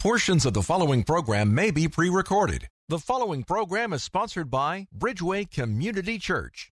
Portions 0.00 0.46
of 0.46 0.54
the 0.54 0.62
following 0.62 1.02
program 1.02 1.52
may 1.52 1.72
be 1.72 1.88
pre 1.88 2.08
recorded. 2.08 2.68
The 2.88 3.00
following 3.00 3.42
program 3.42 3.92
is 3.92 4.00
sponsored 4.04 4.48
by 4.48 4.86
Bridgeway 4.96 5.50
Community 5.50 6.20
Church. 6.20 6.70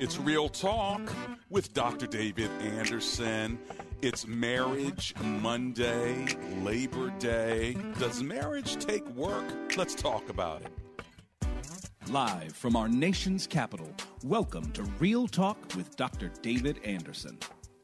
It's 0.00 0.18
Real 0.18 0.48
Talk 0.48 1.00
with 1.50 1.72
Dr. 1.72 2.08
David 2.08 2.50
Anderson. 2.60 3.60
It's 4.02 4.26
Marriage 4.26 5.14
Monday, 5.22 6.26
Labor 6.64 7.10
Day. 7.20 7.76
Does 8.00 8.24
marriage 8.24 8.84
take 8.84 9.06
work? 9.10 9.76
Let's 9.76 9.94
talk 9.94 10.28
about 10.28 10.62
it. 10.62 11.48
Live 12.10 12.56
from 12.56 12.74
our 12.74 12.88
nation's 12.88 13.46
capital, 13.46 13.94
welcome 14.24 14.72
to 14.72 14.82
Real 14.98 15.28
Talk 15.28 15.58
with 15.76 15.94
Dr. 15.94 16.32
David 16.42 16.80
Anderson. 16.84 17.38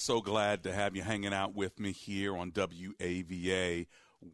So 0.00 0.20
glad 0.20 0.62
to 0.62 0.72
have 0.72 0.94
you 0.94 1.02
hanging 1.02 1.34
out 1.34 1.56
with 1.56 1.80
me 1.80 1.90
here 1.90 2.36
on 2.36 2.52
WAVA 2.52 3.88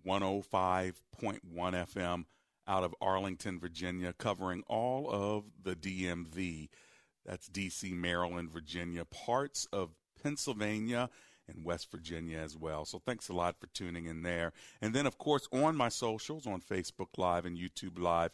105.1 0.06 0.92
FM 1.54 2.24
out 2.68 2.84
of 2.84 2.94
Arlington, 3.00 3.58
Virginia, 3.58 4.12
covering 4.12 4.62
all 4.68 5.10
of 5.10 5.44
the 5.62 5.74
DMV. 5.74 6.68
That's 7.24 7.48
DC, 7.48 7.94
Maryland, 7.94 8.50
Virginia, 8.50 9.06
parts 9.06 9.66
of 9.72 9.94
Pennsylvania 10.22 11.08
and 11.48 11.64
West 11.64 11.90
Virginia 11.90 12.40
as 12.40 12.58
well. 12.58 12.84
So 12.84 12.98
thanks 12.98 13.30
a 13.30 13.34
lot 13.34 13.58
for 13.58 13.68
tuning 13.68 14.04
in 14.04 14.22
there. 14.22 14.52
And 14.82 14.92
then, 14.92 15.06
of 15.06 15.16
course, 15.16 15.48
on 15.50 15.76
my 15.76 15.88
socials, 15.88 16.46
on 16.46 16.60
Facebook 16.60 17.16
Live 17.16 17.46
and 17.46 17.56
YouTube 17.56 17.98
Live, 17.98 18.32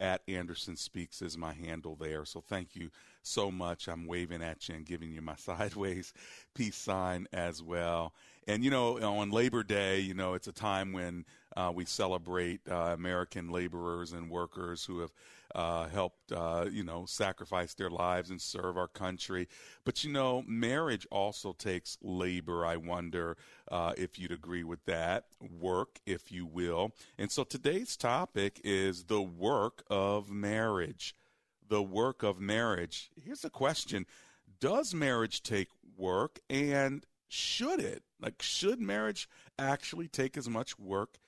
at 0.00 0.22
Anderson 0.28 0.76
Speaks 0.76 1.22
is 1.22 1.36
my 1.36 1.52
handle 1.52 1.96
there. 1.96 2.24
So 2.24 2.40
thank 2.40 2.76
you 2.76 2.90
so 3.28 3.50
much. 3.50 3.88
I'm 3.88 4.06
waving 4.06 4.42
at 4.42 4.68
you 4.68 4.76
and 4.76 4.86
giving 4.86 5.12
you 5.12 5.22
my 5.22 5.36
sideways 5.36 6.12
peace 6.54 6.76
sign 6.76 7.26
as 7.32 7.62
well. 7.62 8.12
And 8.46 8.64
you 8.64 8.70
know, 8.70 8.98
on 8.98 9.30
Labor 9.30 9.62
Day, 9.62 10.00
you 10.00 10.14
know, 10.14 10.34
it's 10.34 10.48
a 10.48 10.52
time 10.52 10.92
when 10.92 11.26
uh, 11.56 11.70
we 11.74 11.84
celebrate 11.84 12.60
uh, 12.70 12.94
American 12.94 13.50
laborers 13.50 14.12
and 14.12 14.30
workers 14.30 14.84
who 14.84 15.00
have 15.00 15.10
uh, 15.54 15.88
helped, 15.88 16.32
uh, 16.32 16.66
you 16.70 16.84
know, 16.84 17.04
sacrifice 17.06 17.74
their 17.74 17.90
lives 17.90 18.30
and 18.30 18.40
serve 18.40 18.76
our 18.76 18.88
country. 18.88 19.48
But 19.84 20.04
you 20.04 20.12
know, 20.12 20.44
marriage 20.46 21.06
also 21.10 21.52
takes 21.52 21.98
labor. 22.02 22.64
I 22.64 22.76
wonder 22.76 23.36
uh, 23.70 23.92
if 23.96 24.18
you'd 24.18 24.32
agree 24.32 24.64
with 24.64 24.84
that. 24.86 25.24
Work, 25.58 26.00
if 26.06 26.30
you 26.30 26.46
will. 26.46 26.92
And 27.18 27.30
so 27.30 27.44
today's 27.44 27.96
topic 27.96 28.60
is 28.64 29.04
the 29.04 29.22
work 29.22 29.84
of 29.90 30.30
marriage. 30.30 31.14
The 31.68 31.82
work 31.82 32.22
of 32.22 32.40
marriage. 32.40 33.10
Here's 33.22 33.44
a 33.44 33.50
question 33.50 34.06
Does 34.60 34.94
marriage 34.94 35.42
take 35.42 35.68
work? 35.96 36.40
And 36.48 37.04
should 37.28 37.80
it? 37.80 38.02
Like, 38.20 38.40
should 38.40 38.80
marriage 38.80 39.28
actually 39.58 40.08
take 40.08 40.36
as 40.36 40.48
much 40.48 40.78
work 40.78 41.18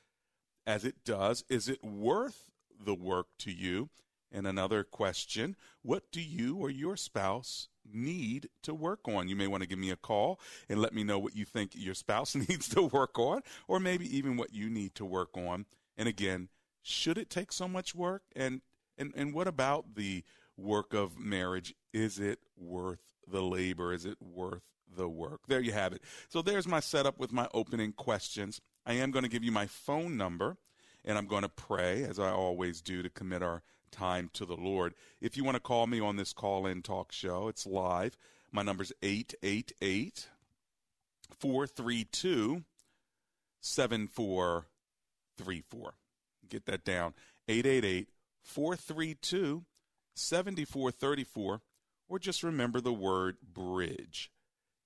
as 0.67 0.85
it 0.85 1.05
does? 1.05 1.45
Is 1.49 1.69
it 1.69 1.85
worth 1.85 2.51
the 2.83 2.95
work 2.95 3.27
to 3.41 3.51
you? 3.51 3.91
And 4.33 4.47
another 4.47 4.85
question 4.85 5.57
What 5.83 6.11
do 6.13 6.21
you 6.21 6.57
or 6.57 6.71
your 6.71 6.97
spouse 6.97 7.69
need 7.93 8.49
to 8.63 8.73
work 8.73 9.01
on? 9.09 9.29
You 9.29 9.37
may 9.37 9.47
want 9.47 9.63
to 9.63 9.69
give 9.69 9.79
me 9.79 9.91
a 9.91 9.97
call 9.97 10.41
and 10.69 10.81
let 10.81 10.95
me 10.95 11.05
know 11.05 11.19
what 11.19 11.37
you 11.37 11.45
think 11.45 11.73
your 11.75 11.95
spouse 11.95 12.35
needs 12.49 12.69
to 12.71 12.83
work 12.83 13.19
on, 13.19 13.43
or 13.69 13.81
maybe 13.81 14.17
even 14.17 14.37
what 14.37 14.55
you 14.55 14.71
need 14.71 14.95
to 14.97 15.05
work 15.05 15.37
on. 15.37 15.67
And 15.97 16.09
again, 16.09 16.49
should 16.83 17.19
it 17.19 17.29
take 17.29 17.53
so 17.53 17.69
much 17.69 17.95
work? 17.95 18.23
And 18.35 18.63
and, 19.01 19.13
and 19.17 19.35
what 19.35 19.49
about 19.49 19.97
the 19.97 20.23
work 20.57 20.95
of 20.95 21.19
marriage? 21.19 21.75
Is 21.93 22.19
it 22.19 22.39
worth 22.57 23.01
the 23.27 23.43
labor? 23.43 23.93
Is 23.93 24.05
it 24.05 24.19
worth 24.21 24.63
the 24.95 25.09
work? 25.09 25.41
There 25.49 25.61
you 25.61 25.73
have 25.73 25.93
it. 25.93 26.03
So 26.29 26.43
there's 26.43 26.69
my 26.69 26.81
setup 26.81 27.19
with 27.19 27.33
my 27.33 27.49
opening 27.55 27.93
questions. 27.93 28.61
I 28.87 28.95
am 28.95 29.11
going 29.11 29.25
to 29.25 29.31
give 29.31 29.45
you 29.45 29.53
my 29.53 29.67
phone 29.67 30.17
number 30.17 30.57
and 31.05 31.17
I'm 31.17 31.27
going 31.27 31.43
to 31.43 31.49
pray, 31.49 32.05
as 32.05 32.19
I 32.19 32.31
always 32.31 32.83
do, 32.83 33.03
to 33.03 33.09
commit 33.09 33.43
our 33.43 33.63
time 33.91 34.29
to 34.35 34.45
the 34.45 34.57
Lord. 34.57 34.95
If 35.21 35.37
you 35.37 35.45
want 35.45 35.57
to 35.57 35.61
call 35.61 35.87
me 35.87 36.01
on 36.01 36.17
this 36.17 36.33
call 36.33 36.67
in 36.67 36.83
talk 36.83 37.13
show, 37.13 37.47
it's 37.49 37.67
live. 37.67 38.17
My 38.53 38.63
number's 38.63 38.93
888 39.03 40.29
432 41.39 42.65
7434. 43.61 45.95
Get 46.49 46.67
that 46.67 46.85
down. 46.85 47.15
888 47.49 48.09
432 48.43 49.65
7434. 50.15 51.61
Or 52.09 52.19
just 52.19 52.43
remember 52.43 52.81
the 52.81 52.93
word 52.93 53.37
bridge. 53.53 54.31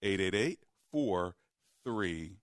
888 0.02 0.60
43 0.92 2.36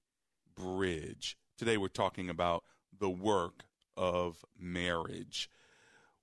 Bridge. 0.56 1.38
Today 1.58 1.78
we're 1.78 1.88
talking 1.88 2.30
about 2.30 2.64
the 3.00 3.10
work 3.10 3.64
of 3.96 4.44
marriage. 4.60 5.50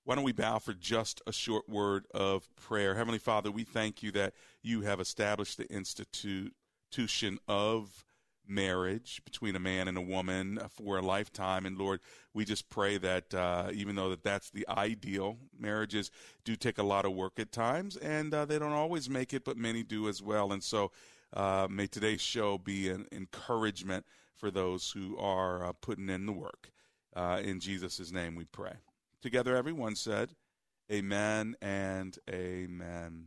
Why 0.03 0.15
don't 0.15 0.23
we 0.23 0.31
bow 0.31 0.59
for 0.59 0.73
just 0.73 1.21
a 1.27 1.31
short 1.31 1.69
word 1.69 2.05
of 2.13 2.53
prayer? 2.55 2.95
Heavenly 2.95 3.19
Father, 3.19 3.51
we 3.51 3.63
thank 3.63 4.03
you 4.03 4.11
that 4.13 4.33
you 4.61 4.81
have 4.81 4.99
established 4.99 5.57
the 5.57 5.71
institution 5.71 7.39
of 7.47 8.03
marriage 8.49 9.21
between 9.25 9.55
a 9.55 9.59
man 9.59 9.87
and 9.87 9.97
a 9.97 10.01
woman 10.01 10.59
for 10.69 10.97
a 10.97 11.01
lifetime 11.01 11.65
and 11.65 11.77
lord 11.77 11.99
we 12.33 12.43
just 12.43 12.69
pray 12.69 12.97
that 12.97 13.33
uh, 13.33 13.69
even 13.73 13.95
though 13.95 14.09
that 14.09 14.23
that's 14.23 14.49
the 14.49 14.67
ideal 14.69 15.37
marriages 15.57 16.11
do 16.43 16.55
take 16.55 16.77
a 16.77 16.83
lot 16.83 17.05
of 17.05 17.13
work 17.13 17.39
at 17.39 17.51
times 17.51 17.95
and 17.97 18.33
uh, 18.33 18.45
they 18.45 18.59
don't 18.59 18.71
always 18.71 19.09
make 19.09 19.33
it 19.33 19.45
but 19.45 19.57
many 19.57 19.83
do 19.83 20.09
as 20.09 20.21
well 20.21 20.51
and 20.51 20.63
so 20.63 20.91
uh, 21.33 21.67
may 21.69 21.85
today's 21.85 22.21
show 22.21 22.57
be 22.57 22.89
an 22.89 23.05
encouragement 23.11 24.05
for 24.35 24.49
those 24.49 24.91
who 24.91 25.17
are 25.17 25.63
uh, 25.65 25.73
putting 25.81 26.09
in 26.09 26.25
the 26.25 26.33
work 26.33 26.71
uh, 27.15 27.39
in 27.43 27.59
jesus' 27.59 28.11
name 28.11 28.35
we 28.35 28.45
pray 28.45 28.73
Together, 29.21 29.55
everyone 29.55 29.95
said, 29.95 30.33
Amen 30.89 31.55
and 31.61 32.17
Amen. 32.29 33.25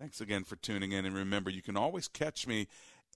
Thanks 0.00 0.22
again 0.22 0.42
for 0.44 0.56
tuning 0.56 0.92
in. 0.92 1.04
And 1.04 1.14
remember, 1.14 1.50
you 1.50 1.60
can 1.60 1.76
always 1.76 2.08
catch 2.08 2.46
me 2.46 2.66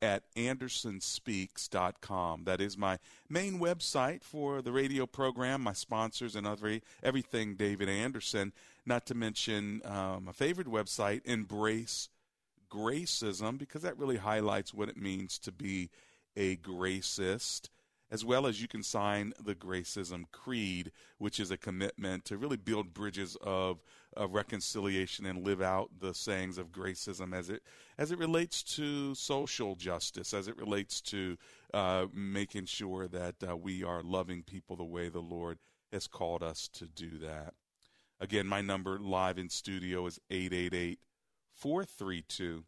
at 0.02 0.22
andersonspeaks.com. 0.34 2.44
That 2.44 2.60
is 2.60 2.76
my 2.76 2.98
main 3.28 3.58
website 3.58 4.22
for 4.22 4.62
the 4.62 4.70
radio 4.72 5.06
program, 5.06 5.62
my 5.62 5.72
sponsors, 5.72 6.36
and 6.36 6.46
other, 6.46 6.80
everything 7.02 7.56
David 7.56 7.88
Anderson. 7.88 8.52
Not 8.84 9.06
to 9.06 9.14
mention 9.14 9.80
um, 9.84 10.26
my 10.26 10.32
favorite 10.32 10.68
website, 10.68 11.24
Embrace 11.24 12.10
Gracism, 12.70 13.58
because 13.58 13.82
that 13.82 13.98
really 13.98 14.18
highlights 14.18 14.74
what 14.74 14.88
it 14.88 14.96
means 14.96 15.38
to 15.40 15.50
be 15.52 15.90
a 16.36 16.56
gracist 16.56 17.70
as 18.10 18.24
well 18.24 18.46
as 18.46 18.60
you 18.62 18.68
can 18.68 18.82
sign 18.82 19.32
the 19.42 19.54
Gracism 19.54 20.24
Creed, 20.30 20.92
which 21.18 21.40
is 21.40 21.50
a 21.50 21.56
commitment 21.56 22.24
to 22.26 22.38
really 22.38 22.56
build 22.56 22.94
bridges 22.94 23.36
of, 23.42 23.82
of 24.16 24.32
reconciliation 24.32 25.26
and 25.26 25.44
live 25.44 25.60
out 25.60 25.90
the 25.98 26.14
sayings 26.14 26.58
of 26.58 26.70
Gracism 26.70 27.34
as 27.34 27.50
it 27.50 27.62
as 27.98 28.12
it 28.12 28.18
relates 28.18 28.62
to 28.62 29.14
social 29.14 29.74
justice, 29.74 30.32
as 30.34 30.48
it 30.48 30.56
relates 30.56 31.00
to 31.00 31.36
uh, 31.74 32.06
making 32.12 32.66
sure 32.66 33.08
that 33.08 33.34
uh, 33.48 33.56
we 33.56 33.82
are 33.82 34.02
loving 34.02 34.42
people 34.42 34.76
the 34.76 34.84
way 34.84 35.08
the 35.08 35.20
Lord 35.20 35.58
has 35.92 36.06
called 36.06 36.42
us 36.42 36.68
to 36.74 36.86
do 36.86 37.18
that. 37.18 37.54
Again, 38.20 38.46
my 38.46 38.60
number 38.60 38.98
live 38.98 39.38
in 39.38 39.48
studio 39.48 40.06
is 40.06 40.18
888 40.30 41.00
432 41.52 42.64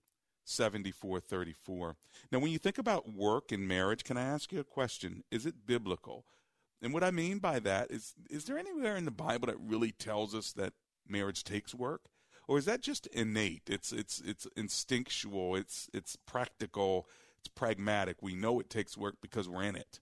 7434. 0.49 1.97
Now, 2.33 2.39
when 2.39 2.51
you 2.51 2.59
think 2.59 2.79
about 2.79 3.13
work 3.13 3.53
and 3.53 3.69
marriage, 3.69 4.05
can 4.05 4.17
I 4.17 4.23
ask 4.23 4.53
you 4.53 4.61
a 4.61 4.65
question? 4.65 5.23
Is 5.31 5.47
it 5.47 5.67
biblical? 5.67 6.25
And 6.81 6.93
what 6.93 7.05
I 7.05 7.11
mean 7.11 7.39
by 7.39 7.59
that 7.61 7.91
is 7.91 8.15
is 8.31 8.45
there 8.45 8.59
anywhere 8.59 8.97
in 8.97 9.05
the 9.05 9.11
Bible 9.11 9.47
that 9.47 9.59
really 9.61 9.93
tells 9.93 10.35
us 10.35 10.53
that 10.53 10.75
marriage 11.09 11.45
takes 11.45 11.75
work? 11.75 12.03
Or 12.47 12.57
is 12.57 12.65
that 12.65 12.81
just 12.81 13.07
innate? 13.09 13.65
It's 13.67 13.93
it's 13.93 14.21
it's 14.25 14.47
instinctual, 14.57 15.57
it's 15.57 15.91
it's 15.93 16.17
practical, 16.17 17.09
it's 17.39 17.49
pragmatic. 17.49 18.23
We 18.23 18.35
know 18.35 18.61
it 18.61 18.71
takes 18.71 18.97
work 18.97 19.17
because 19.21 19.49
we're 19.49 19.65
in 19.65 19.77
it. 19.77 20.01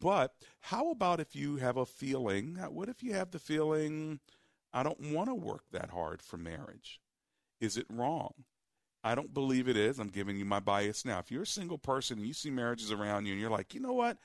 But 0.00 0.34
how 0.60 0.90
about 0.90 1.20
if 1.20 1.34
you 1.34 1.56
have 1.56 1.76
a 1.76 1.86
feeling? 1.86 2.56
What 2.70 2.88
if 2.88 3.02
you 3.02 3.14
have 3.14 3.30
the 3.30 3.38
feeling 3.38 4.20
I 4.72 4.82
don't 4.82 5.12
want 5.12 5.28
to 5.28 5.34
work 5.34 5.64
that 5.72 5.90
hard 5.90 6.22
for 6.22 6.36
marriage? 6.36 7.00
Is 7.60 7.76
it 7.76 7.86
wrong? 7.88 8.44
I 9.06 9.14
don't 9.14 9.32
believe 9.32 9.68
it 9.68 9.76
is. 9.76 10.00
I'm 10.00 10.08
giving 10.08 10.36
you 10.36 10.44
my 10.44 10.58
bias 10.58 11.04
now. 11.04 11.20
If 11.20 11.30
you're 11.30 11.44
a 11.44 11.46
single 11.46 11.78
person 11.78 12.18
and 12.18 12.26
you 12.26 12.34
see 12.34 12.50
marriages 12.50 12.90
around 12.90 13.24
you 13.24 13.32
and 13.34 13.40
you're 13.40 13.50
like, 13.50 13.72
you 13.72 13.78
know 13.78 13.92
what? 13.92 14.18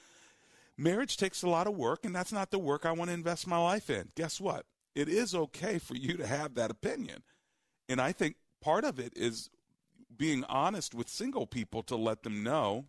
Marriage 0.76 1.18
takes 1.18 1.44
a 1.44 1.48
lot 1.48 1.68
of 1.68 1.76
work, 1.76 2.04
and 2.04 2.16
that's 2.16 2.32
not 2.32 2.50
the 2.50 2.58
work 2.58 2.84
I 2.84 2.92
want 2.92 3.10
to 3.10 3.14
invest 3.14 3.46
my 3.46 3.60
life 3.60 3.92
in. 3.92 4.10
Guess 4.16 4.42
what? 4.42 4.66
It 4.96 5.08
is 5.08 5.36
okay 5.36 5.78
for 5.78 5.96
you 5.96 6.18
to 6.18 6.26
have 6.26 6.56
that 6.56 6.72
opinion. 6.72 7.22
And 7.88 8.02
I 8.02 8.12
think 8.12 8.38
part 8.60 8.84
of 8.84 9.00
it 9.00 9.14
is 9.16 9.52
being 10.18 10.44
honest 10.46 10.96
with 10.96 11.10
single 11.10 11.46
people 11.46 11.84
to 11.84 11.96
let 11.96 12.24
them 12.24 12.42
know 12.42 12.86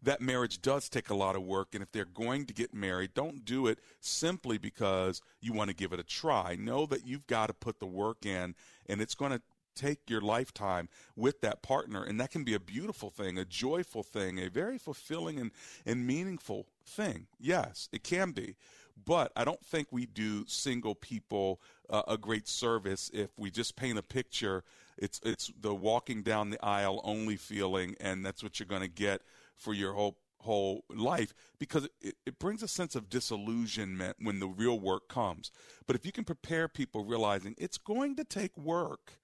that 0.00 0.20
marriage 0.20 0.62
does 0.62 0.88
take 0.88 1.10
a 1.10 1.14
lot 1.14 1.34
of 1.34 1.42
work. 1.42 1.74
And 1.74 1.82
if 1.82 1.90
they're 1.90 2.04
going 2.04 2.46
to 2.46 2.54
get 2.54 2.72
married, 2.72 3.14
don't 3.14 3.44
do 3.44 3.66
it 3.66 3.80
simply 3.98 4.58
because 4.58 5.22
you 5.40 5.52
want 5.52 5.70
to 5.70 5.76
give 5.76 5.92
it 5.92 5.98
a 5.98 6.04
try. 6.04 6.54
Know 6.54 6.86
that 6.86 7.04
you've 7.04 7.26
got 7.26 7.48
to 7.48 7.54
put 7.54 7.80
the 7.80 7.86
work 7.86 8.24
in, 8.24 8.54
and 8.86 9.00
it's 9.00 9.16
going 9.16 9.32
to 9.32 9.42
take 9.78 10.10
your 10.10 10.20
lifetime 10.20 10.88
with 11.16 11.40
that 11.40 11.62
partner. 11.62 12.02
And 12.02 12.20
that 12.20 12.30
can 12.30 12.44
be 12.44 12.54
a 12.54 12.60
beautiful 12.60 13.10
thing, 13.10 13.38
a 13.38 13.44
joyful 13.44 14.02
thing, 14.02 14.38
a 14.38 14.50
very 14.50 14.78
fulfilling 14.78 15.38
and, 15.38 15.50
and 15.86 16.06
meaningful 16.06 16.66
thing. 16.84 17.26
Yes, 17.38 17.88
it 17.92 18.02
can 18.02 18.32
be. 18.32 18.56
But 19.04 19.32
I 19.36 19.44
don't 19.44 19.64
think 19.64 19.88
we 19.90 20.06
do 20.06 20.44
single 20.46 20.94
people 20.94 21.60
uh, 21.88 22.02
a 22.08 22.18
great 22.18 22.48
service 22.48 23.10
if 23.14 23.30
we 23.38 23.50
just 23.50 23.76
paint 23.76 23.98
a 23.98 24.02
picture. 24.02 24.64
It's 24.96 25.20
it's 25.24 25.52
the 25.60 25.74
walking 25.74 26.22
down 26.22 26.50
the 26.50 26.64
aisle 26.64 27.00
only 27.04 27.36
feeling, 27.36 27.94
and 28.00 28.26
that's 28.26 28.42
what 28.42 28.58
you're 28.58 28.66
going 28.66 28.82
to 28.82 28.88
get 28.88 29.22
for 29.56 29.72
your 29.72 29.92
whole 29.92 30.18
whole 30.40 30.84
life 30.88 31.34
because 31.58 31.88
it, 32.00 32.14
it 32.24 32.38
brings 32.38 32.62
a 32.62 32.68
sense 32.68 32.94
of 32.94 33.10
disillusionment 33.10 34.16
when 34.20 34.40
the 34.40 34.46
real 34.46 34.78
work 34.78 35.08
comes. 35.08 35.50
But 35.86 35.96
if 35.96 36.06
you 36.06 36.12
can 36.12 36.24
prepare 36.24 36.68
people 36.68 37.04
realizing 37.04 37.54
it's 37.58 37.78
going 37.78 38.16
to 38.16 38.24
take 38.24 38.56
work, 38.56 39.14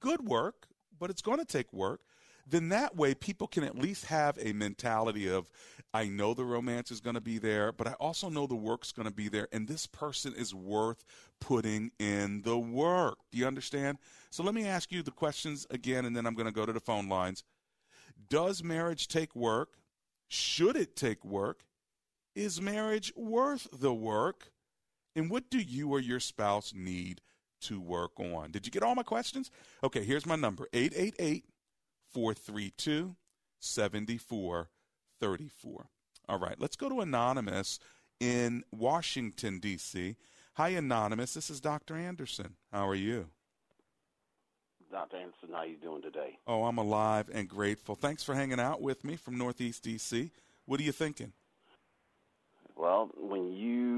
good 0.00 0.26
work, 0.26 0.66
but 0.98 1.10
it's 1.10 1.22
going 1.22 1.38
to 1.38 1.44
take 1.44 1.72
work, 1.72 2.00
then 2.46 2.68
that 2.70 2.96
way 2.96 3.14
people 3.14 3.46
can 3.46 3.62
at 3.62 3.78
least 3.78 4.06
have 4.06 4.36
a 4.40 4.52
mentality 4.52 5.28
of, 5.28 5.48
I 5.94 6.08
know 6.08 6.34
the 6.34 6.44
romance 6.44 6.90
is 6.90 7.00
going 7.00 7.14
to 7.14 7.20
be 7.20 7.38
there, 7.38 7.72
but 7.72 7.86
I 7.86 7.92
also 7.94 8.28
know 8.28 8.46
the 8.46 8.56
work's 8.56 8.92
going 8.92 9.08
to 9.08 9.14
be 9.14 9.28
there, 9.28 9.48
and 9.52 9.68
this 9.68 9.86
person 9.86 10.34
is 10.34 10.54
worth 10.54 11.04
putting 11.40 11.92
in 11.98 12.42
the 12.42 12.58
work. 12.58 13.18
Do 13.30 13.38
you 13.38 13.46
understand? 13.46 13.98
So 14.30 14.42
let 14.42 14.54
me 14.54 14.66
ask 14.66 14.90
you 14.90 15.02
the 15.02 15.10
questions 15.10 15.66
again, 15.70 16.04
and 16.04 16.16
then 16.16 16.26
I'm 16.26 16.34
going 16.34 16.46
to 16.46 16.52
go 16.52 16.66
to 16.66 16.72
the 16.72 16.80
phone 16.80 17.08
lines. 17.08 17.44
Does 18.28 18.62
marriage 18.62 19.08
take 19.08 19.34
work? 19.36 19.78
Should 20.28 20.76
it 20.76 20.96
take 20.96 21.24
work? 21.24 21.64
Is 22.34 22.60
marriage 22.60 23.12
worth 23.16 23.68
the 23.72 23.92
work? 23.92 24.50
And 25.16 25.30
what 25.30 25.50
do 25.50 25.58
you 25.58 25.90
or 25.90 26.00
your 26.00 26.20
spouse 26.20 26.72
need 26.74 27.20
to 27.62 27.80
work 27.80 28.12
on? 28.18 28.50
Did 28.50 28.66
you 28.66 28.72
get 28.72 28.82
all 28.82 28.94
my 28.94 29.02
questions? 29.02 29.50
Okay, 29.82 30.04
here's 30.04 30.26
my 30.26 30.36
number 30.36 30.68
888 30.72 31.44
432 32.12 33.16
7434. 33.60 35.86
All 36.28 36.38
right, 36.38 36.56
let's 36.58 36.76
go 36.76 36.88
to 36.88 37.00
Anonymous 37.00 37.78
in 38.20 38.64
Washington, 38.70 39.58
D.C. 39.58 40.16
Hi, 40.54 40.68
Anonymous. 40.70 41.34
This 41.34 41.50
is 41.50 41.60
Dr. 41.60 41.96
Anderson. 41.96 42.54
How 42.72 42.88
are 42.88 42.94
you? 42.94 43.26
Dr. 44.90 45.18
Anderson, 45.18 45.50
how 45.52 45.58
are 45.58 45.66
you 45.66 45.76
doing 45.76 46.02
today? 46.02 46.38
Oh, 46.46 46.64
I'm 46.64 46.78
alive 46.78 47.30
and 47.32 47.48
grateful. 47.48 47.94
Thanks 47.94 48.24
for 48.24 48.34
hanging 48.34 48.58
out 48.58 48.82
with 48.82 49.04
me 49.04 49.16
from 49.16 49.38
Northeast 49.38 49.84
DC. 49.84 50.30
What 50.66 50.80
are 50.80 50.82
you 50.82 50.92
thinking? 50.92 51.32
Well, 52.76 53.10
when 53.16 53.52
you 53.52 53.89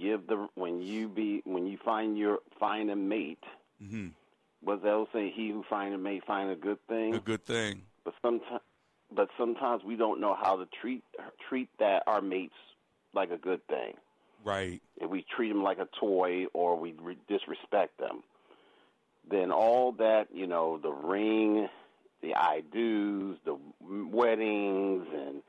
give 0.00 0.26
the 0.26 0.48
when 0.54 0.80
you 0.80 1.08
be 1.08 1.42
when 1.44 1.66
you 1.66 1.78
find 1.84 2.16
your 2.16 2.38
find 2.58 2.90
a 2.90 2.96
mate, 2.96 3.44
mm-hmm. 3.82 4.08
what 4.62 4.82
they'll 4.82 5.08
say, 5.12 5.32
he 5.34 5.50
who 5.50 5.64
find 5.68 5.94
a 5.94 5.98
mate 5.98 6.24
find 6.26 6.50
a 6.50 6.56
good 6.56 6.78
thing. 6.88 7.14
A 7.14 7.20
good 7.20 7.44
thing. 7.44 7.82
But 8.04 8.14
sometimes, 8.22 8.62
but 9.14 9.28
sometimes 9.38 9.84
we 9.84 9.96
don't 9.96 10.20
know 10.20 10.36
how 10.40 10.56
to 10.56 10.66
treat 10.80 11.04
treat 11.48 11.68
that 11.78 12.02
our 12.06 12.20
mates 12.20 12.54
like 13.12 13.30
a 13.30 13.38
good 13.38 13.66
thing. 13.66 13.94
Right. 14.42 14.80
If 14.96 15.10
we 15.10 15.24
treat 15.36 15.50
them 15.50 15.62
like 15.62 15.78
a 15.78 15.88
toy 15.98 16.46
or 16.54 16.78
we 16.78 16.94
re- 16.98 17.18
disrespect 17.28 17.98
them 17.98 18.22
then 19.28 19.50
all 19.50 19.92
that, 19.92 20.28
you 20.32 20.46
know, 20.46 20.78
the 20.78 20.90
ring, 20.90 21.68
the 22.22 22.34
I 22.34 22.62
do's, 22.72 23.36
the 23.44 23.56
weddings, 23.80 25.06
and 25.14 25.42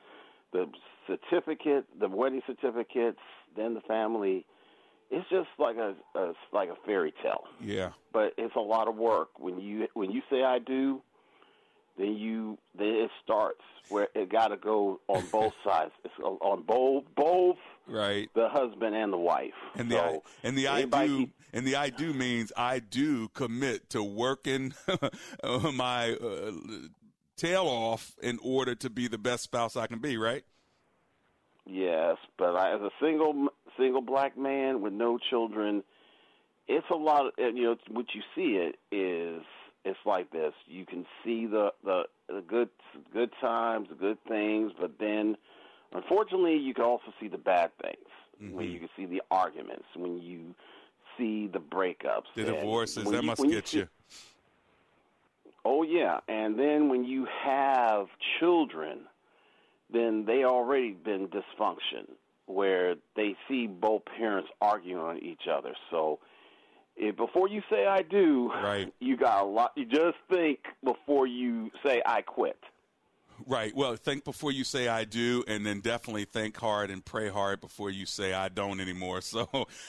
the 0.54 0.68
certificate, 1.08 1.86
the 2.00 2.08
wedding 2.08 2.42
certificates, 2.46 3.20
then 3.56 3.74
the 3.74 3.82
family. 3.82 4.46
It's 5.10 5.28
just 5.30 5.50
like 5.60 5.76
a, 5.76 5.94
a 6.18 6.34
like 6.54 6.70
a 6.70 6.76
fairy 6.86 7.14
tale. 7.22 7.44
Yeah. 7.60 7.90
But 8.14 8.34
it's 8.38 8.56
a 8.56 8.62
lot 8.62 8.88
of 8.88 8.96
work 8.96 9.40
when 9.40 9.60
you 9.60 9.88
when 9.94 10.12
you 10.12 10.22
say 10.30 10.44
I 10.44 10.60
do 10.60 11.02
then 11.98 12.16
you 12.16 12.58
then 12.78 12.88
it 12.88 13.12
starts 13.24 13.62
where 13.90 14.08
it 14.16 14.32
got 14.32 14.50
to 14.50 14.58
go 14.58 15.00
on 15.08 15.26
both 15.32 15.54
sides. 15.64 15.92
It's 16.04 16.14
on 16.20 16.64
both 16.64 17.04
both 17.16 17.58
right 17.88 18.30
the 18.34 18.50
husband 18.50 18.96
and 18.96 19.12
the 19.12 19.18
wife. 19.18 19.54
And 19.76 19.90
the 19.90 20.00
I, 20.00 20.20
and 20.44 20.58
the 20.58 20.68
I 20.68 20.86
do 20.86 21.18
keep, 21.18 21.34
and 21.54 21.66
the 21.66 21.76
I 21.76 21.90
do 21.90 22.14
means 22.14 22.52
I 22.56 22.80
do 22.80 23.30
commit 23.30 23.90
to 23.92 24.04
working 24.04 24.74
my 25.74 26.12
uh, 26.14 26.52
tail 27.38 27.66
off 27.66 28.14
in 28.22 28.40
order 28.42 28.76
to 28.76 28.90
be 28.90 29.08
the 29.08 29.18
best 29.18 29.44
spouse 29.44 29.76
I 29.76 29.88
can 29.88 30.00
be. 30.00 30.18
Right. 30.18 30.44
Yes, 31.66 32.18
but 32.38 32.56
I, 32.56 32.74
as 32.74 32.82
a 32.82 32.90
single 33.02 33.48
single 33.78 34.02
black 34.02 34.38
man 34.38 34.82
with 34.82 34.94
no 34.94 35.18
children, 35.18 35.84
it's 36.68 36.88
a 36.90 36.96
lot. 36.96 37.28
Of, 37.28 37.34
you 37.38 37.64
know, 37.64 37.76
what 37.90 38.08
you 38.14 38.22
see 38.36 38.58
it 38.58 38.78
is 38.92 39.44
it's 39.86 40.00
like 40.06 40.32
this. 40.32 40.54
You 40.66 40.86
can 40.86 41.06
see 41.24 41.46
the 41.46 41.72
the, 41.84 42.04
the 42.28 42.42
good 42.42 42.70
good 43.14 43.32
times, 43.40 43.90
the 43.90 43.96
good 43.96 44.18
things, 44.28 44.72
but 44.80 44.98
then 45.00 45.38
unfortunately 45.94 46.58
you 46.58 46.74
can 46.74 46.84
also 46.84 47.14
see 47.20 47.28
the 47.28 47.38
bad 47.38 47.72
things. 47.82 47.98
Mm-hmm. 48.42 48.56
When 48.56 48.72
you 48.72 48.80
can 48.80 48.90
see 48.98 49.06
the 49.06 49.22
arguments, 49.30 49.86
when 49.96 50.18
you 50.22 50.56
see 51.18 51.48
the 51.48 51.60
breakups, 51.60 52.26
the 52.36 52.46
divorces, 52.46 53.06
that 53.06 53.22
you, 53.22 53.28
must 53.28 53.44
get 53.44 53.74
you. 53.74 53.88
See, 54.10 54.22
oh 55.64 55.84
yeah, 55.84 56.20
and 56.28 56.58
then 56.58 56.90
when 56.90 57.04
you 57.04 57.28
have 57.44 58.08
children, 58.40 59.02
then 59.92 60.26
they 60.26 60.44
already 60.44 60.92
been 60.92 61.28
dysfunction 61.28 62.08
where 62.46 62.96
they 63.16 63.36
see 63.48 63.68
both 63.68 64.04
parents 64.06 64.50
arguing 64.62 65.02
on 65.02 65.18
each 65.20 65.44
other. 65.52 65.74
So 65.90 66.20
if 66.96 67.16
before 67.16 67.48
you 67.48 67.62
say 67.70 67.88
I 67.88 68.02
do, 68.02 68.52
right. 68.52 68.94
you 69.00 69.18
got 69.18 69.44
a 69.44 69.48
lot. 69.48 69.72
You 69.76 69.86
just 69.86 70.18
think 70.30 70.60
before 70.84 71.28
you 71.28 71.72
say 71.86 72.02
I 72.06 72.22
quit. 72.22 72.60
Right. 73.48 73.76
Well, 73.76 73.96
think 73.96 74.24
before 74.24 74.52
you 74.52 74.64
say 74.64 74.88
I 74.88 75.04
do, 75.04 75.44
and 75.48 75.66
then 75.66 75.80
definitely 75.80 76.26
think 76.26 76.58
hard 76.58 76.90
and 76.90 77.04
pray 77.04 77.30
hard 77.30 77.62
before 77.62 77.90
you 77.90 78.06
say 78.06 78.34
I 78.34 78.50
don't 78.50 78.80
anymore. 78.80 79.22
So 79.32 79.48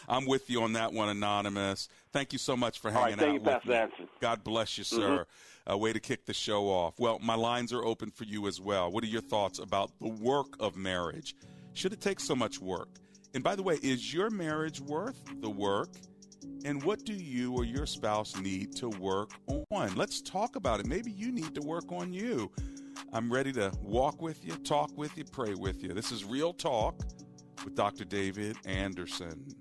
I'm 0.08 0.26
with 0.26 0.48
you 0.50 0.62
on 0.62 0.74
that 0.74 0.92
one, 0.92 1.08
Anonymous. 1.08 1.88
Thank 2.12 2.32
you 2.32 2.38
so 2.38 2.56
much 2.56 2.78
for 2.78 2.92
hanging 2.92 3.18
right, 3.18 3.46
out 3.48 3.66
with 3.66 3.98
me. 3.98 4.06
God 4.20 4.44
bless 4.44 4.78
you, 4.78 4.84
sir. 4.84 4.98
Mm-hmm. 4.98 5.72
A 5.72 5.76
way 5.76 5.92
to 5.92 5.98
kick 5.98 6.26
the 6.26 6.34
show 6.34 6.66
off. 6.66 6.94
Well, 6.98 7.18
my 7.20 7.34
lines 7.34 7.72
are 7.72 7.84
open 7.84 8.12
for 8.12 8.22
you 8.22 8.46
as 8.46 8.60
well. 8.60 8.90
What 8.92 9.02
are 9.02 9.08
your 9.08 9.20
thoughts 9.20 9.58
about 9.58 9.90
the 10.00 10.08
work 10.08 10.54
of 10.60 10.76
marriage? 10.76 11.34
Should 11.72 11.92
it 11.92 12.00
take 12.00 12.20
so 12.20 12.36
much 12.36 12.60
work? 12.60 12.88
And 13.34 13.42
by 13.42 13.56
the 13.56 13.62
way, 13.62 13.78
is 13.82 14.12
your 14.12 14.30
marriage 14.30 14.80
worth 14.80 15.20
the 15.40 15.50
work? 15.50 15.88
And 16.64 16.82
what 16.82 17.04
do 17.04 17.14
you 17.14 17.52
or 17.54 17.64
your 17.64 17.86
spouse 17.86 18.36
need 18.36 18.76
to 18.76 18.88
work 18.88 19.30
on? 19.70 19.94
Let's 19.96 20.20
talk 20.20 20.56
about 20.56 20.80
it. 20.80 20.86
Maybe 20.86 21.10
you 21.10 21.32
need 21.32 21.54
to 21.54 21.62
work 21.62 21.90
on 21.90 22.12
you. 22.12 22.50
I'm 23.14 23.30
ready 23.30 23.52
to 23.52 23.70
walk 23.82 24.22
with 24.22 24.42
you, 24.42 24.54
talk 24.56 24.90
with 24.96 25.18
you, 25.18 25.24
pray 25.24 25.52
with 25.52 25.82
you. 25.82 25.92
This 25.92 26.12
is 26.12 26.24
Real 26.24 26.54
Talk 26.54 26.98
with 27.62 27.74
Dr. 27.74 28.06
David 28.06 28.56
Anderson. 28.64 29.54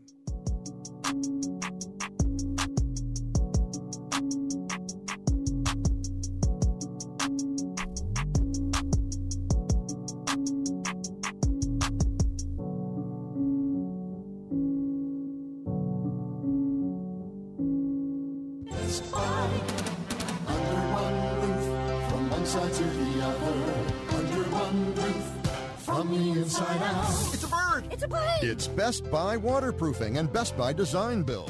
Best 28.92 29.10
Buy 29.10 29.38
Waterproofing 29.38 30.18
and 30.18 30.34
Best 30.34 30.58
Buy 30.58 30.74
Design 30.74 31.24
Build. 31.24 31.50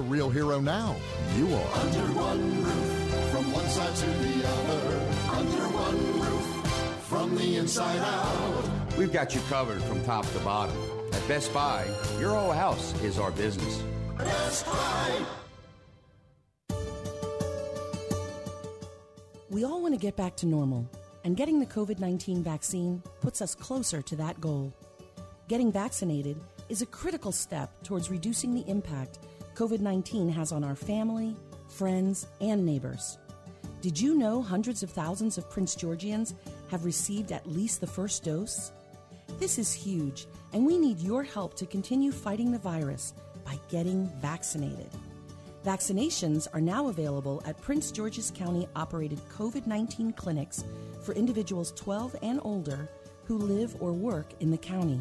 real 0.00 0.30
hero 0.30 0.60
now? 0.60 0.96
You 1.36 1.54
are. 1.54 1.74
Under 1.78 2.06
one 2.14 2.64
roof, 2.64 3.30
from 3.30 3.52
one 3.52 3.68
side 3.68 3.94
to 3.96 4.06
the 4.06 4.48
other. 4.48 5.00
Under 5.30 5.62
one 5.74 6.20
roof, 6.20 7.02
from 7.02 7.36
the 7.36 7.56
inside 7.56 7.98
out. 7.98 8.96
We've 8.96 9.12
got 9.12 9.34
you 9.34 9.40
covered 9.48 9.82
from 9.82 10.02
top 10.04 10.26
to 10.32 10.38
bottom. 10.40 10.76
At 11.12 11.26
Best 11.28 11.52
Buy, 11.52 11.86
your 12.18 12.30
whole 12.30 12.52
house 12.52 12.92
is 13.02 13.18
our 13.18 13.30
business. 13.30 13.82
Best 14.18 14.66
Buy. 14.66 15.24
We 19.48 19.64
all 19.64 19.80
want 19.80 19.94
to 19.94 20.00
get 20.00 20.16
back 20.16 20.36
to 20.36 20.46
normal, 20.46 20.90
and 21.24 21.36
getting 21.36 21.60
the 21.60 21.66
COVID 21.66 21.98
19 21.98 22.42
vaccine 22.42 23.02
puts 23.20 23.40
us 23.40 23.54
closer 23.54 24.02
to 24.02 24.16
that 24.16 24.40
goal. 24.40 24.72
Getting 25.48 25.70
vaccinated 25.70 26.40
is 26.68 26.82
a 26.82 26.86
critical 26.86 27.30
step 27.30 27.70
towards 27.84 28.10
reducing 28.10 28.54
the 28.54 28.68
impact 28.68 29.20
COVID 29.56 29.80
19 29.80 30.28
has 30.28 30.52
on 30.52 30.62
our 30.62 30.76
family, 30.76 31.34
friends, 31.68 32.26
and 32.42 32.66
neighbors. 32.66 33.16
Did 33.80 33.98
you 33.98 34.14
know 34.14 34.42
hundreds 34.42 34.82
of 34.82 34.90
thousands 34.90 35.38
of 35.38 35.48
Prince 35.48 35.74
Georgians 35.74 36.34
have 36.70 36.84
received 36.84 37.32
at 37.32 37.50
least 37.50 37.80
the 37.80 37.86
first 37.86 38.22
dose? 38.22 38.70
This 39.38 39.58
is 39.58 39.72
huge, 39.72 40.26
and 40.52 40.66
we 40.66 40.76
need 40.76 41.00
your 41.00 41.22
help 41.22 41.54
to 41.56 41.64
continue 41.64 42.12
fighting 42.12 42.52
the 42.52 42.58
virus 42.58 43.14
by 43.46 43.58
getting 43.70 44.06
vaccinated. 44.20 44.90
Vaccinations 45.64 46.46
are 46.52 46.60
now 46.60 46.88
available 46.88 47.42
at 47.46 47.60
Prince 47.62 47.90
George's 47.90 48.30
County 48.30 48.68
operated 48.76 49.20
COVID 49.38 49.66
19 49.66 50.12
clinics 50.12 50.64
for 51.02 51.14
individuals 51.14 51.72
12 51.72 52.14
and 52.20 52.40
older 52.42 52.90
who 53.24 53.38
live 53.38 53.74
or 53.80 53.94
work 53.94 54.26
in 54.40 54.50
the 54.50 54.58
county. 54.58 55.00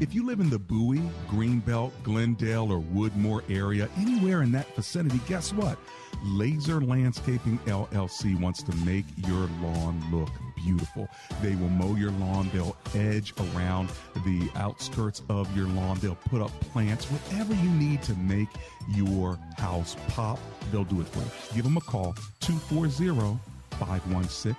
If 0.00 0.14
you 0.14 0.24
live 0.24 0.40
in 0.40 0.48
the 0.48 0.58
Bowie, 0.58 1.02
Greenbelt, 1.28 1.92
Glendale, 2.02 2.72
or 2.72 2.80
Woodmore 2.80 3.42
area, 3.50 3.86
anywhere 3.98 4.40
in 4.40 4.50
that 4.52 4.74
vicinity, 4.74 5.20
guess 5.28 5.52
what? 5.52 5.76
Laser 6.24 6.80
Landscaping 6.80 7.58
LLC 7.66 8.40
wants 8.40 8.62
to 8.62 8.74
make 8.76 9.04
your 9.28 9.46
lawn 9.60 10.02
look 10.10 10.30
beautiful. 10.56 11.06
They 11.42 11.54
will 11.54 11.68
mow 11.68 11.96
your 11.96 12.12
lawn, 12.12 12.48
they'll 12.50 12.78
edge 12.94 13.34
around 13.54 13.90
the 14.24 14.50
outskirts 14.54 15.20
of 15.28 15.54
your 15.54 15.66
lawn, 15.68 15.98
they'll 16.00 16.14
put 16.14 16.40
up 16.40 16.50
plants, 16.60 17.04
whatever 17.04 17.52
you 17.52 17.68
need 17.68 18.02
to 18.04 18.14
make 18.14 18.48
your 18.88 19.38
house 19.58 19.96
pop, 20.08 20.38
they'll 20.72 20.84
do 20.84 21.02
it 21.02 21.08
for 21.08 21.18
you. 21.18 21.30
Give 21.56 21.64
them 21.64 21.76
a 21.76 21.82
call 21.82 22.14
240 22.40 23.38
516 23.72 24.54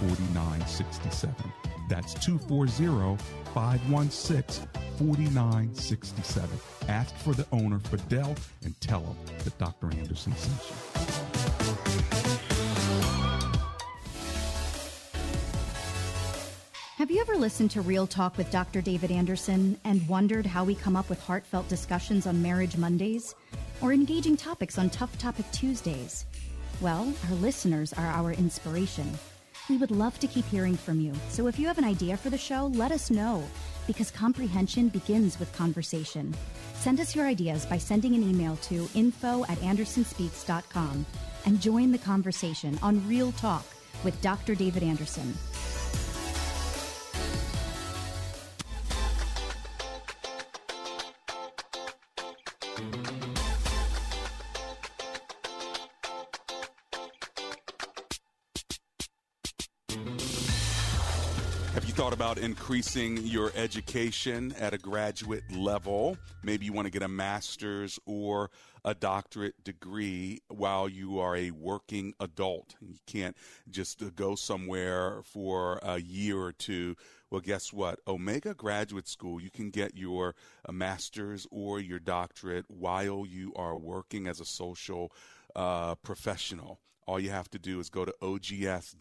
4967. 0.00 1.71
That's 1.88 2.14
240 2.14 3.22
516 3.54 4.66
4967. 4.98 6.50
Ask 6.88 7.14
for 7.16 7.34
the 7.34 7.46
owner, 7.52 7.78
Fidel, 7.78 8.34
and 8.64 8.80
tell 8.80 9.00
him 9.00 9.16
that 9.44 9.58
Dr. 9.58 9.92
Anderson 9.92 10.34
sent 10.36 10.60
you. 10.68 10.92
Have 17.02 17.10
you 17.10 17.20
ever 17.20 17.36
listened 17.36 17.72
to 17.72 17.80
Real 17.80 18.06
Talk 18.06 18.38
with 18.38 18.48
Dr. 18.52 18.80
David 18.80 19.10
Anderson 19.10 19.76
and 19.82 20.06
wondered 20.08 20.46
how 20.46 20.62
we 20.62 20.76
come 20.76 20.94
up 20.94 21.08
with 21.08 21.20
heartfelt 21.20 21.68
discussions 21.68 22.28
on 22.28 22.40
Marriage 22.40 22.76
Mondays 22.76 23.34
or 23.80 23.92
engaging 23.92 24.36
topics 24.36 24.78
on 24.78 24.88
Tough 24.88 25.18
Topic 25.18 25.44
Tuesdays? 25.50 26.26
Well, 26.80 27.12
our 27.28 27.34
listeners 27.36 27.92
are 27.92 28.06
our 28.06 28.32
inspiration. 28.32 29.18
We 29.68 29.76
would 29.76 29.90
love 29.90 30.18
to 30.18 30.26
keep 30.26 30.44
hearing 30.46 30.76
from 30.76 31.00
you. 31.00 31.12
So 31.28 31.46
if 31.46 31.58
you 31.58 31.66
have 31.66 31.78
an 31.78 31.84
idea 31.84 32.16
for 32.16 32.30
the 32.30 32.38
show, 32.38 32.66
let 32.74 32.92
us 32.92 33.10
know 33.10 33.44
because 33.86 34.10
comprehension 34.10 34.88
begins 34.88 35.38
with 35.38 35.52
conversation. 35.52 36.34
Send 36.74 37.00
us 37.00 37.14
your 37.14 37.26
ideas 37.26 37.64
by 37.66 37.78
sending 37.78 38.14
an 38.14 38.22
email 38.22 38.56
to 38.56 38.88
info 38.94 39.44
at 39.44 39.58
andersonspeaks.com 39.58 41.06
and 41.46 41.60
join 41.60 41.92
the 41.92 41.98
conversation 41.98 42.78
on 42.82 43.06
Real 43.08 43.32
Talk 43.32 43.64
with 44.04 44.20
Dr. 44.20 44.54
David 44.54 44.82
Anderson. 44.82 45.32
Thought 62.12 62.36
about 62.36 62.44
increasing 62.44 63.16
your 63.18 63.50
education 63.54 64.54
at 64.58 64.74
a 64.74 64.78
graduate 64.78 65.44
level? 65.50 66.16
Maybe 66.42 66.66
you 66.66 66.72
want 66.72 66.84
to 66.84 66.90
get 66.90 67.02
a 67.02 67.08
master's 67.08 67.98
or 68.04 68.50
a 68.84 68.94
doctorate 68.94 69.64
degree 69.64 70.42
while 70.48 70.90
you 70.90 71.18
are 71.20 71.34
a 71.36 71.52
working 71.52 72.12
adult. 72.20 72.74
You 72.82 72.96
can't 73.06 73.34
just 73.70 74.02
uh, 74.02 74.10
go 74.14 74.34
somewhere 74.34 75.22
for 75.24 75.78
a 75.82 76.00
year 76.00 76.38
or 76.38 76.52
two. 76.52 76.96
Well, 77.30 77.40
guess 77.40 77.72
what? 77.72 78.00
Omega 78.06 78.52
Graduate 78.52 79.08
School, 79.08 79.40
you 79.40 79.50
can 79.50 79.70
get 79.70 79.96
your 79.96 80.34
uh, 80.68 80.72
master's 80.72 81.46
or 81.50 81.80
your 81.80 81.98
doctorate 81.98 82.66
while 82.68 83.24
you 83.24 83.54
are 83.56 83.78
working 83.78 84.26
as 84.26 84.38
a 84.38 84.44
social 84.44 85.12
uh, 85.56 85.94
professional. 85.94 86.78
All 87.06 87.18
you 87.18 87.30
have 87.30 87.48
to 87.50 87.58
do 87.58 87.80
is 87.80 87.88
go 87.88 88.04
to 88.04 88.14
ogs.edu. 88.20 88.92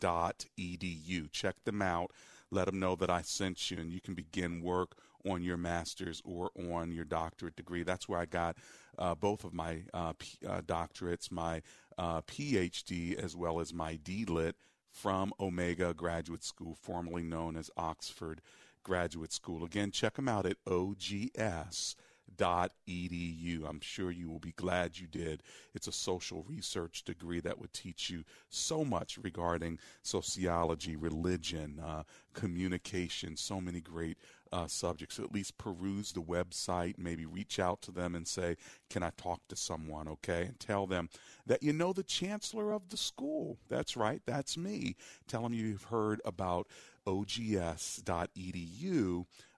Check 1.31 1.55
them 1.65 1.81
out 1.81 2.11
let 2.51 2.65
them 2.65 2.79
know 2.79 2.95
that 2.97 3.09
I 3.09 3.21
sent 3.21 3.71
you, 3.71 3.77
and 3.77 3.91
you 3.91 4.01
can 4.01 4.13
begin 4.13 4.61
work 4.61 4.95
on 5.25 5.43
your 5.43 5.57
master's 5.57 6.21
or 6.25 6.51
on 6.71 6.91
your 6.91 7.05
doctorate 7.05 7.55
degree. 7.55 7.83
That's 7.83 8.09
where 8.09 8.19
I 8.19 8.25
got 8.25 8.57
uh, 8.97 9.15
both 9.15 9.43
of 9.43 9.53
my 9.53 9.83
uh, 9.93 10.13
P- 10.17 10.45
uh, 10.47 10.61
doctorates, 10.61 11.31
my 11.31 11.61
uh, 11.97 12.21
PhD 12.21 13.15
as 13.15 13.35
well 13.35 13.59
as 13.59 13.73
my 13.73 13.97
DLIT 13.97 14.53
from 14.91 15.31
Omega 15.39 15.93
Graduate 15.93 16.43
School, 16.43 16.75
formerly 16.75 17.23
known 17.23 17.55
as 17.55 17.69
Oxford 17.77 18.41
Graduate 18.83 19.31
School. 19.31 19.63
Again, 19.63 19.91
check 19.91 20.15
them 20.15 20.27
out 20.27 20.45
at 20.45 20.57
OGS 20.67 21.95
edu. 22.41 23.67
I'm 23.67 23.79
sure 23.79 24.11
you 24.11 24.29
will 24.29 24.39
be 24.39 24.53
glad 24.53 24.97
you 24.97 25.07
did. 25.07 25.43
It's 25.73 25.87
a 25.87 25.91
social 25.91 26.43
research 26.47 27.03
degree 27.03 27.39
that 27.41 27.59
would 27.59 27.73
teach 27.73 28.09
you 28.09 28.23
so 28.49 28.83
much 28.83 29.17
regarding 29.21 29.79
sociology, 30.03 30.95
religion, 30.95 31.79
uh, 31.83 32.03
communication, 32.33 33.35
so 33.37 33.61
many 33.61 33.81
great 33.81 34.17
uh, 34.51 34.67
subjects. 34.67 35.15
So 35.15 35.23
at 35.23 35.33
least 35.33 35.57
peruse 35.57 36.11
the 36.11 36.21
website, 36.21 36.97
maybe 36.97 37.25
reach 37.25 37.59
out 37.59 37.81
to 37.83 37.91
them 37.91 38.15
and 38.15 38.27
say, 38.27 38.57
Can 38.89 39.03
I 39.03 39.11
talk 39.17 39.41
to 39.47 39.55
someone? 39.55 40.07
Okay. 40.07 40.43
And 40.43 40.59
tell 40.59 40.87
them 40.87 41.09
that 41.45 41.63
you 41.63 41.73
know 41.73 41.93
the 41.93 42.03
chancellor 42.03 42.71
of 42.71 42.89
the 42.89 42.97
school. 42.97 43.57
That's 43.69 43.95
right. 43.95 44.21
That's 44.25 44.57
me. 44.57 44.95
Tell 45.27 45.43
them 45.43 45.53
you've 45.53 45.85
heard 45.85 46.21
about 46.25 46.67
ogs.edu 47.05 47.95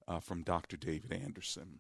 uh, 0.08 0.20
from 0.20 0.44
Dr. 0.44 0.78
David 0.78 1.12
Anderson. 1.12 1.80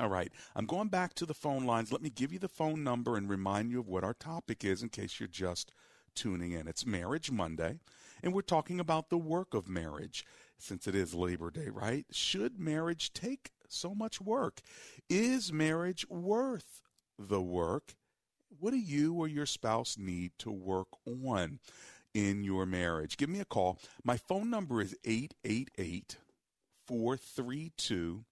All 0.00 0.08
right. 0.08 0.30
I'm 0.54 0.66
going 0.66 0.88
back 0.88 1.14
to 1.14 1.26
the 1.26 1.34
phone 1.34 1.64
lines. 1.64 1.90
Let 1.90 2.02
me 2.02 2.10
give 2.10 2.32
you 2.32 2.38
the 2.38 2.48
phone 2.48 2.84
number 2.84 3.16
and 3.16 3.28
remind 3.28 3.72
you 3.72 3.80
of 3.80 3.88
what 3.88 4.04
our 4.04 4.14
topic 4.14 4.64
is 4.64 4.80
in 4.80 4.90
case 4.90 5.18
you're 5.18 5.28
just 5.28 5.72
tuning 6.14 6.52
in. 6.52 6.68
It's 6.68 6.86
Marriage 6.86 7.32
Monday, 7.32 7.80
and 8.22 8.32
we're 8.32 8.42
talking 8.42 8.78
about 8.78 9.10
the 9.10 9.18
work 9.18 9.54
of 9.54 9.68
marriage. 9.68 10.24
since 10.60 10.88
it 10.88 10.94
is 10.94 11.14
Labor 11.14 11.50
Day, 11.50 11.68
right? 11.68 12.04
Should 12.10 12.58
marriage 12.58 13.12
take 13.12 13.50
so 13.68 13.94
much 13.94 14.20
work? 14.20 14.60
Is 15.08 15.52
marriage 15.52 16.04
worth 16.08 16.82
the 17.18 17.40
work? 17.40 17.94
What 18.58 18.70
do 18.70 18.78
you 18.78 19.14
or 19.14 19.28
your 19.28 19.46
spouse 19.46 19.96
need 19.96 20.32
to 20.38 20.50
work 20.50 20.88
on 21.06 21.60
in 22.14 22.42
your 22.42 22.66
marriage? 22.66 23.16
Give 23.16 23.28
me 23.28 23.38
a 23.40 23.44
call. 23.44 23.78
My 24.02 24.16
phone 24.16 24.50
number 24.50 24.80
is 24.80 24.96
888 25.04 26.18
432 26.86 28.24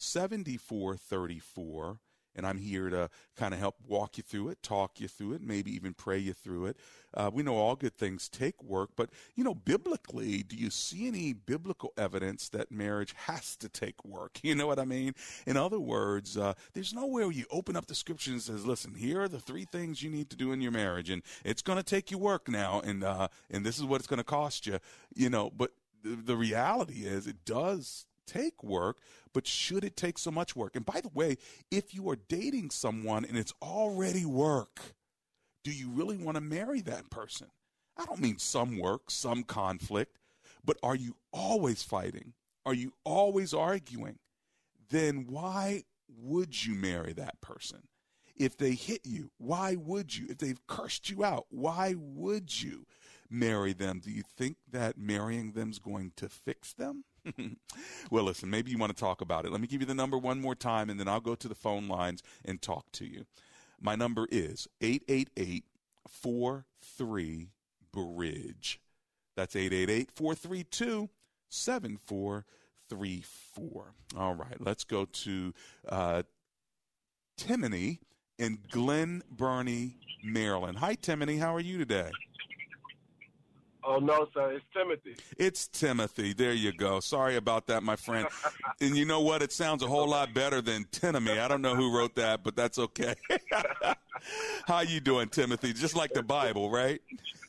7434 0.00 1.98
and 2.34 2.46
I'm 2.46 2.58
here 2.58 2.90
to 2.90 3.10
kind 3.36 3.52
of 3.52 3.60
help 3.60 3.76
walk 3.86 4.16
you 4.16 4.22
through 4.22 4.48
it, 4.50 4.62
talk 4.62 5.00
you 5.00 5.08
through 5.08 5.34
it, 5.34 5.42
maybe 5.42 5.74
even 5.74 5.94
pray 5.94 6.18
you 6.18 6.32
through 6.32 6.66
it. 6.66 6.76
Uh, 7.12 7.30
we 7.32 7.42
know 7.42 7.56
all 7.56 7.76
good 7.76 7.96
things 7.96 8.28
take 8.28 8.62
work, 8.62 8.90
but 8.96 9.10
you 9.34 9.42
know, 9.42 9.54
biblically, 9.54 10.42
do 10.42 10.56
you 10.56 10.70
see 10.70 11.08
any 11.08 11.32
biblical 11.32 11.92
evidence 11.96 12.48
that 12.50 12.70
marriage 12.70 13.14
has 13.26 13.56
to 13.56 13.68
take 13.68 14.04
work? 14.04 14.38
You 14.50 14.56
know 14.56 14.66
what 14.66 14.80
I 14.80 14.84
mean? 14.84 15.14
In 15.46 15.56
other 15.56 15.78
words, 15.78 16.36
uh, 16.36 16.54
there's 16.72 16.92
nowhere 16.92 17.26
where 17.26 17.32
you 17.32 17.44
open 17.52 17.76
up 17.76 17.86
the 17.86 17.94
scripture 17.94 18.32
and 18.32 18.42
says, 18.42 18.66
"Listen, 18.66 18.94
here 18.94 19.20
are 19.22 19.28
the 19.28 19.38
three 19.38 19.64
things 19.64 20.02
you 20.02 20.10
need 20.10 20.28
to 20.30 20.36
do 20.36 20.50
in 20.50 20.60
your 20.60 20.72
marriage, 20.72 21.08
and 21.08 21.22
it's 21.44 21.62
going 21.62 21.76
to 21.76 21.84
take 21.84 22.10
you 22.10 22.18
work 22.18 22.48
now, 22.48 22.80
and 22.80 23.04
uh, 23.04 23.28
and 23.48 23.64
this 23.64 23.78
is 23.78 23.84
what 23.84 24.00
it's 24.00 24.08
going 24.08 24.18
to 24.18 24.24
cost 24.24 24.66
you." 24.66 24.80
You 25.14 25.30
know, 25.30 25.50
but 25.50 25.70
the, 26.02 26.16
the 26.16 26.36
reality 26.36 27.04
is, 27.04 27.28
it 27.28 27.44
does 27.44 28.06
take 28.30 28.62
work, 28.62 28.98
but 29.32 29.46
should 29.46 29.84
it 29.84 29.96
take 29.96 30.18
so 30.18 30.30
much 30.30 30.54
work? 30.54 30.76
And 30.76 30.86
by 30.86 31.00
the 31.00 31.10
way, 31.12 31.36
if 31.70 31.94
you 31.94 32.08
are 32.10 32.18
dating 32.28 32.70
someone 32.70 33.24
and 33.24 33.36
it's 33.36 33.54
already 33.60 34.24
work, 34.24 34.94
do 35.64 35.72
you 35.72 35.90
really 35.90 36.16
want 36.16 36.36
to 36.36 36.40
marry 36.40 36.80
that 36.82 37.10
person? 37.10 37.48
I 37.96 38.04
don't 38.04 38.20
mean 38.20 38.38
some 38.38 38.78
work, 38.78 39.10
some 39.10 39.42
conflict, 39.42 40.18
but 40.64 40.78
are 40.82 40.94
you 40.94 41.16
always 41.32 41.82
fighting? 41.82 42.32
Are 42.64 42.74
you 42.74 42.92
always 43.04 43.52
arguing? 43.52 44.18
Then 44.90 45.26
why 45.28 45.84
would 46.08 46.64
you 46.64 46.74
marry 46.74 47.12
that 47.14 47.40
person? 47.40 47.88
If 48.36 48.56
they 48.56 48.72
hit 48.72 49.02
you, 49.04 49.30
why 49.38 49.76
would 49.76 50.16
you? 50.16 50.26
If 50.30 50.38
they've 50.38 50.66
cursed 50.66 51.10
you 51.10 51.24
out, 51.24 51.46
why 51.50 51.94
would 51.98 52.62
you 52.62 52.86
marry 53.28 53.72
them? 53.74 54.00
Do 54.00 54.10
you 54.10 54.22
think 54.22 54.56
that 54.70 54.96
marrying 54.96 55.52
them 55.52 55.70
is 55.70 55.78
going 55.78 56.12
to 56.16 56.28
fix 56.28 56.72
them? 56.72 57.04
well, 58.10 58.24
listen, 58.24 58.50
maybe 58.50 58.70
you 58.70 58.78
want 58.78 58.94
to 58.94 59.00
talk 59.00 59.20
about 59.20 59.44
it. 59.44 59.52
Let 59.52 59.60
me 59.60 59.66
give 59.66 59.80
you 59.80 59.86
the 59.86 59.94
number 59.94 60.18
one 60.18 60.40
more 60.40 60.54
time, 60.54 60.90
and 60.90 60.98
then 60.98 61.08
I'll 61.08 61.20
go 61.20 61.34
to 61.34 61.48
the 61.48 61.54
phone 61.54 61.88
lines 61.88 62.22
and 62.44 62.60
talk 62.60 62.90
to 62.92 63.04
you. 63.04 63.26
My 63.80 63.96
number 63.96 64.26
is 64.30 64.68
888 64.80 65.64
43 66.08 67.48
Bridge. 67.92 68.80
That's 69.36 69.56
888 69.56 70.10
432 70.14 71.08
7434. 71.48 73.94
All 74.16 74.34
right, 74.34 74.56
let's 74.60 74.84
go 74.84 75.04
to 75.04 75.52
uh, 75.88 76.22
Timony 77.38 77.98
in 78.38 78.58
Glen 78.70 79.22
Burnie, 79.30 79.96
Maryland. 80.22 80.78
Hi, 80.78 80.94
Timony. 80.94 81.38
How 81.38 81.54
are 81.54 81.60
you 81.60 81.78
today? 81.78 82.10
Oh 83.84 83.98
no, 83.98 84.26
sir, 84.34 84.52
it's 84.52 84.64
Timothy. 84.74 85.16
It's 85.38 85.66
Timothy. 85.68 86.32
There 86.32 86.52
you 86.52 86.72
go. 86.72 87.00
Sorry 87.00 87.36
about 87.36 87.66
that, 87.68 87.82
my 87.82 87.96
friend. 87.96 88.26
and 88.80 88.96
you 88.96 89.04
know 89.04 89.20
what? 89.20 89.42
It 89.42 89.52
sounds 89.52 89.82
a 89.82 89.86
whole 89.86 90.08
lot 90.08 90.34
better 90.34 90.60
than 90.60 90.86
Timothy. 90.90 91.38
I 91.38 91.48
don't 91.48 91.62
know 91.62 91.74
who 91.74 91.96
wrote 91.96 92.14
that, 92.16 92.42
but 92.42 92.56
that's 92.56 92.78
okay. 92.78 93.14
How 94.66 94.80
you 94.80 95.00
doing, 95.00 95.28
Timothy? 95.28 95.72
Just 95.72 95.96
like 95.96 96.12
the 96.12 96.22
Bible, 96.22 96.70
right? 96.70 97.00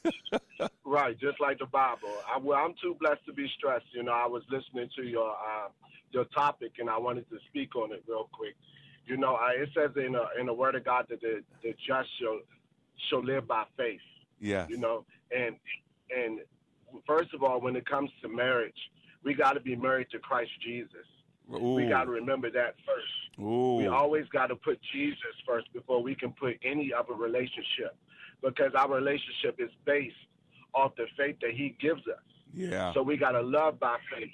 right, 0.86 1.20
just 1.20 1.40
like 1.42 1.60
the 1.60 1.66
Bible. 1.66 2.14
I, 2.34 2.38
well, 2.38 2.64
I'm 2.64 2.74
too 2.82 2.96
blessed 3.00 3.26
to 3.26 3.34
be 3.34 3.50
stressed. 3.58 3.86
You 3.94 4.04
know, 4.04 4.14
I 4.14 4.28
was 4.28 4.44
listening 4.50 4.90
to 4.96 5.04
your 5.04 5.32
uh, 5.32 5.68
your 6.12 6.26
topic, 6.26 6.74
and 6.80 6.90
I 6.90 6.98
wanted 6.98 7.30
to 7.30 7.38
speak 7.50 7.76
on 7.76 7.92
it 7.92 8.04
real 8.08 8.30
quick. 8.32 8.56
You 9.06 9.18
know, 9.18 9.36
I, 9.36 9.52
it 9.62 9.70
says 9.76 9.92
in 9.98 10.16
a, 10.16 10.40
in 10.40 10.46
the 10.46 10.54
Word 10.54 10.76
of 10.76 10.86
God 10.86 11.08
that 11.10 11.22
the, 11.22 11.44
the 11.64 11.72
just 11.72 12.10
shall 12.20 12.40
shall 13.10 13.24
live 13.24 13.48
by 13.48 13.66
faith. 13.78 14.00
Yeah. 14.40 14.68
You 14.70 14.78
know, 14.78 15.06
and 15.36 15.56
and 16.16 16.40
first 17.08 17.34
of 17.34 17.44
all, 17.44 17.62
when 17.62 17.76
it 17.76 17.86
comes 17.86 18.10
to 18.22 18.28
marriage, 18.28 18.76
we 19.24 19.34
got 19.34 19.54
to 19.54 19.60
be 19.60 19.76
married 19.76 20.08
to 20.12 20.20
Christ 20.20 20.52
Jesus. 20.64 21.06
Ooh. 21.54 21.74
We 21.76 21.88
got 21.88 22.06
to 22.06 22.12
remember 22.12 22.50
that 22.52 22.76
first. 22.86 23.40
Ooh. 23.46 23.76
We 23.78 23.88
always 23.88 24.26
got 24.30 24.48
to 24.48 24.56
put 24.56 24.80
Jesus 24.94 25.18
first 25.46 25.72
before 25.74 26.02
we 26.02 26.16
can 26.16 26.32
put 26.32 26.58
any 26.64 26.92
other 26.94 27.14
relationship, 27.14 27.96
because 28.42 28.74
our 28.76 28.90
relationship 28.90 29.56
is 29.60 29.70
based 29.86 30.16
off 30.74 30.96
the 30.96 31.06
faith 31.18 31.38
that 31.42 31.52
He 31.52 31.76
gives 31.80 32.02
us. 32.08 32.24
Yeah. 32.54 32.94
So 32.94 33.02
we 33.02 33.18
got 33.18 33.32
to 33.32 33.42
love 33.42 33.80
by 33.80 33.98
faith. 34.14 34.30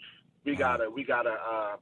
We 0.46 0.56
gotta 0.56 0.90
we 0.90 1.04
gotta 1.04 1.32
uh, 1.32 1.76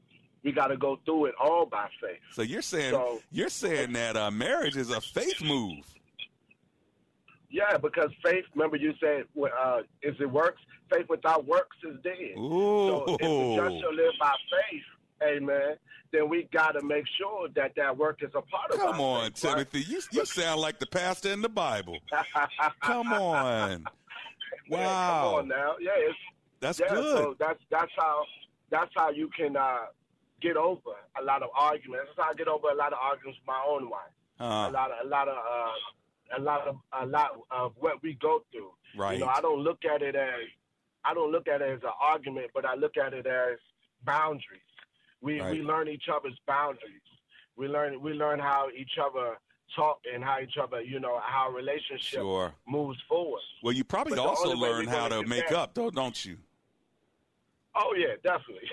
we 0.44 0.52
gotta 0.52 0.76
go 0.76 0.98
through 1.06 1.26
it 1.26 1.36
all 1.40 1.68
by 1.68 1.88
faith. 2.02 2.18
So 2.32 2.42
you're 2.42 2.64
saying 2.64 2.92
So- 2.92 3.22
you're 3.32 3.50
saying 3.50 3.94
that 3.94 4.18
uh, 4.18 4.32
marriage 4.32 4.76
is 4.76 4.90
a 4.90 5.00
faith 5.02 5.42
move. 5.44 5.86
Yeah, 7.56 7.78
because 7.78 8.10
faith. 8.22 8.44
Remember, 8.54 8.76
you 8.76 8.94
said, 9.00 9.24
uh, 9.42 9.80
"Is 10.02 10.16
it 10.20 10.30
works? 10.30 10.62
Faith 10.94 11.06
without 11.08 11.46
works 11.46 11.78
is 11.86 11.96
dead." 12.04 12.38
Ooh. 12.38 12.88
So 12.90 13.06
if 13.08 13.20
the 13.20 13.56
just 13.56 13.82
shall 13.82 13.96
live 13.96 14.14
by 14.20 14.34
faith, 14.52 14.84
amen. 15.24 15.78
Then 16.12 16.28
we 16.28 16.50
got 16.52 16.74
to 16.74 16.84
make 16.86 17.06
sure 17.18 17.48
that 17.56 17.72
that 17.78 17.98
work 17.98 18.22
is 18.22 18.32
a 18.36 18.42
part 18.42 18.72
of. 18.72 18.80
Come 18.80 19.00
our 19.00 19.20
on, 19.20 19.32
faith, 19.32 19.46
right? 19.46 19.72
Timothy. 19.72 19.90
You 19.90 20.02
you 20.12 20.26
sound 20.26 20.60
like 20.60 20.80
the 20.80 20.86
pastor 20.86 21.32
in 21.32 21.42
the 21.42 21.48
Bible. 21.48 21.98
Come 22.82 23.14
on. 23.14 23.86
Wow. 24.68 24.80
come 24.80 25.34
on 25.36 25.48
now. 25.48 25.76
Yeah, 25.80 25.92
it's, 25.96 26.18
That's 26.60 26.80
yeah, 26.80 26.90
good. 26.90 27.18
So 27.18 27.36
that's 27.38 27.60
that's 27.70 27.92
how 27.96 28.24
that's 28.72 28.90
how 28.96 29.12
you 29.12 29.30
can 29.30 29.56
uh, 29.56 29.86
get 30.42 30.58
over 30.58 30.98
a 31.22 31.24
lot 31.24 31.44
of 31.44 31.50
arguments. 31.56 32.08
That's 32.18 32.26
how 32.26 32.32
I 32.32 32.34
get 32.34 32.48
over 32.48 32.70
a 32.70 32.74
lot 32.74 32.92
of 32.92 32.98
arguments 33.00 33.38
with 33.40 33.48
my 33.48 33.64
own 33.68 33.92
wife. 33.92 34.10
Uh, 34.40 34.44
a 34.44 34.74
lot 34.74 34.90
of 34.90 35.06
a 35.06 35.08
lot 35.08 35.28
of 35.28 35.38
uh, 35.38 35.72
a 36.38 36.42
lot 36.42 36.68
of 36.68 36.78
a 37.02 37.06
lot 37.06 37.32
of 37.52 37.74
what 37.78 38.02
we 38.04 38.14
go 38.22 38.44
through. 38.52 38.72
Right. 38.98 39.18
You 39.20 39.26
know, 39.26 39.32
I 39.34 39.42
don't 39.42 39.60
look 39.60 39.86
at 39.86 40.02
it 40.02 40.16
as 40.16 40.46
I 41.04 41.14
don't 41.14 41.32
look 41.32 41.48
at 41.48 41.62
it 41.62 41.70
as 41.70 41.84
an 41.84 41.92
argument, 42.02 42.48
but 42.54 42.66
I 42.66 42.76
look 42.76 42.98
at 42.98 43.14
it 43.14 43.26
as 43.28 43.58
boundaries. 44.04 44.62
We 45.22 45.40
Right. 45.42 45.52
we 45.52 45.62
learn 45.62 45.88
each 45.88 46.10
other's 46.14 46.38
boundaries. 46.48 47.02
We 47.56 47.68
learn 47.68 48.02
we 48.02 48.14
learn 48.14 48.40
how 48.40 48.70
each 48.76 48.98
other 49.04 49.38
talk 49.76 50.00
and 50.14 50.24
how 50.24 50.40
each 50.40 50.58
other 50.62 50.82
you 50.82 51.00
know 51.00 51.20
how 51.24 51.50
relationship 51.50 52.20
Sure. 52.20 52.54
moves 52.68 53.00
forward. 53.08 53.42
Well, 53.64 53.74
you 53.74 53.84
probably 53.84 54.16
But 54.16 54.26
also 54.28 54.54
learn 54.56 54.88
how 54.88 55.10
gonna 55.10 55.28
make 55.28 55.48
there- 55.50 55.58
up, 55.58 55.74
though, 55.74 55.90
don't 55.90 56.24
you? 56.26 56.38
Oh 57.78 57.94
yeah, 57.98 58.16
definitely. 58.24 58.70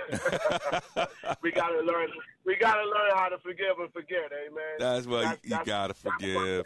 we 1.43 1.51
gotta 1.51 1.81
learn. 1.81 2.09
We 2.47 2.57
gotta 2.57 2.83
learn 2.85 3.11
how 3.15 3.29
to 3.29 3.39
forgive 3.39 3.79
and 3.81 3.93
forget. 3.93 4.31
Amen. 4.47 4.63
That's 4.79 5.07
what 5.07 5.23
That's- 5.23 5.39
you, 5.43 5.49
you 5.51 5.51
that's- 5.51 5.67
got 5.67 5.87
to 5.89 5.95
that's 5.95 6.05
what 6.05 6.13
I 6.15 6.17
forgive. 6.19 6.65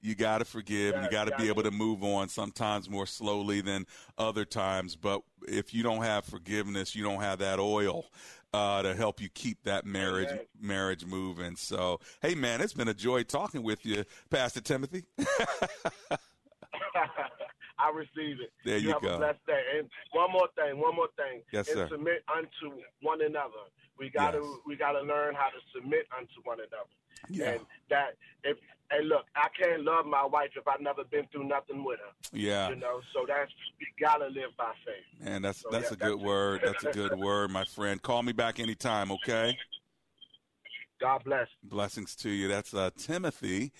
You 0.00 0.14
got 0.14 0.38
to 0.38 0.44
forgive. 0.44 0.94
and 0.94 1.04
you 1.04 1.10
got 1.10 1.26
to 1.26 1.36
be 1.36 1.48
able 1.48 1.64
to 1.64 1.70
move 1.70 2.02
on. 2.04 2.28
Sometimes 2.28 2.88
more 2.88 3.04
slowly 3.06 3.60
than 3.60 3.84
other 4.16 4.44
times. 4.44 4.96
But 4.96 5.22
if 5.46 5.74
you 5.74 5.82
don't 5.82 6.02
have 6.04 6.24
forgiveness, 6.24 6.94
you 6.94 7.02
don't 7.02 7.20
have 7.20 7.40
that 7.40 7.58
oil 7.58 8.06
uh, 8.54 8.80
to 8.82 8.94
help 8.94 9.20
you 9.20 9.28
keep 9.28 9.58
that 9.64 9.84
marriage 9.84 10.28
Amen. 10.28 10.44
marriage 10.60 11.04
moving. 11.04 11.56
So, 11.56 12.00
hey 12.22 12.34
man, 12.34 12.60
it's 12.60 12.72
been 12.72 12.88
a 12.88 12.94
joy 12.94 13.24
talking 13.24 13.62
with 13.62 13.84
you, 13.84 14.04
Pastor 14.30 14.60
Timothy. 14.60 15.04
I 17.78 17.90
receive 17.90 18.40
it. 18.40 18.52
There 18.64 18.78
you 18.78 18.90
have 18.92 19.02
go. 19.02 19.14
a 19.14 19.18
blessed 19.18 19.46
day. 19.46 19.62
And 19.78 19.88
one 20.12 20.32
more 20.32 20.48
thing, 20.56 20.78
one 20.80 20.96
more 20.96 21.08
thing. 21.16 21.42
Yes, 21.52 21.68
and 21.68 21.76
sir. 21.76 21.88
submit 21.90 22.24
unto 22.34 22.76
one 23.02 23.22
another. 23.22 23.64
We 23.98 24.10
gotta 24.10 24.38
Yes. 24.38 24.58
we 24.66 24.76
gotta 24.76 25.00
learn 25.00 25.34
how 25.34 25.48
to 25.48 25.58
submit 25.74 26.06
unto 26.16 26.40
one 26.44 26.58
another. 26.58 26.90
Yeah. 27.28 27.50
And 27.52 27.66
that 27.90 28.16
if 28.44 28.56
hey 28.90 29.02
look, 29.02 29.26
I 29.36 29.48
can't 29.60 29.82
love 29.84 30.06
my 30.06 30.24
wife 30.24 30.50
if 30.56 30.66
I've 30.68 30.80
never 30.80 31.04
been 31.04 31.26
through 31.32 31.44
nothing 31.48 31.84
with 31.84 31.98
her. 32.00 32.12
Yeah. 32.32 32.68
You 32.70 32.76
know, 32.76 33.00
so 33.12 33.24
that's 33.26 33.50
we 33.80 33.86
gotta 34.00 34.26
live 34.26 34.56
by 34.56 34.72
faith. 34.84 35.24
Man, 35.24 35.42
that's 35.42 35.60
So, 35.60 35.68
that's 35.70 35.90
yeah, 35.90 35.94
a 35.94 35.96
good 35.96 36.18
that's- 36.18 36.26
word. 36.26 36.60
That's 36.64 36.84
a 36.84 36.92
good 36.92 37.18
word, 37.18 37.50
my 37.50 37.64
friend. 37.64 38.00
Call 38.02 38.22
me 38.22 38.32
back 38.32 38.58
anytime, 38.60 39.10
okay? 39.12 39.56
God 41.00 41.22
bless. 41.24 41.48
Blessings 41.62 42.16
to 42.16 42.30
you. 42.30 42.48
That's 42.48 42.74
uh, 42.74 42.90
Timothy 42.96 43.72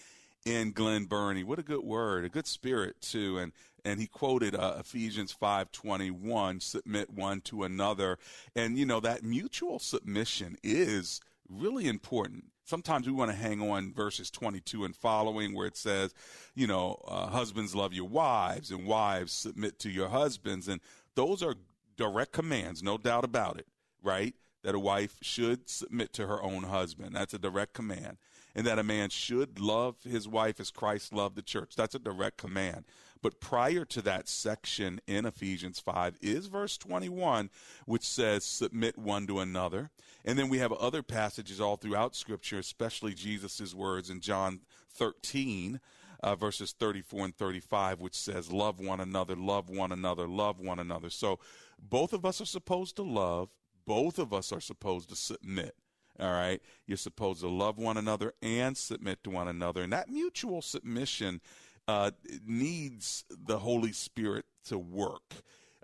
in 0.44 0.72
Glen 0.72 1.04
Burnie. 1.06 1.42
What 1.44 1.58
a 1.58 1.62
good 1.64 1.84
word, 1.84 2.24
a 2.24 2.28
good 2.28 2.46
spirit 2.46 3.00
too. 3.00 3.38
And 3.38 3.52
and 3.84 4.00
he 4.00 4.06
quoted 4.06 4.54
uh, 4.54 4.76
Ephesians 4.78 5.32
five 5.32 5.70
twenty 5.72 6.10
one: 6.10 6.60
submit 6.60 7.10
one 7.10 7.40
to 7.42 7.64
another. 7.64 8.18
And 8.54 8.78
you 8.78 8.86
know 8.86 9.00
that 9.00 9.22
mutual 9.22 9.78
submission 9.78 10.56
is 10.62 11.20
really 11.48 11.86
important. 11.86 12.46
Sometimes 12.64 13.06
we 13.06 13.12
want 13.12 13.30
to 13.30 13.36
hang 13.36 13.62
on 13.62 13.94
verses 13.94 14.30
22 14.30 14.84
and 14.84 14.94
following 14.94 15.54
where 15.54 15.66
it 15.66 15.74
says, 15.74 16.12
you 16.54 16.66
know, 16.66 17.02
uh, 17.08 17.28
husbands 17.28 17.74
love 17.74 17.94
your 17.94 18.08
wives 18.08 18.70
and 18.70 18.86
wives 18.86 19.32
submit 19.32 19.78
to 19.78 19.88
your 19.88 20.08
husbands. 20.10 20.68
And 20.68 20.82
those 21.14 21.42
are 21.42 21.54
direct 21.96 22.32
commands, 22.32 22.82
no 22.82 22.98
doubt 22.98 23.24
about 23.24 23.58
it, 23.58 23.66
right? 24.02 24.34
that 24.62 24.74
a 24.74 24.78
wife 24.78 25.16
should 25.22 25.68
submit 25.68 26.12
to 26.14 26.26
her 26.26 26.42
own 26.42 26.64
husband. 26.64 27.14
That's 27.14 27.34
a 27.34 27.38
direct 27.38 27.74
command. 27.74 28.18
And 28.54 28.66
that 28.66 28.78
a 28.78 28.82
man 28.82 29.10
should 29.10 29.60
love 29.60 29.96
his 30.02 30.26
wife 30.26 30.58
as 30.58 30.70
Christ 30.70 31.12
loved 31.12 31.36
the 31.36 31.42
church. 31.42 31.74
That's 31.76 31.94
a 31.94 32.00
direct 32.00 32.38
command. 32.38 32.84
But 33.22 33.40
prior 33.40 33.85
to 33.87 34.02
that 34.02 34.28
section 34.28 35.00
in 35.07 35.26
Ephesians 35.26 35.81
5 35.81 36.18
is 36.20 36.46
verse 36.46 36.78
21, 36.78 37.50
which 37.87 38.04
says, 38.04 38.44
Submit 38.44 38.98
one 38.98 39.26
to 39.26 39.40
another. 39.40 39.90
And 40.24 40.38
then 40.38 40.48
we 40.48 40.59
have 40.59 40.72
other 40.72 41.02
passages 41.02 41.61
all 41.61 41.76
throughout 41.76 42.14
Scripture, 42.14 42.59
especially 42.59 43.14
Jesus' 43.14 43.74
words 43.74 44.11
in 44.11 44.20
John 44.20 44.61
13. 44.94 45.81
Uh, 46.20 46.35
verses 46.35 46.72
34 46.72 47.26
and 47.26 47.37
35, 47.37 48.00
which 48.00 48.16
says, 48.16 48.50
Love 48.50 48.81
one 48.81 48.98
another, 48.98 49.37
love 49.37 49.70
one 49.70 49.92
another, 49.92 50.26
love 50.26 50.59
one 50.59 50.81
another. 50.81 51.11
So 51.11 51.38
both 51.78 52.12
of 52.12 52.26
us 52.26 52.40
are 52.40 52.44
supposed 52.44 52.96
to 52.96 53.04
love, 53.04 53.50
both 53.87 54.18
of 54.18 54.33
us 54.33 54.52
are 54.52 54.61
supposed 54.61 55.11
to 55.11 55.14
submit. 55.14 55.76
All 56.20 56.33
right. 56.33 56.61
You're 56.87 56.96
supposed 56.96 57.40
to 57.40 57.48
love 57.48 57.78
one 57.78 57.96
another 57.96 58.35
and 58.42 58.76
submit 58.76 59.22
to 59.24 59.31
one 59.31 59.48
another. 59.48 59.83
And 59.83 59.92
that 59.92 60.09
mutual 60.09 60.62
submission 60.62 61.40
uh, 61.88 62.11
needs 62.46 63.24
the 63.29 63.59
Holy 63.59 63.92
Spirit 63.92 64.44
to 64.66 64.79
work. 64.79 65.35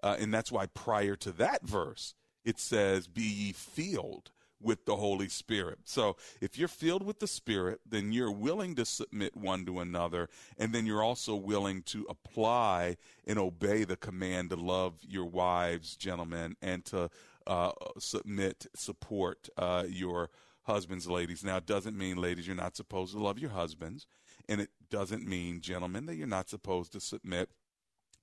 Uh, 0.03 0.17
and 0.21 0.33
that's 0.33 0.53
why 0.53 0.67
prior 0.67 1.17
to 1.17 1.33
that 1.33 1.67
verse, 1.67 2.15
it 2.45 2.61
says, 2.61 3.09
Be 3.09 3.23
ye 3.23 3.53
filled 3.53 4.31
with 4.61 4.85
the 4.85 4.97
Holy 4.97 5.29
Spirit. 5.29 5.79
So 5.85 6.17
if 6.41 6.59
you're 6.59 6.69
filled 6.69 7.05
with 7.05 7.21
the 7.21 7.27
Spirit, 7.27 7.81
then 7.87 8.13
you're 8.13 8.31
willing 8.31 8.75
to 8.77 8.85
submit 8.85 9.37
one 9.37 9.65
to 9.67 9.81
another, 9.81 10.29
and 10.59 10.73
then 10.73 10.87
you're 10.87 11.03
also 11.03 11.35
willing 11.35 11.83
to 11.83 12.07
apply 12.09 12.97
and 13.27 13.39
obey 13.39 13.85
the 13.85 13.97
command 13.97 14.51
to 14.51 14.57
love 14.57 14.95
your 15.07 15.27
wives, 15.27 15.97
gentlemen, 15.97 16.57
and 16.63 16.85
to 16.87 17.11
uh, 17.47 17.73
submit, 17.99 18.67
support 18.75 19.49
uh, 19.57 19.85
your 19.87 20.31
husbands, 20.63 21.07
ladies. 21.07 21.45
Now, 21.45 21.59
it 21.59 21.67
doesn't 21.67 21.97
mean, 21.97 22.17
ladies, 22.17 22.47
you're 22.47 22.57
not 22.57 22.77
supposed 22.77 23.13
to 23.13 23.23
love 23.23 23.39
your 23.39 23.51
husbands, 23.51 24.07
and 24.49 24.61
it 24.63 24.71
doesn't 24.95 25.27
mean, 25.27 25.61
gentlemen, 25.61 26.07
that 26.07 26.15
you're 26.15 26.29
not 26.29 26.49
supposed 26.49 26.93
to 26.93 27.01
submit 27.01 27.51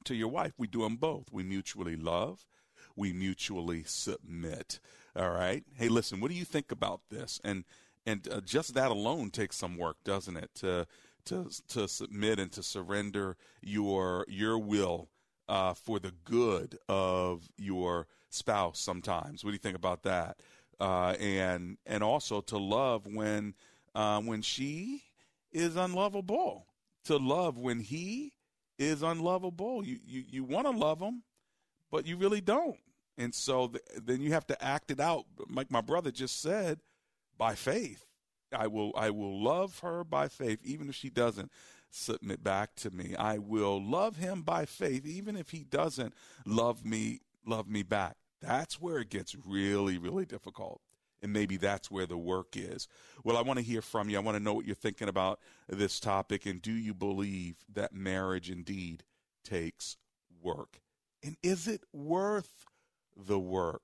to 0.06 0.16
your 0.16 0.30
wife. 0.30 0.54
We 0.58 0.68
do 0.68 0.84
them 0.84 0.96
both. 0.96 1.26
We 1.30 1.44
mutually 1.44 1.98
love, 1.98 2.46
we 2.96 3.12
mutually 3.12 3.84
submit. 3.84 4.80
All 5.14 5.32
right. 5.32 5.66
Hey, 5.76 5.90
listen, 5.90 6.22
what 6.22 6.32
do 6.32 6.38
you 6.38 6.46
think 6.46 6.72
about 6.72 7.02
this? 7.10 7.42
And 7.44 7.66
and 8.06 8.26
uh, 8.32 8.40
just 8.40 8.74
that 8.74 8.90
alone 8.90 9.32
takes 9.32 9.58
some 9.58 9.78
work, 9.78 9.98
doesn't 10.06 10.38
it? 10.38 10.50
To 10.56 10.88
to 11.26 11.50
to 11.68 11.90
submit 11.90 12.40
and 12.40 12.52
to 12.54 12.64
surrender 12.64 13.36
your 13.62 14.26
your 14.30 14.58
will 14.58 15.10
uh, 15.50 15.74
for 15.74 16.00
the 16.00 16.14
good 16.24 16.78
of 16.88 17.50
your 17.58 18.08
spouse. 18.30 18.80
Sometimes, 18.80 19.44
what 19.44 19.50
do 19.50 19.56
you 19.56 19.60
think 19.60 19.76
about 19.76 20.04
that? 20.04 20.38
Uh, 20.80 21.16
and 21.20 21.78
and 21.86 22.02
also 22.02 22.40
to 22.40 22.58
love 22.58 23.06
when 23.06 23.56
uh, 23.94 24.22
when 24.22 24.42
she 24.42 25.04
is 25.52 25.76
unlovable. 25.76 26.68
To 27.06 27.18
love 27.18 27.58
when 27.58 27.80
he 27.80 28.34
is 28.78 29.02
unlovable. 29.02 29.84
You 29.84 30.00
you 30.06 30.24
you 30.28 30.44
want 30.44 30.68
to 30.68 30.72
love 30.72 31.00
him, 31.00 31.24
but 31.90 32.06
you 32.06 32.18
really 32.18 32.42
don't. 32.42 32.78
And 33.18 33.34
so 33.34 33.68
th- 33.68 33.84
then 34.04 34.22
you 34.22 34.34
have 34.34 34.48
to 34.48 34.64
act 34.64 34.92
it 34.92 35.00
out, 35.00 35.26
like 35.50 35.72
my 35.72 35.82
brother 35.82 36.12
just 36.12 36.42
said, 36.42 36.80
by 37.38 37.56
faith. 37.56 38.06
I 38.54 38.68
will 38.68 38.92
I 38.96 39.10
will 39.10 39.42
love 39.42 39.80
her 39.80 40.04
by 40.04 40.28
faith, 40.28 40.60
even 40.64 40.90
if 40.90 40.96
she 40.96 41.10
doesn't 41.10 41.52
submit 41.90 42.44
back 42.44 42.76
to 42.78 42.92
me. 42.92 43.16
I 43.18 43.38
will 43.38 43.82
love 43.84 44.18
him 44.18 44.42
by 44.42 44.66
faith, 44.66 45.06
even 45.06 45.36
if 45.36 45.50
he 45.50 45.64
doesn't 45.64 46.14
love 46.46 46.86
me 46.86 47.22
love 47.46 47.68
me 47.68 47.84
back. 47.84 48.18
That's 48.42 48.82
where 48.82 49.00
it 49.00 49.10
gets 49.10 49.36
really, 49.46 49.98
really 49.98 50.26
difficult. 50.26 50.82
And 51.22 51.32
maybe 51.32 51.58
that's 51.58 51.92
where 51.92 52.08
the 52.08 52.18
work 52.18 52.56
is. 52.56 52.88
Well, 53.24 53.38
I 53.38 53.42
want 53.42 53.60
to 53.60 53.66
hear 53.66 53.82
from 53.82 54.10
you. 54.10 54.18
I 54.18 54.22
want 54.22 54.38
to 54.38 54.44
know 54.44 54.54
what 54.54 54.66
you're 54.66 54.76
thinking 54.76 55.08
about 55.08 55.40
this 55.70 56.00
topic. 56.00 56.46
And 56.46 56.62
do 56.62 56.72
you 56.72 56.94
believe 56.94 57.58
that 57.72 57.94
marriage 57.94 58.50
indeed 58.50 59.04
takes 59.44 59.98
work? 60.42 60.82
And 61.24 61.38
is 61.44 61.68
it 61.68 61.84
worth 61.94 62.66
the 63.16 63.40
work? 63.40 63.84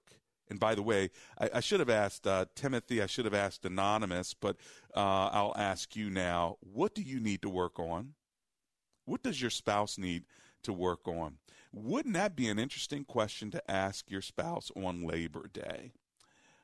And 0.49 0.59
by 0.59 0.75
the 0.75 0.81
way, 0.81 1.11
I, 1.39 1.49
I 1.55 1.59
should 1.59 1.79
have 1.79 1.89
asked 1.89 2.25
uh, 2.25 2.45
Timothy, 2.55 3.01
I 3.01 3.05
should 3.05 3.25
have 3.25 3.33
asked 3.33 3.65
Anonymous, 3.65 4.33
but 4.33 4.57
uh, 4.95 5.29
I'll 5.31 5.55
ask 5.57 5.95
you 5.95 6.09
now 6.09 6.57
what 6.61 6.95
do 6.95 7.01
you 7.01 7.19
need 7.19 7.41
to 7.41 7.49
work 7.49 7.79
on? 7.79 8.13
What 9.05 9.23
does 9.23 9.41
your 9.41 9.49
spouse 9.49 9.97
need 9.97 10.25
to 10.63 10.73
work 10.73 11.07
on? 11.07 11.37
Wouldn't 11.73 12.13
that 12.15 12.35
be 12.35 12.47
an 12.47 12.59
interesting 12.59 13.03
question 13.03 13.51
to 13.51 13.71
ask 13.71 14.09
your 14.09 14.21
spouse 14.21 14.71
on 14.75 15.05
Labor 15.05 15.49
Day? 15.51 15.91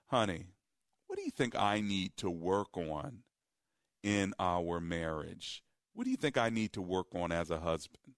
Honey, 0.07 0.45
what 1.13 1.19
do 1.19 1.25
you 1.25 1.31
think 1.31 1.55
I 1.55 1.79
need 1.79 2.17
to 2.17 2.29
work 2.31 2.75
on 2.75 3.19
in 4.01 4.33
our 4.39 4.79
marriage? 4.79 5.63
What 5.93 6.05
do 6.05 6.09
you 6.09 6.17
think 6.17 6.39
I 6.39 6.49
need 6.49 6.73
to 6.73 6.81
work 6.81 7.13
on 7.13 7.31
as 7.31 7.51
a 7.51 7.59
husband? 7.59 8.15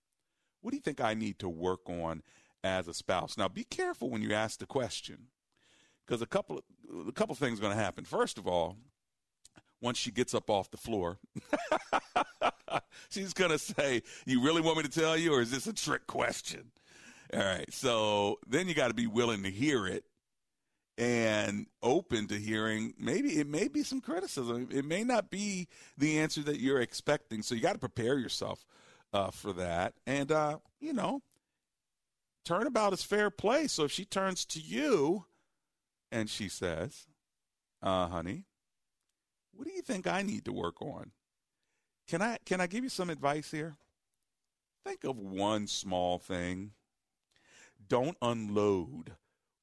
What 0.62 0.71
do 0.71 0.77
you 0.77 0.81
think 0.81 1.01
I 1.01 1.13
need 1.13 1.38
to 1.39 1.49
work 1.49 1.89
on 1.89 2.23
as 2.63 2.88
a 2.88 2.93
spouse? 2.93 3.38
Now, 3.38 3.49
be 3.49 3.65
careful 3.65 4.10
when 4.10 4.21
you 4.21 4.31
ask 4.31 4.60
the 4.60 4.65
question, 4.65 5.27
because 6.08 6.21
a 6.21 6.25
couple 6.25 6.60
of, 6.60 7.08
a 7.10 7.12
couple 7.12 7.36
things 7.36 7.60
are 7.60 7.63
going 7.63 7.75
to 7.75 7.84
happen. 7.84 8.05
First 8.05 8.38
of 8.38 8.47
all, 8.47 8.77
once 9.81 9.97
she 9.97 10.10
gets 10.10 10.34
up 10.34 10.49
off 10.49 10.71
the 10.71 10.77
floor, 10.77 11.17
she's 13.10 13.34
going 13.34 13.51
to 13.51 13.60
say, 13.60 14.03
"You 14.25 14.41
really 14.41 14.62
want 14.62 14.77
me 14.77 14.84
to 14.84 14.89
tell 14.89 15.17
you, 15.17 15.34
or 15.34 15.41
is 15.41 15.51
this 15.51 15.67
a 15.67 15.73
trick 15.73 16.08
question?" 16.08 16.71
All 17.34 17.41
right. 17.41 17.73
So 17.73 18.39
then 18.47 18.69
you 18.69 18.73
got 18.73 18.88
to 18.88 18.93
be 18.93 19.08
willing 19.08 19.43
to 19.43 19.51
hear 19.51 19.86
it 19.86 20.05
and 20.97 21.67
open 21.84 22.27
to 22.27 22.36
hearing 22.36 22.93
maybe 22.97 23.39
it 23.39 23.47
may 23.47 23.67
be 23.67 23.84
some 23.84 24.01
criticism. 24.01 24.69
It 24.71 24.86
may 24.86 25.03
not 25.03 25.29
be 25.29 25.67
the 25.97 26.19
answer 26.19 26.41
that 26.43 26.60
you're 26.60 26.81
expecting. 26.81 27.41
So 27.41 27.55
you 27.55 27.62
got 27.62 27.73
to 27.73 27.79
prepare 27.79 28.17
yourself 28.17 28.65
uh, 29.13 29.31
for 29.31 29.53
that. 29.53 29.93
And, 30.08 30.31
uh, 30.31 30.60
you 30.79 30.93
know, 30.93 31.21
turnabout 32.45 32.93
is 32.93 33.03
fair 33.03 33.29
play. 33.29 33.67
So 33.67 33.84
if 33.84 33.91
she 33.91 34.05
turns 34.05 34.45
to 34.45 34.60
you 34.60 35.25
and 36.12 36.29
she 36.29 36.47
says, 36.47 37.08
uh, 37.81 38.08
honey, 38.08 38.45
what 39.53 39.67
do 39.67 39.73
you 39.73 39.81
think 39.81 40.08
I 40.08 40.21
need 40.21 40.45
to 40.45 40.53
work 40.53 40.81
on? 40.81 41.12
Can 42.08 42.21
I 42.21 42.38
can 42.45 42.62
I 42.62 42.67
give 42.67 42.84
you 42.84 42.89
some 42.89 43.10
advice 43.10 43.49
here? 43.51 43.77
Think 44.86 45.03
of 45.03 45.17
one 45.17 45.65
small 45.65 46.19
thing. 46.19 46.71
Don't 47.88 48.17
unload 48.21 49.13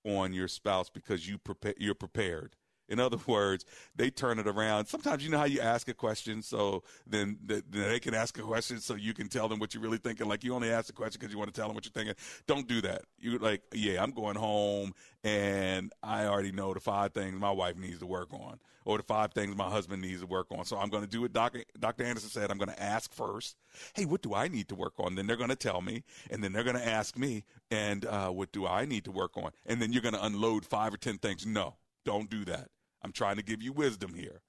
on 0.04 0.32
your 0.32 0.48
spouse 0.48 0.90
because 0.90 1.28
you 1.28 1.38
prepare, 1.38 1.74
you're 1.78 1.94
prepared. 1.94 2.56
In 2.88 3.00
other 3.00 3.18
words, 3.26 3.64
they 3.96 4.10
turn 4.10 4.38
it 4.38 4.46
around. 4.46 4.86
Sometimes 4.86 5.24
you 5.24 5.30
know 5.30 5.38
how 5.38 5.44
you 5.44 5.60
ask 5.60 5.88
a 5.88 5.94
question, 5.94 6.42
so 6.42 6.82
then, 7.06 7.38
then 7.44 7.62
they 7.70 8.00
can 8.00 8.14
ask 8.14 8.38
a 8.38 8.42
question, 8.42 8.78
so 8.80 8.94
you 8.94 9.14
can 9.14 9.28
tell 9.28 9.48
them 9.48 9.58
what 9.58 9.74
you're 9.74 9.82
really 9.82 9.98
thinking. 9.98 10.28
Like 10.28 10.44
you 10.44 10.54
only 10.54 10.70
ask 10.70 10.86
the 10.86 10.92
question 10.92 11.18
because 11.20 11.32
you 11.32 11.38
want 11.38 11.52
to 11.52 11.58
tell 11.58 11.68
them 11.68 11.74
what 11.74 11.84
you're 11.84 11.92
thinking. 11.92 12.14
Don't 12.46 12.68
do 12.68 12.80
that. 12.82 13.02
You 13.18 13.38
like, 13.38 13.62
yeah, 13.72 14.02
I'm 14.02 14.12
going 14.12 14.36
home, 14.36 14.92
and 15.24 15.92
I 16.02 16.26
already 16.26 16.52
know 16.52 16.74
the 16.74 16.80
five 16.80 17.12
things 17.12 17.38
my 17.38 17.50
wife 17.50 17.76
needs 17.76 17.98
to 18.00 18.06
work 18.06 18.32
on, 18.32 18.58
or 18.84 18.96
the 18.96 19.04
five 19.04 19.32
things 19.32 19.54
my 19.56 19.70
husband 19.70 20.02
needs 20.02 20.20
to 20.20 20.26
work 20.26 20.48
on. 20.50 20.64
So 20.64 20.76
I'm 20.76 20.90
going 20.90 21.04
to 21.04 21.08
do 21.08 21.22
what 21.22 21.32
Dr. 21.32 21.64
Dr. 21.78 22.04
Anderson 22.04 22.30
said. 22.30 22.50
I'm 22.50 22.58
going 22.58 22.70
to 22.70 22.82
ask 22.82 23.12
first. 23.12 23.56
Hey, 23.94 24.04
what 24.04 24.22
do 24.22 24.34
I 24.34 24.48
need 24.48 24.68
to 24.68 24.74
work 24.74 24.94
on? 24.98 25.14
Then 25.14 25.26
they're 25.26 25.36
going 25.36 25.50
to 25.50 25.56
tell 25.56 25.80
me, 25.80 26.04
and 26.30 26.42
then 26.42 26.52
they're 26.52 26.64
going 26.64 26.76
to 26.76 26.86
ask 26.86 27.16
me, 27.16 27.44
and 27.70 28.04
uh, 28.04 28.30
what 28.30 28.52
do 28.52 28.66
I 28.66 28.84
need 28.84 29.04
to 29.04 29.12
work 29.12 29.36
on? 29.36 29.52
And 29.66 29.80
then 29.80 29.92
you're 29.92 30.02
going 30.02 30.14
to 30.14 30.24
unload 30.24 30.64
five 30.64 30.92
or 30.92 30.98
ten 30.98 31.18
things. 31.18 31.46
No, 31.46 31.76
don't 32.04 32.30
do 32.30 32.44
that. 32.46 32.68
I'm 33.02 33.12
trying 33.12 33.36
to 33.36 33.42
give 33.42 33.62
you 33.62 33.72
wisdom 33.72 34.14
here. 34.14 34.42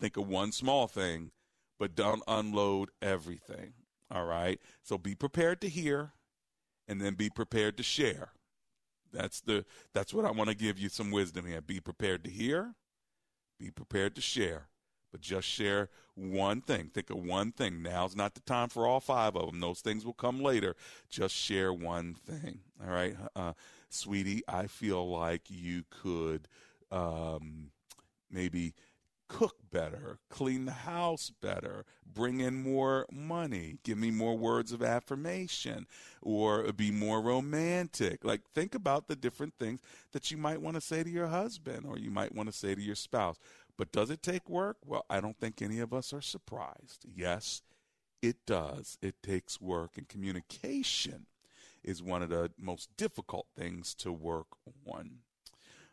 Think 0.00 0.16
of 0.16 0.28
one 0.28 0.52
small 0.52 0.86
thing, 0.86 1.32
but 1.78 1.94
don't 1.94 2.22
unload 2.26 2.90
everything. 3.02 3.74
All 4.10 4.24
right. 4.24 4.60
So 4.82 4.96
be 4.96 5.14
prepared 5.14 5.60
to 5.62 5.68
hear 5.68 6.12
and 6.86 7.00
then 7.00 7.14
be 7.14 7.28
prepared 7.28 7.76
to 7.76 7.82
share. 7.82 8.30
That's 9.12 9.40
the 9.40 9.64
that's 9.94 10.12
what 10.12 10.24
I 10.24 10.30
want 10.30 10.50
to 10.50 10.56
give 10.56 10.78
you 10.78 10.88
some 10.88 11.10
wisdom 11.10 11.46
here. 11.46 11.60
Be 11.60 11.80
prepared 11.80 12.24
to 12.24 12.30
hear, 12.30 12.74
be 13.58 13.70
prepared 13.70 14.14
to 14.16 14.20
share. 14.20 14.68
But 15.10 15.22
just 15.22 15.48
share 15.48 15.88
one 16.14 16.60
thing. 16.60 16.90
Think 16.92 17.08
of 17.08 17.16
one 17.24 17.52
thing. 17.52 17.82
Now's 17.82 18.14
not 18.14 18.34
the 18.34 18.40
time 18.40 18.68
for 18.68 18.86
all 18.86 19.00
five 19.00 19.36
of 19.36 19.46
them. 19.46 19.60
Those 19.60 19.80
things 19.80 20.04
will 20.04 20.12
come 20.12 20.42
later. 20.42 20.76
Just 21.08 21.34
share 21.34 21.72
one 21.72 22.14
thing. 22.14 22.60
All 22.82 22.92
right, 22.92 23.16
uh, 23.34 23.54
sweetie. 23.88 24.42
I 24.46 24.66
feel 24.66 25.08
like 25.08 25.44
you 25.48 25.84
could 25.88 26.46
um, 26.90 27.70
maybe 28.30 28.74
cook 29.28 29.56
better, 29.70 30.18
clean 30.30 30.64
the 30.64 30.72
house 30.72 31.30
better, 31.42 31.84
bring 32.06 32.40
in 32.40 32.62
more 32.62 33.06
money, 33.12 33.78
give 33.84 33.98
me 33.98 34.10
more 34.10 34.36
words 34.36 34.72
of 34.72 34.82
affirmation, 34.82 35.86
or 36.22 36.72
be 36.72 36.90
more 36.90 37.20
romantic. 37.20 38.24
Like, 38.24 38.40
think 38.54 38.74
about 38.74 39.06
the 39.06 39.16
different 39.16 39.54
things 39.58 39.80
that 40.12 40.30
you 40.30 40.36
might 40.38 40.62
want 40.62 40.76
to 40.76 40.80
say 40.80 41.02
to 41.02 41.10
your 41.10 41.26
husband 41.28 41.84
or 41.86 41.98
you 41.98 42.10
might 42.10 42.34
want 42.34 42.48
to 42.48 42.56
say 42.56 42.74
to 42.74 42.80
your 42.80 42.94
spouse. 42.94 43.38
But 43.76 43.92
does 43.92 44.10
it 44.10 44.22
take 44.22 44.48
work? 44.48 44.78
Well, 44.84 45.04
I 45.08 45.20
don't 45.20 45.38
think 45.38 45.62
any 45.62 45.78
of 45.78 45.92
us 45.92 46.12
are 46.12 46.22
surprised. 46.22 47.04
Yes, 47.14 47.62
it 48.22 48.38
does. 48.46 48.98
It 49.00 49.22
takes 49.22 49.60
work, 49.60 49.92
and 49.96 50.08
communication 50.08 51.26
is 51.84 52.02
one 52.02 52.22
of 52.22 52.30
the 52.30 52.50
most 52.58 52.88
difficult 52.96 53.46
things 53.56 53.94
to 53.94 54.10
work 54.12 54.48
on. 54.86 55.18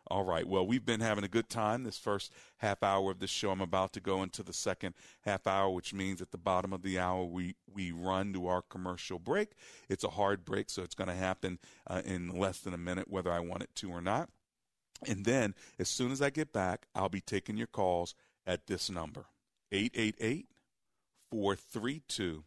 All 0.08 0.24
right. 0.24 0.46
Well, 0.46 0.66
we've 0.66 0.84
been 0.84 1.00
having 1.00 1.24
a 1.24 1.28
good 1.28 1.48
time 1.48 1.82
this 1.82 1.98
first 1.98 2.32
half 2.58 2.82
hour 2.82 3.10
of 3.10 3.18
the 3.18 3.26
show. 3.26 3.50
I'm 3.50 3.60
about 3.60 3.92
to 3.94 4.00
go 4.00 4.22
into 4.22 4.44
the 4.44 4.52
second 4.52 4.94
half 5.22 5.46
hour, 5.46 5.68
which 5.70 5.92
means 5.92 6.22
at 6.22 6.30
the 6.30 6.38
bottom 6.38 6.72
of 6.72 6.82
the 6.82 6.98
hour 6.98 7.24
we 7.24 7.56
we 7.72 7.90
run 7.90 8.32
to 8.34 8.46
our 8.46 8.62
commercial 8.62 9.18
break. 9.18 9.50
It's 9.88 10.04
a 10.04 10.10
hard 10.10 10.44
break, 10.44 10.70
so 10.70 10.82
it's 10.82 10.94
going 10.94 11.08
to 11.08 11.14
happen 11.14 11.58
uh, 11.88 12.02
in 12.04 12.38
less 12.38 12.60
than 12.60 12.72
a 12.72 12.78
minute, 12.78 13.08
whether 13.08 13.32
I 13.32 13.40
want 13.40 13.64
it 13.64 13.74
to 13.76 13.90
or 13.90 14.00
not. 14.00 14.30
And 15.06 15.24
then, 15.24 15.54
as 15.78 15.88
soon 15.88 16.12
as 16.12 16.22
I 16.22 16.30
get 16.30 16.52
back, 16.52 16.86
I'll 16.94 17.08
be 17.08 17.20
taking 17.20 17.56
your 17.56 17.66
calls 17.66 18.14
at 18.46 18.66
this 18.66 18.88
number 18.88 19.26
888 19.72 20.46
432 21.30 22.44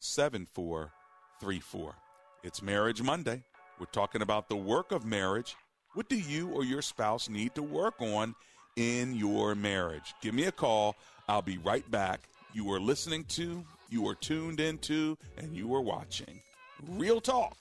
7434. 0.00 1.94
It's 2.42 2.60
Marriage 2.60 3.00
Monday. 3.00 3.44
We're 3.78 3.86
talking 3.86 4.22
about 4.22 4.48
the 4.48 4.56
work 4.56 4.90
of 4.90 5.04
marriage 5.04 5.56
what 5.96 6.10
do 6.10 6.16
you 6.16 6.50
or 6.50 6.62
your 6.62 6.82
spouse 6.82 7.30
need 7.30 7.54
to 7.54 7.62
work 7.62 7.94
on 8.00 8.34
in 8.76 9.14
your 9.14 9.54
marriage? 9.54 10.14
Give 10.20 10.34
me 10.34 10.44
a 10.44 10.52
call. 10.52 10.94
I'll 11.26 11.40
be 11.40 11.56
right 11.56 11.90
back. 11.90 12.28
You 12.52 12.70
are 12.74 12.78
listening 12.78 13.24
to, 13.30 13.64
you 13.88 14.06
are 14.06 14.14
tuned 14.14 14.60
into, 14.60 15.16
and 15.38 15.56
you 15.56 15.74
are 15.74 15.80
watching 15.80 16.42
Real 16.86 17.18
Talk 17.18 17.56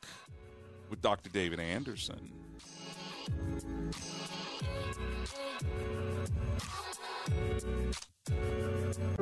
with 0.90 1.02
Dr. 1.02 1.30
David 1.30 1.62
Anderson. 1.62 2.30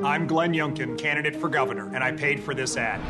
I'm 0.02 0.26
Glenn 0.26 0.52
Youngkin, 0.52 0.98
candidate 0.98 1.36
for 1.36 1.48
governor, 1.48 1.94
and 1.94 2.02
I 2.02 2.10
paid 2.10 2.42
for 2.42 2.52
this 2.52 2.76
ad. 2.76 3.00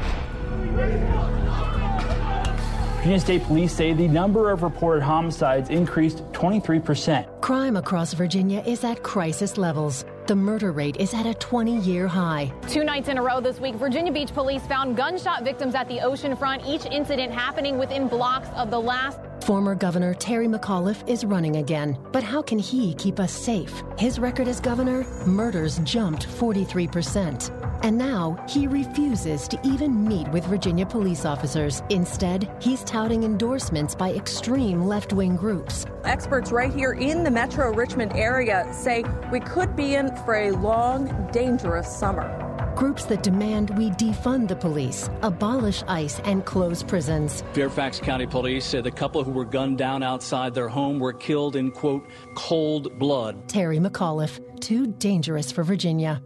Virginia 3.05 3.21
State 3.21 3.43
Police 3.43 3.71
say 3.75 3.93
the 3.93 4.09
number 4.09 4.51
of 4.51 4.63
reported 4.63 5.03
homicides 5.03 5.69
increased 5.69 6.25
23%. 6.33 7.43
Crime 7.43 7.77
across 7.77 8.15
Virginia 8.15 8.63
is 8.67 8.83
at 8.83 9.03
crisis 9.03 9.59
levels. 9.59 10.07
The 10.27 10.35
murder 10.35 10.73
rate 10.73 10.97
is 10.97 11.13
at 11.13 11.27
a 11.27 11.35
20 11.35 11.81
year 11.81 12.09
high. 12.09 12.51
Two 12.67 12.83
nights 12.83 13.11
in 13.11 13.19
a 13.19 13.23
row 13.23 13.43
this 13.43 13.61
week, 13.61 13.75
Virginia 13.75 14.11
Beach 14.11 14.33
police 14.33 14.67
found 14.67 14.97
gunshot 14.97 15.45
victims 15.45 15.75
at 15.75 15.87
the 15.87 16.01
ocean 16.01 16.35
front, 16.35 16.65
each 16.65 16.87
incident 16.87 17.31
happening 17.31 17.77
within 17.77 18.09
blocks 18.09 18.49
of 18.57 18.71
the 18.71 18.81
last. 18.81 19.21
Former 19.45 19.75
Governor 19.75 20.15
Terry 20.15 20.49
McAuliffe 20.49 21.07
is 21.07 21.27
running 21.27 21.57
again. 21.57 21.99
But 22.11 22.23
how 22.23 22.41
can 22.41 22.59
he 22.59 22.95
keep 22.95 23.21
us 23.21 23.33
safe? 23.33 23.83
His 23.99 24.19
record 24.19 24.49
as 24.49 24.61
governor 24.61 25.05
murders 25.27 25.79
jumped 25.81 26.27
43%. 26.27 27.64
And 27.85 27.99
now 27.99 28.43
he 28.49 28.67
refuses 28.67 29.47
to 29.47 29.61
even 29.63 30.09
meet 30.09 30.27
with 30.29 30.47
Virginia 30.47 30.87
police 30.87 31.27
officers. 31.27 31.83
Instead, 31.91 32.51
he's 32.59 32.83
touting 32.83 33.25
endorsements 33.25 33.95
by 33.95 34.15
extreme 34.15 34.87
left 34.87 35.13
wing 35.13 35.37
groups. 35.37 35.85
Experts 36.05 36.51
right 36.51 36.73
here 36.73 36.95
in 36.95 37.25
the 37.25 37.31
metro 37.31 37.75
Richmond 37.75 38.15
area 38.15 38.67
say 38.73 39.05
we 39.31 39.39
could 39.39 39.77
be 39.77 39.97
in 39.97 40.17
for 40.25 40.35
a 40.35 40.53
long, 40.53 41.29
dangerous 41.31 41.95
summer. 41.95 42.41
Groups 42.75 43.05
that 43.05 43.23
demand 43.23 43.77
we 43.77 43.91
defund 43.91 44.49
the 44.49 44.57
police, 44.57 45.11
abolish 45.21 45.83
ICE, 45.87 46.21
and 46.21 46.47
close 46.47 46.83
prisons. 46.83 47.45
Fairfax 47.53 48.01
County 48.01 48.27
Police 48.27 48.65
say 48.65 48.81
the 48.81 48.91
couple 48.91 49.23
who 49.23 49.31
were 49.31 49.45
gunned 49.45 49.77
down 49.77 50.03
outside 50.03 50.55
their 50.55 50.69
home 50.69 50.99
were 50.99 51.13
killed 51.13 51.55
in, 51.55 51.71
quote, 51.71 52.09
cold 52.35 52.99
blood. 52.99 53.47
Terry 53.47 53.79
McAuliffe, 53.79 54.41
too 54.61 54.87
dangerous 54.87 55.53
for 55.53 55.63
Virginia. 55.63 56.23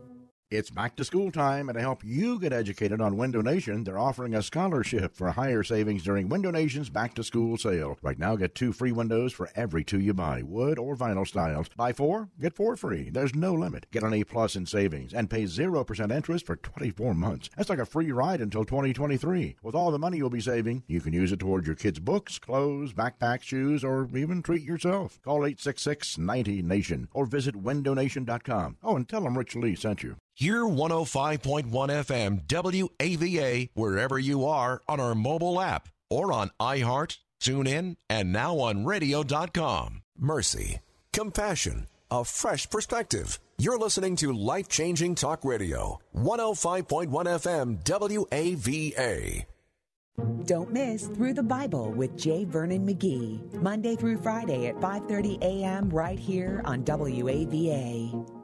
It's 0.51 0.71
back 0.71 0.97
to 0.97 1.05
school 1.05 1.31
time, 1.31 1.69
and 1.69 1.77
to 1.77 1.83
help 1.83 2.03
you 2.03 2.39
get 2.39 2.55
educated 2.55 3.03
on 3.03 3.19
Window 3.19 3.43
Nation, 3.43 3.85
they're 3.85 3.99
offering 3.99 4.35
a 4.35 4.43
scholarship 4.43 5.15
for 5.15 5.31
higher 5.31 5.63
savings 5.63 6.03
during 6.03 6.31
Window 6.31 6.51
Nation's 6.51 6.89
back 6.89 7.13
to 7.17 7.23
school 7.23 7.59
sale. 7.59 7.99
Right 8.01 8.19
now, 8.19 8.35
get 8.35 8.55
two 8.55 8.73
free 8.73 8.91
windows 8.91 9.35
for 9.35 9.51
every 9.55 9.85
two 9.85 10.01
you 10.01 10.15
buy, 10.15 10.41
wood 10.43 10.79
or 10.79 10.97
vinyl 10.97 11.29
styles. 11.29 11.69
Buy 11.77 11.93
four, 11.93 12.31
get 12.41 12.57
four 12.57 12.77
free. 12.77 13.11
There's 13.11 13.35
no 13.35 13.53
limit. 13.53 13.89
Get 13.91 14.03
an 14.03 14.15
A 14.15 14.25
plus 14.25 14.57
in 14.57 14.65
savings 14.65 15.13
and 15.13 15.29
pay 15.29 15.43
0% 15.43 16.11
interest 16.11 16.47
for 16.47 16.57
24 16.57 17.13
months. 17.13 17.51
That's 17.55 17.69
like 17.69 17.79
a 17.79 17.85
free 17.85 18.11
ride 18.11 18.41
until 18.41 18.65
2023. 18.65 19.57
With 19.63 19.75
all 19.75 19.91
the 19.91 19.99
money 19.99 20.17
you'll 20.17 20.31
be 20.31 20.41
saving, 20.41 20.83
you 20.87 21.03
can 21.03 21.13
use 21.13 21.31
it 21.31 21.41
towards 21.41 21.67
your 21.67 21.77
kids' 21.77 21.99
books, 21.99 22.39
clothes, 22.39 22.95
backpacks, 22.95 23.43
shoes, 23.43 23.85
or 23.85 24.09
even 24.17 24.43
treat 24.43 24.63
yourself. 24.63 25.21
Call 25.23 25.45
866 25.45 26.17
90 26.17 26.63
Nation 26.63 27.09
or 27.13 27.27
visit 27.27 27.55
windownation.com. 27.55 28.79
Oh, 28.83 28.97
and 28.97 29.07
tell 29.07 29.21
them 29.21 29.37
Rich 29.37 29.55
Lee 29.55 29.75
sent 29.75 30.03
you. 30.03 30.17
Hear 30.40 30.61
105.1 30.61 31.66
FM 31.66 32.46
WAVA 32.46 33.70
wherever 33.74 34.20
you 34.20 34.46
are 34.46 34.81
on 34.88 35.01
our 35.01 35.16
mobile 35.16 35.61
app 35.61 35.88
or 36.11 36.33
on 36.33 36.53
iHeart, 36.61 37.16
TuneIn, 37.42 37.96
and 38.09 38.33
now 38.33 38.61
on 38.61 38.85
radio.com. 38.85 40.03
Mercy, 40.16 40.79
compassion, 41.12 41.88
a 42.09 42.24
fresh 42.24 42.70
perspective. 42.70 43.40
You're 43.59 43.81
listening 43.81 44.14
to 44.14 44.33
life 44.33 44.68
changing 44.68 45.16
talk 45.16 45.44
radio, 45.44 45.98
105.1 46.14 47.09
FM 47.09 47.83
WAVA. 47.83 49.44
Don't 50.46 50.72
miss 50.72 51.09
Through 51.09 51.35
the 51.35 51.42
Bible 51.42 51.90
with 51.90 52.16
J. 52.16 52.44
Vernon 52.44 52.87
McGee, 52.87 53.61
Monday 53.61 53.96
through 53.96 54.18
Friday 54.18 54.68
at 54.68 54.77
5:30 54.77 55.42
a.m. 55.42 55.90
right 55.90 56.18
here 56.18 56.62
on 56.64 56.85
WAVA. 56.85 58.38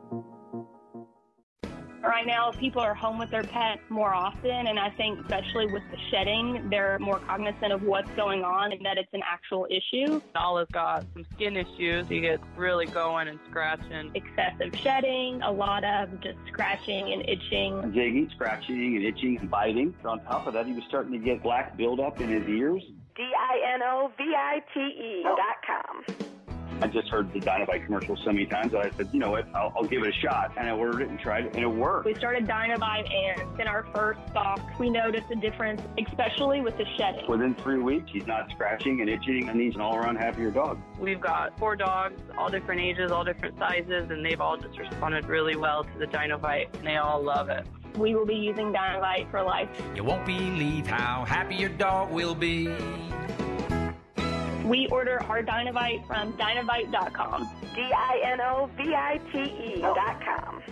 Right 2.05 2.27
now, 2.27 2.53
people 2.53 2.83
are 2.83 2.95
home 2.95 3.19
with 3.19 3.31
their 3.31 3.43
pet 3.43 3.81
more 3.89 4.13
often, 4.13 4.67
and 4.67 4.79
I 4.79 4.91
think, 4.91 5.21
especially 5.21 5.67
with 5.67 5.83
the 5.91 5.97
shedding, 6.11 6.69
they're 6.69 6.99
more 6.99 7.19
cognizant 7.21 7.73
of 7.73 7.83
what's 7.83 8.11
going 8.11 8.45
on 8.45 8.73
and 8.73 8.85
that 8.85 8.99
it's 8.99 9.09
an 9.15 9.23
actual 9.25 9.67
issue. 9.71 10.21
Nala's 10.35 10.69
got 10.71 11.07
some 11.15 11.25
skin 11.33 11.57
issues. 11.57 12.07
He 12.07 12.21
gets 12.21 12.43
really 12.57 12.85
going 12.85 13.29
and 13.29 13.39
scratching. 13.49 14.11
Excessive 14.15 14.79
shedding, 14.81 15.41
a 15.41 15.51
lot 15.51 15.83
of 15.83 16.21
just 16.21 16.37
scratching 16.47 17.11
and 17.11 17.23
itching. 17.27 17.93
Jigging, 17.95 18.31
scratching, 18.35 18.97
and 18.97 19.05
itching 19.05 19.39
and 19.39 19.51
biting. 19.51 19.95
On 20.05 20.23
top 20.25 20.47
of 20.47 20.53
that, 20.53 20.67
he 20.67 20.75
was 20.75 20.85
starting 20.87 21.13
to 21.13 21.19
get 21.19 21.43
black 21.43 21.75
buildup 21.75 22.21
in 22.21 22.29
his 22.29 22.47
ears. 22.47 22.83
D 23.17 23.23
I 23.23 23.75
N 23.75 23.81
O 23.83 24.11
V 24.19 24.25
I 24.37 24.63
T 24.75 24.81
E 24.81 25.23
dot 25.23 25.39
com. 25.67 26.34
I 26.81 26.89
just 26.89 27.09
heard 27.09 27.33
the 27.33 27.41
Dinovite 27.41 27.87
commercial 27.87 28.17
so 28.17 28.33
many 28.33 28.47
times 28.47 28.73
that 28.73 28.87
I 28.87 28.91
said, 28.97 29.09
you 29.13 29.21
know 29.21 29.31
what, 29.31 29.47
I'll, 29.55 29.73
I'll, 29.77 29.85
give 29.85 30.03
it 30.03 30.09
a 30.09 30.21
shot. 30.21 30.53
And 30.57 30.69
I 30.69 30.73
ordered 30.73 31.03
it 31.03 31.09
and 31.09 31.19
tried 31.19 31.47
it, 31.47 31.55
and 31.55 31.63
it 31.63 31.69
worked. 31.69 32.07
We 32.07 32.15
started 32.15 32.47
Dinovite, 32.47 33.11
and 33.13 33.61
in 33.61 33.67
our 33.67 33.87
first 33.95 34.21
stock, 34.31 34.61
we 34.79 34.91
noticed 34.91 35.27
a 35.31 35.37
difference, 35.37 35.83
especially 36.07 36.61
with 36.61 36.77
the 36.77 36.85
shedding. 36.97 37.27
Within 37.29 37.55
three 37.55 37.79
weeks, 37.79 38.11
he's 38.13 38.27
not 38.27 38.51
scratching 38.51 39.01
and 39.01 39.09
itching, 39.09 39.49
and 39.49 39.61
he's 39.61 39.75
an 39.75 39.81
all 39.81 39.97
around 39.97 40.17
happier 40.17 40.51
dog. 40.51 40.79
We've 40.99 41.21
got 41.21 41.59
four 41.59 41.77
dogs, 41.77 42.21
all 42.37 42.51
different 42.51 42.81
ages, 42.81 43.11
all 43.11 43.25
different 43.25 43.59
sizes, 43.59 44.11
and 44.11 44.25
they've 44.25 44.41
all 44.41 44.57
just 44.57 44.79
responded 44.79 45.27
really 45.27 45.57
well 45.57 45.85
to 45.85 45.99
the 45.99 46.07
Dinovite, 46.07 46.75
and 46.75 46.87
they 46.87 46.97
all 46.97 47.23
love 47.23 47.49
it. 47.49 47.67
We 47.97 48.15
will 48.15 48.27
be 48.27 48.35
using 48.35 48.73
Dinovite 48.73 49.31
for 49.31 49.43
life. 49.43 49.69
You 49.95 50.03
won't 50.03 50.27
believe 50.27 50.87
how 50.87 51.25
happy 51.25 51.55
your 51.55 51.69
dog 51.71 52.11
will 52.11 52.35
be. 52.35 52.67
We 54.65 54.87
order 54.87 55.23
our 55.25 55.43
Dinovite 55.43 56.07
from 56.07 56.33
Dinovite.com. 56.35 57.51
D 57.75 57.83
I 57.83 58.21
N 58.25 58.41
O 58.41 58.71
V 58.79 58.95
I 58.95 59.21
T 59.31 59.39
E.com. 59.39 60.63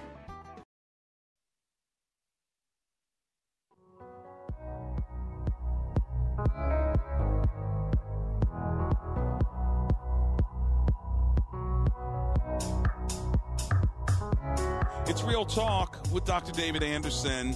It's 15.07 15.23
Real 15.23 15.45
Talk 15.45 15.99
with 16.11 16.25
Dr. 16.25 16.53
David 16.53 16.83
Anderson 16.83 17.55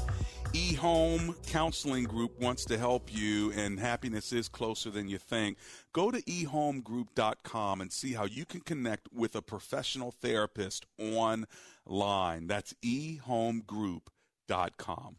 eHome 0.56 1.34
Counseling 1.48 2.04
Group 2.04 2.40
wants 2.40 2.64
to 2.64 2.78
help 2.78 3.14
you, 3.14 3.52
and 3.52 3.78
happiness 3.78 4.32
is 4.32 4.48
closer 4.48 4.88
than 4.88 5.06
you 5.06 5.18
think. 5.18 5.58
Go 5.92 6.10
to 6.10 6.22
ehomegroup.com 6.22 7.82
and 7.82 7.92
see 7.92 8.14
how 8.14 8.24
you 8.24 8.46
can 8.46 8.62
connect 8.62 9.12
with 9.12 9.36
a 9.36 9.42
professional 9.42 10.12
therapist 10.12 10.86
online. 10.98 12.46
That's 12.46 12.72
ehomegroup.com. 12.82 15.16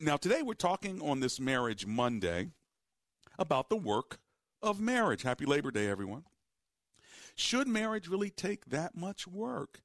Now, 0.00 0.16
today 0.16 0.40
we're 0.40 0.54
talking 0.54 1.02
on 1.02 1.20
this 1.20 1.38
Marriage 1.38 1.84
Monday 1.84 2.48
about 3.38 3.68
the 3.68 3.76
work 3.76 4.20
of 4.62 4.80
marriage. 4.80 5.22
Happy 5.22 5.44
Labor 5.44 5.70
Day, 5.70 5.88
everyone. 5.88 6.24
Should 7.34 7.68
marriage 7.68 8.08
really 8.08 8.30
take 8.30 8.64
that 8.66 8.96
much 8.96 9.26
work? 9.26 9.82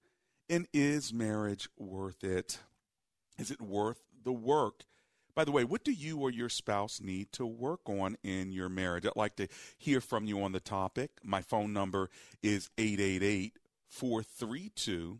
And 0.49 0.65
is 0.73 1.11
marriage 1.11 1.67
worth 1.77 2.23
it? 2.23 2.59
Is 3.37 3.51
it 3.51 3.61
worth 3.61 4.01
the 4.25 4.33
work. 4.33 4.83
By 5.33 5.45
the 5.45 5.51
way, 5.51 5.63
what 5.63 5.83
do 5.83 5.91
you 5.91 6.19
or 6.19 6.29
your 6.29 6.49
spouse 6.49 6.99
need 7.01 7.31
to 7.33 7.45
work 7.45 7.81
on 7.87 8.17
in 8.23 8.51
your 8.51 8.69
marriage? 8.69 9.05
I'd 9.05 9.15
like 9.15 9.35
to 9.37 9.47
hear 9.77 10.01
from 10.01 10.25
you 10.25 10.41
on 10.41 10.51
the 10.51 10.59
topic. 10.59 11.11
My 11.23 11.41
phone 11.41 11.71
number 11.71 12.09
is 12.41 12.69
888 12.77 13.57
432 13.87 15.19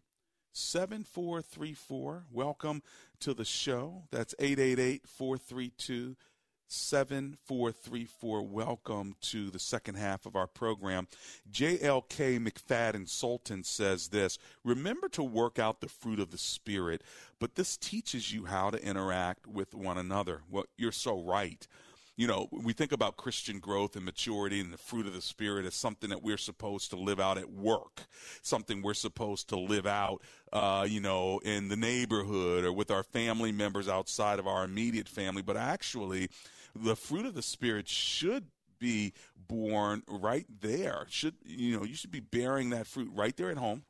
7434. 0.54 2.26
Welcome 2.32 2.82
to 3.20 3.34
the 3.34 3.44
show. 3.46 4.04
That's 4.12 4.34
888 4.40 5.08
432 5.08 6.16
7434. 6.68 8.44
Welcome 8.44 9.16
to 9.22 9.50
the 9.50 9.60
second 9.60 9.96
half 9.96 10.26
of 10.26 10.36
our 10.36 10.48
program. 10.48 11.08
JLK 11.52 12.40
McFadden 12.40 13.08
Sultan 13.08 13.64
says 13.64 14.08
this 14.10 14.38
Remember 14.64 15.08
to 15.10 15.24
work 15.24 15.60
out 15.60 15.82
the 15.82 15.90
fruit 15.90 16.20
of 16.20 16.32
the 16.32 16.38
Spirit, 16.38 17.02
but 17.40 17.56
this 17.56 17.78
teaches 17.78 18.34
you 18.34 18.46
how 18.46 18.70
to 18.70 18.84
interact 18.84 19.48
with 19.48 19.74
one 19.74 19.98
another. 19.98 20.42
Well, 20.50 20.66
you're 20.78 20.92
so 20.92 21.22
right 21.22 21.68
you 22.18 22.28
know, 22.28 22.48
we 22.52 22.72
think 22.72 22.92
about 22.94 23.18
Christian 23.18 23.60
growth 23.60 23.96
and 23.96 24.06
maturity 24.06 24.62
and 24.62 24.72
the 24.72 24.78
fruit 24.78 25.06
of 25.06 25.14
the 25.14 25.22
Spirit 25.22 25.66
as 25.66 25.76
something 25.76 26.10
that 26.10 26.24
we're 26.24 26.38
supposed 26.38 26.90
to 26.92 26.96
live 26.96 27.20
out 27.20 27.38
at 27.38 27.52
work, 27.52 28.04
something 28.42 28.82
we're 28.82 28.94
supposed 28.94 29.50
to 29.50 29.60
live 29.60 29.86
out, 29.86 30.22
uh, 30.54 30.86
you 30.88 31.02
know, 31.02 31.40
in 31.44 31.68
the 31.68 31.76
neighborhood 31.76 32.64
or 32.64 32.72
with 32.72 32.90
our 32.90 33.04
family 33.04 33.52
members 33.52 33.90
outside 33.90 34.40
of 34.40 34.48
our 34.48 34.64
immediate 34.64 35.10
family. 35.10 35.42
But 35.42 35.58
actually, 35.58 36.30
the 36.76 36.96
fruit 36.96 37.26
of 37.26 37.34
the 37.34 37.42
Spirit 37.42 37.88
should 37.88 38.46
be 38.80 39.14
born 39.48 40.04
right 40.08 40.46
there. 40.62 41.06
Should 41.10 41.36
you 41.46 41.78
know, 41.78 41.86
you 41.86 41.96
should 41.96 42.12
be 42.12 42.20
bearing 42.20 42.70
that 42.72 42.88
fruit 42.88 43.10
right 43.14 43.36
there 43.36 43.50
at 43.50 43.58
home, 43.58 43.84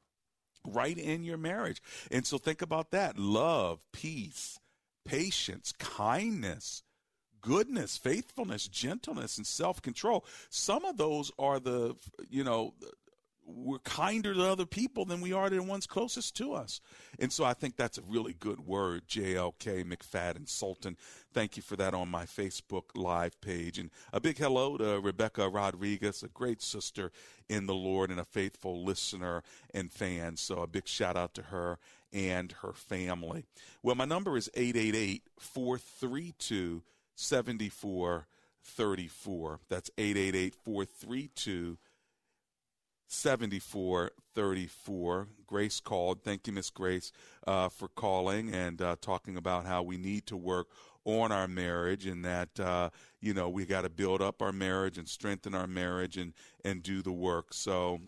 right 0.65 0.97
in 0.97 1.23
your 1.23 1.37
marriage. 1.37 1.81
And 2.11 2.25
so 2.25 2.37
think 2.37 2.61
about 2.61 2.91
that: 2.91 3.17
love, 3.17 3.79
peace, 3.91 4.59
patience, 5.05 5.71
kindness, 5.73 6.83
goodness, 7.41 7.97
faithfulness, 7.97 8.67
gentleness, 8.67 9.37
and 9.37 9.47
self 9.47 9.81
control. 9.81 10.25
Some 10.49 10.85
of 10.85 10.97
those 10.97 11.31
are 11.37 11.59
the, 11.59 11.95
you 12.29 12.43
know, 12.43 12.73
we're 13.45 13.79
kinder 13.79 14.33
to 14.33 14.43
other 14.43 14.65
people 14.65 15.05
than 15.05 15.21
we 15.21 15.31
are 15.31 15.49
to 15.49 15.55
the 15.55 15.63
ones 15.63 15.85
closest 15.85 16.35
to 16.37 16.53
us. 16.53 16.81
And 17.19 17.31
so 17.31 17.43
I 17.43 17.53
think 17.53 17.75
that's 17.75 17.97
a 17.97 18.01
really 18.01 18.33
good 18.33 18.61
word, 18.61 19.07
JLK 19.07 19.85
McFadden 19.85 20.49
Sultan. 20.49 20.97
Thank 21.33 21.55
you 21.55 21.61
for 21.61 21.75
that 21.75 21.93
on 21.93 22.09
my 22.09 22.25
Facebook 22.25 22.85
Live 22.95 23.39
page. 23.41 23.77
And 23.77 23.91
a 24.11 24.19
big 24.19 24.37
hello 24.37 24.77
to 24.77 24.99
Rebecca 24.99 25.47
Rodriguez, 25.47 26.23
a 26.23 26.27
great 26.27 26.61
sister 26.61 27.11
in 27.47 27.67
the 27.67 27.75
Lord 27.75 28.09
and 28.09 28.19
a 28.19 28.25
faithful 28.25 28.83
listener 28.83 29.43
and 29.73 29.91
fan. 29.91 30.37
So 30.37 30.61
a 30.61 30.67
big 30.67 30.87
shout 30.87 31.15
out 31.15 31.35
to 31.35 31.43
her 31.43 31.77
and 32.11 32.51
her 32.63 32.73
family. 32.73 33.45
Well, 33.83 33.95
my 33.95 34.05
number 34.05 34.37
is 34.37 34.49
888 34.55 35.23
432 35.37 36.81
7434. 37.15 39.59
That's 39.69 39.91
888 39.97 40.55
432 40.55 41.77
7434. 43.07 45.27
Grace 45.47 45.79
called. 45.79 46.23
Thank 46.23 46.47
you, 46.47 46.53
Miss 46.53 46.69
Grace, 46.69 47.11
uh, 47.45 47.69
for 47.69 47.87
calling 47.87 48.53
and 48.53 48.81
uh, 48.81 48.95
talking 48.99 49.37
about 49.37 49.65
how 49.65 49.83
we 49.83 49.97
need 49.97 50.25
to 50.27 50.37
work 50.37 50.67
on 51.05 51.31
our 51.31 51.47
marriage 51.47 52.07
and 52.07 52.25
that, 52.25 52.59
uh, 52.59 52.89
you 53.21 53.33
know, 53.33 53.47
we 53.47 53.65
got 53.65 53.81
to 53.81 53.89
build 53.89 54.21
up 54.21 54.41
our 54.41 54.51
marriage 54.51 54.97
and 54.97 55.07
strengthen 55.07 55.53
our 55.53 55.67
marriage 55.67 56.17
and, 56.17 56.33
and 56.63 56.81
do 56.81 57.03
the 57.03 57.11
work. 57.11 57.53
So 57.53 57.99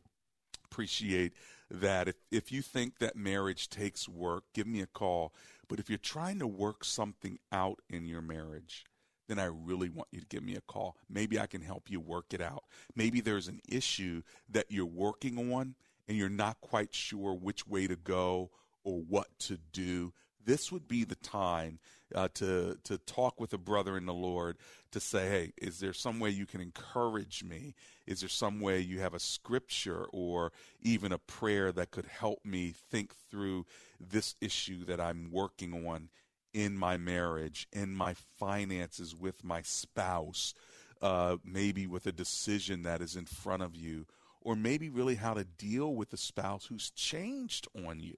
appreciate 0.65 1.33
that. 1.69 2.07
If, 2.07 2.15
if 2.31 2.51
you 2.51 2.63
think 2.63 2.97
that 2.97 3.15
marriage 3.15 3.69
takes 3.69 4.09
work, 4.09 4.45
give 4.53 4.67
me 4.67 4.81
a 4.81 4.87
call. 4.87 5.33
But 5.67 5.79
if 5.79 5.89
you're 5.89 5.99
trying 5.99 6.39
to 6.39 6.47
work 6.47 6.83
something 6.83 7.37
out 7.51 7.81
in 7.89 8.07
your 8.07 8.21
marriage, 8.21 8.85
then 9.27 9.39
I 9.39 9.45
really 9.45 9.89
want 9.89 10.07
you 10.11 10.21
to 10.21 10.25
give 10.25 10.43
me 10.43 10.55
a 10.55 10.61
call. 10.61 10.97
Maybe 11.09 11.39
I 11.39 11.47
can 11.47 11.61
help 11.61 11.89
you 11.89 11.99
work 11.99 12.33
it 12.33 12.41
out. 12.41 12.63
Maybe 12.95 13.21
there's 13.21 13.47
an 13.47 13.61
issue 13.67 14.21
that 14.49 14.67
you're 14.69 14.85
working 14.85 15.53
on 15.53 15.75
and 16.07 16.17
you're 16.17 16.29
not 16.29 16.61
quite 16.61 16.93
sure 16.93 17.33
which 17.33 17.67
way 17.67 17.87
to 17.87 17.95
go 17.95 18.49
or 18.83 18.99
what 19.01 19.27
to 19.39 19.57
do. 19.73 20.13
This 20.45 20.71
would 20.71 20.87
be 20.87 21.03
the 21.03 21.15
time 21.15 21.79
uh, 22.15 22.29
to 22.35 22.77
to 22.85 22.97
talk 22.99 23.37
with 23.37 23.51
a 23.51 23.57
brother 23.57 23.97
in 23.97 24.05
the 24.05 24.13
Lord 24.13 24.57
to 24.91 24.99
say, 25.01 25.27
"Hey, 25.27 25.53
is 25.57 25.79
there 25.79 25.91
some 25.91 26.21
way 26.21 26.29
you 26.29 26.45
can 26.45 26.61
encourage 26.61 27.43
me? 27.43 27.75
Is 28.05 28.21
there 28.21 28.29
some 28.29 28.61
way 28.61 28.79
you 28.79 29.01
have 29.01 29.13
a 29.13 29.19
scripture 29.19 30.05
or 30.13 30.53
even 30.81 31.11
a 31.11 31.17
prayer 31.17 31.73
that 31.73 31.91
could 31.91 32.05
help 32.05 32.45
me 32.45 32.73
think 32.89 33.13
through 33.29 33.65
this 33.99 34.35
issue 34.39 34.85
that 34.85 35.01
I'm 35.01 35.31
working 35.31 35.85
on 35.85 36.07
in 36.57 36.75
my 36.75 36.97
marriage, 36.97 37.67
in 37.71 37.93
my 37.93 38.15
finances 38.39 39.15
with 39.15 39.43
my 39.43 39.61
spouse, 39.61 40.55
uh, 41.03 41.37
maybe 41.45 41.85
with 41.85 42.07
a 42.07 42.11
decision 42.11 42.81
that 42.81 42.99
is 42.99 43.15
in 43.15 43.25
front 43.27 43.61
of 43.61 43.75
you, 43.75 44.07
or 44.41 44.55
maybe 44.55 44.89
really 44.89 45.13
how 45.13 45.35
to 45.35 45.43
deal 45.43 45.93
with 45.93 46.11
a 46.13 46.17
spouse 46.17 46.65
who's 46.65 46.89
changed 46.89 47.67
on 47.85 47.99
you. 47.99 48.15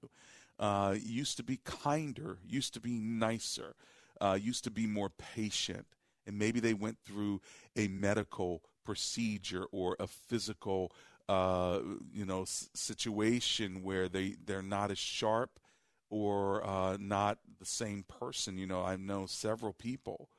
Uh, 0.58 0.96
used 0.98 1.36
to 1.36 1.44
be 1.44 1.60
kinder, 1.66 2.38
used 2.48 2.74
to 2.74 2.80
be 2.80 2.98
nicer, 2.98 3.76
uh, 4.22 4.38
used 4.42 4.64
to 4.64 4.72
be 4.72 4.88
more 4.88 5.10
patient, 5.10 5.86
and 6.26 6.40
maybe 6.40 6.62
they 6.62 6.74
went 6.74 6.98
through 7.06 7.42
a 7.76 7.90
medical 7.90 8.62
procedure 8.86 9.66
or 9.74 9.98
a 10.00 10.08
physical, 10.08 10.94
uh, 11.28 11.80
you 12.14 12.26
know, 12.26 12.44
s- 12.44 12.70
situation 12.74 13.84
where 13.84 14.08
they 14.08 14.38
they're 14.46 14.62
not 14.62 14.92
as 14.92 14.98
sharp 14.98 15.60
or 16.10 16.66
uh, 16.66 16.98
not 17.00 17.40
the 17.60 17.66
same 17.66 18.04
person. 18.04 18.58
You 18.58 18.68
know, 18.68 18.82
I 18.82 18.96
know 18.96 19.26
several 19.26 19.74
people 19.74 20.30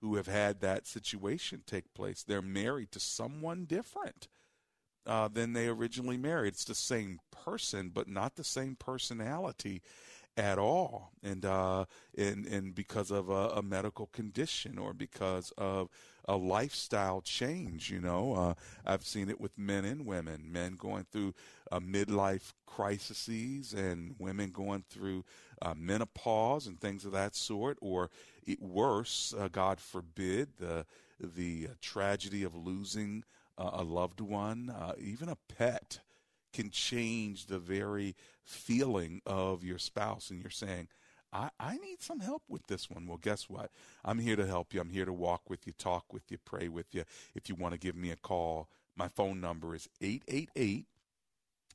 who 0.00 0.16
have 0.16 0.26
had 0.26 0.60
that 0.60 0.86
situation 0.86 1.62
take 1.66 1.94
place. 1.94 2.22
They're 2.22 2.42
married 2.42 2.92
to 2.92 3.00
someone 3.00 3.64
different 3.64 4.28
uh, 5.06 5.28
than 5.28 5.52
they 5.52 5.68
originally 5.68 6.16
married. 6.16 6.54
It's 6.54 6.64
the 6.64 6.74
same 6.74 7.20
person, 7.30 7.90
but 7.94 8.08
not 8.08 8.36
the 8.36 8.44
same 8.44 8.76
personality 8.76 9.82
at 10.36 10.58
all, 10.58 11.12
and 11.22 11.44
uh, 11.44 11.86
and 12.16 12.46
and 12.46 12.74
because 12.74 13.10
of 13.10 13.30
a, 13.30 13.48
a, 13.50 13.62
medical 13.62 14.06
condition 14.06 14.78
or 14.78 14.92
because 14.92 15.50
of 15.56 15.88
a 16.26 16.36
lifestyle 16.36 17.20
change. 17.22 17.90
You 17.90 18.00
know, 18.00 18.34
uh, 18.34 18.54
I've 18.84 19.04
seen 19.04 19.30
it 19.30 19.40
with 19.40 19.56
men 19.56 19.84
and 19.84 20.04
women, 20.04 20.52
men 20.52 20.74
going 20.76 21.06
through 21.10 21.34
uh, 21.72 21.80
midlife 21.80 22.52
crises 22.66 23.72
and 23.72 24.14
women 24.18 24.50
going 24.50 24.84
through 24.90 25.24
uh, 25.62 25.74
menopause 25.74 26.66
and 26.66 26.78
things 26.78 27.04
of 27.04 27.12
that 27.12 27.34
sort, 27.34 27.78
or 27.80 28.10
it, 28.46 28.60
worse, 28.60 29.34
uh, 29.38 29.48
God 29.48 29.80
forbid, 29.80 30.48
the 30.58 30.84
the 31.18 31.68
tragedy 31.80 32.42
of 32.42 32.54
losing 32.54 33.24
a 33.58 33.82
loved 33.82 34.20
one, 34.20 34.68
uh, 34.68 34.92
even 34.98 35.30
a 35.30 35.38
pet 35.56 36.00
can 36.56 36.70
change 36.70 37.46
the 37.46 37.58
very 37.58 38.14
feeling 38.42 39.20
of 39.26 39.62
your 39.62 39.78
spouse 39.78 40.30
and 40.30 40.40
you're 40.40 40.48
saying 40.48 40.88
I, 41.32 41.50
I 41.60 41.76
need 41.76 42.00
some 42.00 42.20
help 42.20 42.44
with 42.48 42.66
this 42.66 42.88
one. 42.88 43.06
Well, 43.06 43.18
guess 43.18 43.50
what? 43.50 43.70
I'm 44.04 44.20
here 44.20 44.36
to 44.36 44.46
help 44.46 44.72
you. 44.72 44.80
I'm 44.80 44.88
here 44.88 45.04
to 45.04 45.12
walk 45.12 45.50
with 45.50 45.66
you, 45.66 45.74
talk 45.76 46.04
with 46.12 46.22
you, 46.30 46.38
pray 46.38 46.68
with 46.68 46.94
you. 46.94 47.04
If 47.34 47.50
you 47.50 47.56
want 47.56 47.74
to 47.74 47.78
give 47.78 47.94
me 47.94 48.10
a 48.10 48.16
call, 48.16 48.70
my 48.96 49.08
phone 49.08 49.38
number 49.40 49.74
is 49.74 49.86
888 50.00 50.86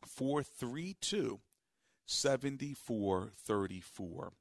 432 0.07 1.39
7434. 2.07 4.31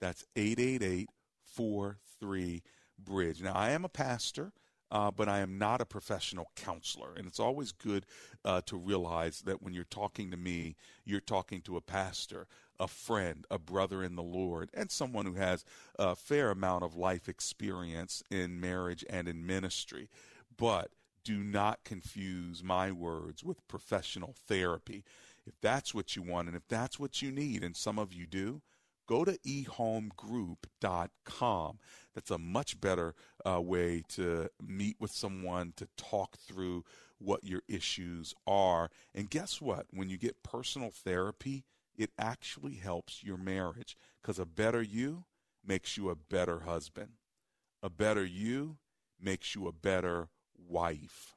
That's 0.00 0.26
888 0.36 1.08
43 1.44 2.62
Bridge. 2.98 3.40
Now, 3.40 3.54
I 3.54 3.70
am 3.70 3.86
a 3.86 3.88
pastor 3.88 4.52
uh, 4.90 5.10
but 5.10 5.28
I 5.28 5.40
am 5.40 5.58
not 5.58 5.80
a 5.80 5.86
professional 5.86 6.50
counselor. 6.56 7.14
And 7.16 7.26
it's 7.26 7.40
always 7.40 7.72
good 7.72 8.06
uh, 8.44 8.62
to 8.66 8.76
realize 8.76 9.42
that 9.42 9.62
when 9.62 9.74
you're 9.74 9.84
talking 9.84 10.30
to 10.30 10.36
me, 10.36 10.76
you're 11.04 11.20
talking 11.20 11.60
to 11.62 11.76
a 11.76 11.80
pastor, 11.80 12.46
a 12.80 12.88
friend, 12.88 13.46
a 13.50 13.58
brother 13.58 14.02
in 14.02 14.16
the 14.16 14.22
Lord, 14.22 14.70
and 14.72 14.90
someone 14.90 15.26
who 15.26 15.34
has 15.34 15.64
a 15.98 16.16
fair 16.16 16.50
amount 16.50 16.84
of 16.84 16.96
life 16.96 17.28
experience 17.28 18.22
in 18.30 18.60
marriage 18.60 19.04
and 19.10 19.28
in 19.28 19.46
ministry. 19.46 20.08
But 20.56 20.90
do 21.24 21.38
not 21.44 21.84
confuse 21.84 22.64
my 22.64 22.90
words 22.90 23.44
with 23.44 23.66
professional 23.68 24.34
therapy. 24.46 25.04
If 25.46 25.60
that's 25.60 25.94
what 25.94 26.16
you 26.16 26.22
want 26.22 26.48
and 26.48 26.56
if 26.56 26.66
that's 26.68 26.98
what 26.98 27.20
you 27.20 27.30
need, 27.30 27.62
and 27.62 27.76
some 27.76 27.98
of 27.98 28.12
you 28.12 28.26
do, 28.26 28.62
go 29.08 29.24
to 29.24 29.36
ehomegroup.com. 29.38 31.78
That's 32.14 32.30
a 32.30 32.38
much 32.38 32.80
better 32.80 33.16
uh, 33.44 33.60
way 33.60 34.04
to 34.10 34.48
meet 34.64 34.94
with 35.00 35.10
someone 35.10 35.72
to 35.76 35.88
talk 35.96 36.38
through 36.38 36.84
what 37.18 37.42
your 37.42 37.62
issues 37.66 38.32
are. 38.46 38.90
And 39.14 39.30
guess 39.30 39.60
what? 39.60 39.86
When 39.90 40.08
you 40.08 40.16
get 40.18 40.44
personal 40.44 40.92
therapy, 40.92 41.64
it 41.96 42.10
actually 42.18 42.74
helps 42.74 43.24
your 43.24 43.38
marriage 43.38 43.96
because 44.22 44.38
a 44.38 44.46
better 44.46 44.82
you 44.82 45.24
makes 45.66 45.96
you 45.96 46.10
a 46.10 46.14
better 46.14 46.60
husband. 46.60 47.14
A 47.82 47.90
better 47.90 48.24
you 48.24 48.76
makes 49.20 49.52
you 49.54 49.66
a 49.66 49.72
better 49.72 50.28
wife. 50.56 51.34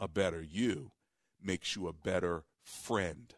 A 0.00 0.08
better 0.08 0.40
you 0.40 0.92
makes 1.42 1.76
you 1.76 1.88
a 1.88 1.92
better 1.92 2.44
friend 2.62 3.34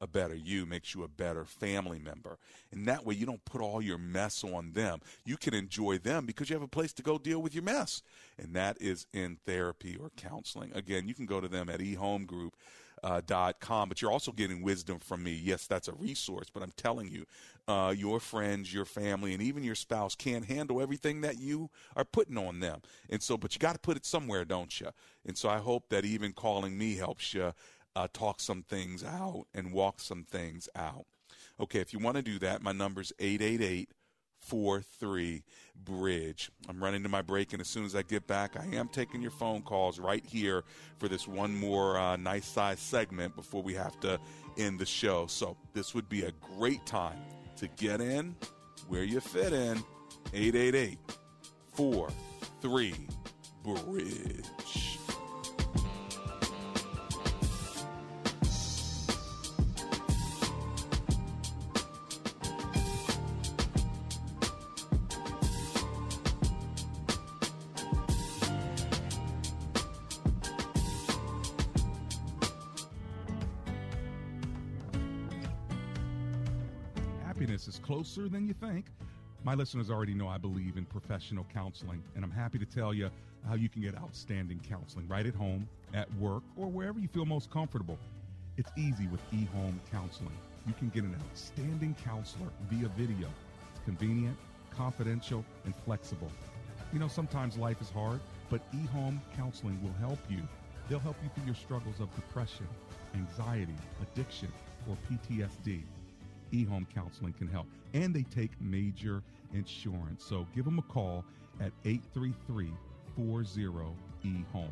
a 0.00 0.06
better 0.06 0.34
you 0.34 0.66
makes 0.66 0.94
you 0.94 1.02
a 1.02 1.08
better 1.08 1.44
family 1.44 1.98
member. 1.98 2.38
And 2.72 2.86
that 2.88 3.04
way 3.04 3.14
you 3.14 3.26
don't 3.26 3.44
put 3.44 3.60
all 3.60 3.82
your 3.82 3.98
mess 3.98 4.42
on 4.42 4.72
them. 4.72 5.00
You 5.24 5.36
can 5.36 5.54
enjoy 5.54 5.98
them 5.98 6.26
because 6.26 6.48
you 6.48 6.56
have 6.56 6.62
a 6.62 6.68
place 6.68 6.92
to 6.94 7.02
go 7.02 7.18
deal 7.18 7.40
with 7.42 7.54
your 7.54 7.64
mess. 7.64 8.02
And 8.38 8.54
that 8.54 8.80
is 8.80 9.06
in 9.12 9.38
therapy 9.44 9.96
or 9.96 10.10
counseling. 10.16 10.72
Again, 10.74 11.06
you 11.06 11.14
can 11.14 11.26
go 11.26 11.40
to 11.40 11.48
them 11.48 11.68
at 11.68 11.80
eHome 11.80 12.26
Group. 12.26 12.54
uh, 13.02 13.20
dot 13.26 13.60
com. 13.60 13.88
But 13.88 14.02
you're 14.02 14.10
also 14.10 14.32
getting 14.32 14.62
wisdom 14.62 14.98
from 14.98 15.22
me. 15.22 15.32
Yes, 15.32 15.66
that's 15.66 15.88
a 15.88 15.94
resource, 15.94 16.48
but 16.52 16.62
I'm 16.62 16.72
telling 16.76 17.08
you, 17.08 17.24
uh, 17.68 17.94
your 17.96 18.20
friends, 18.20 18.72
your 18.72 18.84
family, 18.84 19.32
and 19.32 19.42
even 19.42 19.62
your 19.62 19.74
spouse 19.74 20.14
can't 20.14 20.44
handle 20.44 20.80
everything 20.80 21.20
that 21.22 21.38
you 21.38 21.70
are 21.96 22.04
putting 22.04 22.36
on 22.36 22.60
them. 22.60 22.80
And 23.08 23.22
so, 23.22 23.36
but 23.36 23.54
you 23.54 23.58
got 23.58 23.74
to 23.74 23.78
put 23.78 23.96
it 23.96 24.04
somewhere, 24.04 24.44
don't 24.44 24.80
you? 24.80 24.88
And 25.26 25.36
so, 25.36 25.48
I 25.48 25.58
hope 25.58 25.88
that 25.90 26.04
even 26.04 26.32
calling 26.32 26.76
me 26.76 26.96
helps 26.96 27.34
you 27.34 27.52
uh, 27.96 28.08
talk 28.12 28.40
some 28.40 28.62
things 28.62 29.04
out 29.04 29.46
and 29.54 29.72
walk 29.72 30.00
some 30.00 30.24
things 30.24 30.68
out. 30.74 31.06
Okay, 31.58 31.80
if 31.80 31.92
you 31.92 31.98
want 31.98 32.16
to 32.16 32.22
do 32.22 32.38
that, 32.38 32.62
my 32.62 32.72
number's 32.72 33.12
888 33.18 33.90
43 34.40 35.42
Bridge. 35.84 36.50
I'm 36.68 36.82
running 36.82 37.02
to 37.02 37.08
my 37.08 37.22
break, 37.22 37.52
and 37.52 37.60
as 37.60 37.68
soon 37.68 37.84
as 37.84 37.94
I 37.94 38.02
get 38.02 38.26
back, 38.26 38.56
I 38.58 38.64
am 38.74 38.88
taking 38.88 39.20
your 39.20 39.30
phone 39.30 39.62
calls 39.62 39.98
right 39.98 40.24
here 40.24 40.64
for 40.98 41.08
this 41.08 41.28
one 41.28 41.54
more 41.54 41.98
uh, 41.98 42.16
nice 42.16 42.46
size 42.46 42.80
segment 42.80 43.36
before 43.36 43.62
we 43.62 43.74
have 43.74 44.00
to 44.00 44.18
end 44.56 44.78
the 44.78 44.86
show. 44.86 45.26
So, 45.26 45.56
this 45.74 45.94
would 45.94 46.08
be 46.08 46.22
a 46.22 46.32
great 46.56 46.84
time 46.86 47.18
to 47.56 47.68
get 47.68 48.00
in 48.00 48.34
where 48.88 49.04
you 49.04 49.20
fit 49.20 49.52
in. 49.52 49.82
888 50.32 50.98
43 51.74 52.94
Bridge. 53.64 54.99
You 78.50 78.68
think. 78.68 78.86
My 79.44 79.54
listeners 79.54 79.90
already 79.90 80.12
know 80.12 80.26
I 80.26 80.36
believe 80.36 80.76
in 80.76 80.84
professional 80.84 81.46
counseling, 81.54 82.02
and 82.16 82.24
I'm 82.24 82.32
happy 82.32 82.58
to 82.58 82.66
tell 82.66 82.92
you 82.92 83.08
how 83.48 83.54
you 83.54 83.68
can 83.68 83.80
get 83.80 83.96
outstanding 83.96 84.60
counseling 84.68 85.06
right 85.06 85.24
at 85.24 85.34
home, 85.36 85.68
at 85.94 86.12
work, 86.16 86.42
or 86.56 86.66
wherever 86.66 86.98
you 86.98 87.06
feel 87.06 87.24
most 87.24 87.48
comfortable. 87.48 87.96
It's 88.56 88.70
easy 88.76 89.06
with 89.06 89.20
eHome 89.30 89.78
Counseling. 89.90 90.36
You 90.66 90.74
can 90.74 90.88
get 90.88 91.04
an 91.04 91.14
outstanding 91.30 91.94
counselor 92.04 92.48
via 92.68 92.88
video. 92.88 93.28
It's 93.70 93.84
convenient, 93.84 94.36
confidential, 94.76 95.44
and 95.64 95.74
flexible. 95.84 96.30
You 96.92 96.98
know, 96.98 97.08
sometimes 97.08 97.56
life 97.56 97.80
is 97.80 97.88
hard, 97.88 98.20
but 98.50 98.60
eHome 98.72 99.20
Counseling 99.36 99.80
will 99.80 99.94
help 100.06 100.18
you. 100.28 100.42
They'll 100.88 100.98
help 100.98 101.16
you 101.22 101.30
through 101.36 101.46
your 101.46 101.54
struggles 101.54 102.00
of 102.00 102.12
depression, 102.16 102.66
anxiety, 103.14 103.78
addiction, 104.02 104.52
or 104.88 104.96
PTSD 105.08 105.82
eHome 106.52 106.86
Counseling 106.94 107.32
can 107.32 107.48
help. 107.48 107.66
And 107.94 108.14
they 108.14 108.22
take 108.22 108.52
major 108.60 109.22
insurance. 109.54 110.24
So 110.24 110.46
give 110.54 110.64
them 110.64 110.78
a 110.78 110.82
call 110.82 111.24
at 111.60 111.72
833 111.84 112.70
40 113.16 113.44
eHome. 114.24 114.68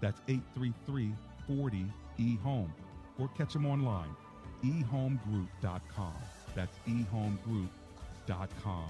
That's 0.00 0.20
833 0.28 1.12
40 1.46 1.86
eHome. 2.18 2.70
Or 3.18 3.28
catch 3.36 3.52
them 3.54 3.66
online, 3.66 4.14
ehomegroup.com. 4.62 6.14
That's 6.54 6.76
ehomegroup.com. 6.86 8.88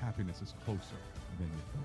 Happiness 0.00 0.42
is 0.42 0.54
closer 0.64 0.96
than 1.38 1.46
you 1.46 1.62
think. 1.72 1.84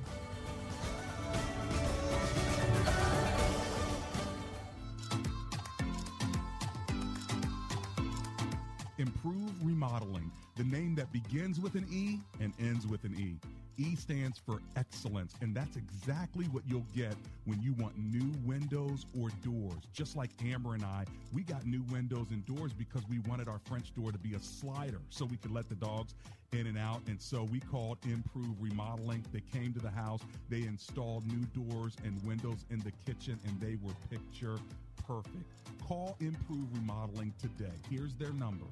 Empire 9.04 9.34
Remodeling, 9.62 10.32
the 10.56 10.64
name 10.64 10.96
that 10.96 11.12
begins 11.12 11.60
with 11.60 11.76
an 11.76 11.86
E 11.92 12.20
and 12.40 12.54
ends 12.58 12.88
with 12.88 13.04
an 13.04 13.14
E. 13.20 13.36
E 13.78 13.98
stands 13.98 14.38
for 14.38 14.60
excellence, 14.78 15.34
and 15.42 15.54
that's 15.54 15.76
exactly 15.76 16.46
what 16.46 16.64
you'll 16.66 16.86
get 16.96 17.14
when 17.44 17.62
you 17.62 17.74
want 17.74 17.98
new 17.98 18.32
windows 18.46 19.06
or 19.20 19.28
doors. 19.44 19.84
Just 19.92 20.16
like 20.16 20.30
Amber 20.46 20.76
and 20.76 20.86
I, 20.86 21.04
we 21.34 21.44
got 21.44 21.66
new 21.66 21.84
windows 21.92 22.28
and 22.32 22.46
doors 22.46 22.72
because 22.72 23.02
we 23.10 23.20
wanted 23.28 23.50
our 23.50 23.60
French 23.66 23.94
door 23.94 24.14
to 24.14 24.18
be 24.18 24.36
a 24.36 24.40
slider 24.40 25.02
so 25.10 25.26
we 25.26 25.36
could 25.36 25.52
let 25.52 25.68
the 25.68 25.76
dogs 25.76 26.16
in 26.54 26.66
and 26.68 26.78
out. 26.78 27.02
And 27.08 27.22
so 27.22 27.44
we 27.44 27.60
called 27.60 27.98
Empire 28.06 28.54
Remodeling. 28.58 29.26
They 29.34 29.44
came 29.52 29.74
to 29.74 29.82
the 29.82 29.92
house, 29.92 30.22
they 30.50 30.62
installed 30.62 31.26
new 31.28 31.46
doors 31.48 31.98
and 32.06 32.24
windows 32.24 32.64
in 32.70 32.80
the 32.80 32.94
kitchen, 33.06 33.38
and 33.48 33.60
they 33.60 33.76
were 33.84 33.96
picture 34.10 34.58
perfect. 35.06 35.44
Call 35.86 36.16
Empire 36.22 36.68
Remodeling 36.74 37.34
today. 37.42 37.74
Here's 37.90 38.16
their 38.16 38.32
number 38.32 38.66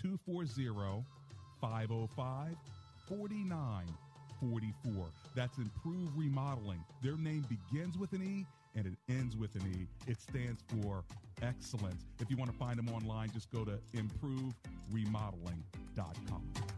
240 0.00 1.04
505 1.60 2.56
4944. 3.08 5.06
That's 5.34 5.58
Empire 5.58 6.08
Remodeling. 6.16 6.84
Their 7.02 7.16
name 7.16 7.44
begins 7.48 7.98
with 7.98 8.12
an 8.12 8.22
E 8.22 8.46
and 8.76 8.86
it 8.86 8.92
ends 9.08 9.36
with 9.36 9.56
an 9.56 9.62
E. 9.72 9.88
It 10.06 10.20
stands 10.20 10.62
for 10.68 11.02
excellence. 11.42 12.04
If 12.20 12.30
you 12.30 12.36
want 12.36 12.52
to 12.52 12.56
find 12.56 12.78
them 12.78 12.88
online, 12.90 13.32
just 13.32 13.50
go 13.50 13.64
to 13.64 13.80
empireremodeling.com. 13.96 16.77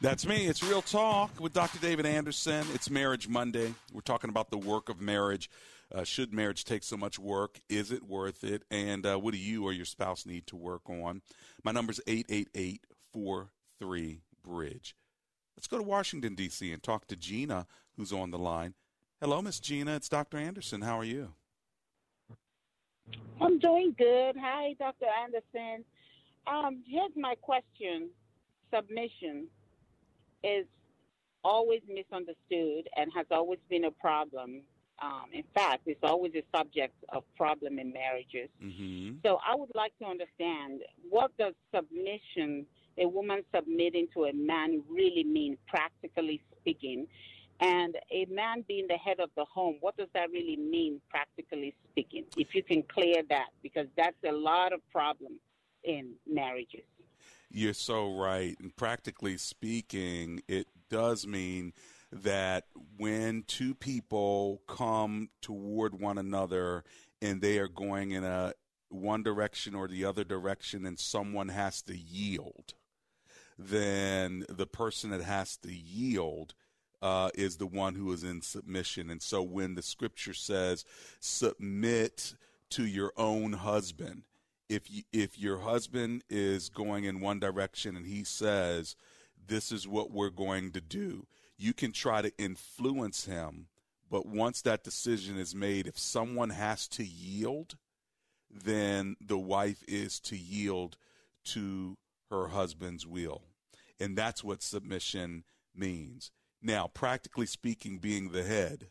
That's 0.00 0.24
me. 0.24 0.46
It's 0.46 0.62
Real 0.62 0.80
Talk 0.80 1.40
with 1.40 1.52
Dr. 1.52 1.80
David 1.80 2.06
Anderson. 2.06 2.64
It's 2.72 2.88
Marriage 2.88 3.26
Monday. 3.26 3.74
We're 3.92 4.00
talking 4.00 4.30
about 4.30 4.48
the 4.48 4.56
work 4.56 4.88
of 4.88 5.00
marriage. 5.00 5.50
Uh, 5.92 6.04
should 6.04 6.32
marriage 6.32 6.64
take 6.64 6.84
so 6.84 6.96
much 6.96 7.18
work? 7.18 7.60
Is 7.68 7.90
it 7.90 8.04
worth 8.04 8.44
it? 8.44 8.62
And 8.70 9.04
uh, 9.04 9.16
what 9.16 9.32
do 9.32 9.40
you 9.40 9.64
or 9.64 9.72
your 9.72 9.84
spouse 9.84 10.24
need 10.24 10.46
to 10.46 10.56
work 10.56 10.88
on? 10.88 11.20
My 11.64 11.72
number 11.72 11.90
is 11.90 12.00
888 12.06 12.86
43 13.12 14.20
Bridge. 14.44 14.94
Let's 15.56 15.66
go 15.66 15.78
to 15.78 15.82
Washington, 15.82 16.36
D.C., 16.36 16.72
and 16.72 16.80
talk 16.80 17.08
to 17.08 17.16
Gina, 17.16 17.66
who's 17.96 18.12
on 18.12 18.30
the 18.30 18.38
line. 18.38 18.74
Hello, 19.20 19.42
Miss 19.42 19.58
Gina. 19.58 19.96
It's 19.96 20.08
Dr. 20.08 20.36
Anderson. 20.36 20.82
How 20.82 20.96
are 20.96 21.04
you? 21.04 21.32
I'm 23.40 23.58
doing 23.58 23.96
good. 23.98 24.36
Hi, 24.40 24.76
Dr. 24.78 25.06
Anderson. 25.24 25.84
Um, 26.46 26.84
here's 26.86 27.16
my 27.16 27.34
question. 27.42 28.10
Submission 28.72 29.48
is 30.42 30.66
always 31.44 31.80
misunderstood 31.88 32.88
and 32.96 33.10
has 33.14 33.26
always 33.30 33.60
been 33.68 33.84
a 33.84 33.90
problem 33.90 34.62
Um, 35.00 35.26
in 35.32 35.44
fact, 35.54 35.82
it's 35.86 36.02
always 36.02 36.32
a 36.34 36.42
subject 36.56 36.94
of 37.10 37.22
problem 37.36 37.78
in 37.78 37.92
marriages. 37.92 38.50
Mm-hmm. 38.62 39.18
So 39.24 39.38
I 39.46 39.54
would 39.54 39.70
like 39.74 39.92
to 40.00 40.06
understand 40.06 40.82
what 41.08 41.30
does 41.38 41.54
submission, 41.74 42.66
a 42.98 43.06
woman 43.06 43.42
submitting 43.54 44.08
to 44.14 44.24
a 44.24 44.32
man, 44.32 44.82
really 44.90 45.24
mean, 45.24 45.56
practically 45.68 46.42
speaking? 46.60 47.06
And 47.60 47.96
a 48.10 48.24
man 48.26 48.64
being 48.66 48.86
the 48.88 48.96
head 48.96 49.20
of 49.20 49.30
the 49.36 49.44
home, 49.44 49.76
what 49.80 49.96
does 49.96 50.08
that 50.14 50.30
really 50.30 50.56
mean, 50.56 51.00
practically 51.10 51.74
speaking? 51.90 52.24
If 52.36 52.54
you 52.54 52.62
can 52.62 52.82
clear 52.82 53.22
that, 53.28 53.48
because 53.62 53.86
that's 53.96 54.16
a 54.28 54.32
lot 54.32 54.72
of 54.72 54.80
problem 54.90 55.38
in 55.84 56.14
marriages. 56.26 56.84
You're 57.50 57.74
so 57.74 58.14
right. 58.14 58.56
And 58.60 58.74
practically 58.76 59.36
speaking, 59.38 60.42
it 60.48 60.66
does 60.90 61.26
mean 61.26 61.72
that 62.12 62.64
when 62.96 63.44
two 63.46 63.74
people 63.74 64.62
come 64.66 65.28
toward 65.40 65.98
one 65.98 66.18
another 66.18 66.84
and 67.20 67.40
they 67.40 67.58
are 67.58 67.68
going 67.68 68.12
in 68.12 68.24
a 68.24 68.52
one 68.90 69.22
direction 69.22 69.74
or 69.74 69.88
the 69.88 70.04
other 70.04 70.24
direction 70.24 70.86
and 70.86 70.98
someone 70.98 71.48
has 71.48 71.82
to 71.82 71.96
yield, 71.96 72.74
then 73.58 74.44
the 74.48 74.66
person 74.66 75.10
that 75.10 75.22
has 75.22 75.56
to 75.58 75.72
yield 75.72 76.54
uh, 77.02 77.30
is 77.34 77.56
the 77.56 77.66
one 77.66 77.94
who 77.94 78.12
is 78.12 78.24
in 78.24 78.40
submission. 78.42 79.10
And 79.10 79.22
so 79.22 79.42
when 79.42 79.74
the 79.74 79.82
scripture 79.82 80.34
says, 80.34 80.84
submit 81.20 82.34
to 82.70 82.86
your 82.86 83.12
own 83.16 83.52
husband, 83.52 84.22
if 84.68 84.90
you, 84.90 85.02
if 85.12 85.38
your 85.38 85.58
husband 85.58 86.24
is 86.28 86.68
going 86.68 87.04
in 87.04 87.20
one 87.20 87.40
direction 87.40 87.96
and 87.96 88.06
he 88.06 88.24
says, 88.24 88.96
this 89.46 89.72
is 89.72 89.88
what 89.88 90.10
we're 90.10 90.30
going 90.30 90.72
to 90.72 90.80
do, 90.80 91.26
you 91.56 91.72
can 91.72 91.92
try 91.92 92.22
to 92.22 92.32
influence 92.38 93.24
him. 93.24 93.66
But 94.10 94.26
once 94.26 94.62
that 94.62 94.84
decision 94.84 95.38
is 95.38 95.54
made, 95.54 95.86
if 95.86 95.98
someone 95.98 96.50
has 96.50 96.88
to 96.88 97.04
yield, 97.04 97.76
then 98.50 99.16
the 99.20 99.38
wife 99.38 99.82
is 99.86 100.20
to 100.20 100.36
yield 100.36 100.96
to 101.44 101.96
her 102.30 102.48
husband's 102.48 103.06
will. 103.06 103.42
And 104.00 104.16
that's 104.16 104.44
what 104.44 104.62
submission 104.62 105.44
means. 105.74 106.30
Now, 106.62 106.88
practically 106.88 107.46
speaking, 107.46 107.98
being 107.98 108.30
the 108.30 108.44
head, 108.44 108.88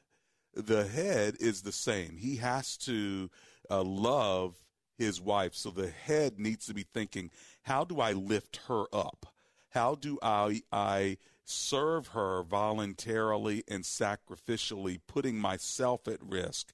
the 0.54 0.88
head 0.88 1.36
is 1.40 1.62
the 1.62 1.72
same. 1.72 2.18
He 2.18 2.38
has 2.38 2.78
to 2.78 3.30
uh, 3.70 3.84
love 3.84 4.56
his 4.98 5.22
wife. 5.22 5.54
So 5.54 5.70
the 5.70 5.90
head 5.90 6.40
needs 6.40 6.66
to 6.68 6.74
be 6.74 6.84
thinking, 6.84 7.32
how 7.64 7.84
do 7.84 8.00
I 8.00 8.14
lift 8.14 8.62
her 8.68 8.86
up? 8.94 9.28
How 9.70 9.96
do 9.96 10.18
I, 10.22 10.62
I 10.72 11.18
serve 11.46 12.08
her 12.08 12.44
voluntarily 12.44 13.64
and 13.68 13.84
sacrificially, 13.84 15.00
putting 15.08 15.38
myself 15.38 16.08
at 16.08 16.22
risk 16.22 16.74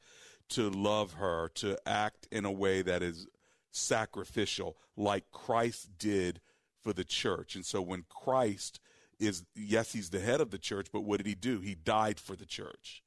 to 0.49 0.69
love 0.69 1.13
her, 1.13 1.49
to 1.55 1.77
act 1.87 2.27
in 2.31 2.45
a 2.45 2.51
way 2.51 2.81
that 2.81 3.01
is 3.01 3.27
sacrificial, 3.71 4.77
like 4.95 5.31
Christ 5.31 5.97
did 5.97 6.39
for 6.81 6.93
the 6.93 7.03
church. 7.03 7.55
And 7.55 7.65
so 7.65 7.81
when 7.81 8.05
Christ 8.09 8.79
is, 9.19 9.43
yes, 9.55 9.93
he's 9.93 10.09
the 10.09 10.19
head 10.19 10.41
of 10.41 10.51
the 10.51 10.57
church, 10.57 10.87
but 10.91 11.01
what 11.01 11.17
did 11.17 11.27
he 11.27 11.35
do? 11.35 11.59
He 11.59 11.75
died 11.75 12.19
for 12.19 12.35
the 12.35 12.45
church. 12.45 13.03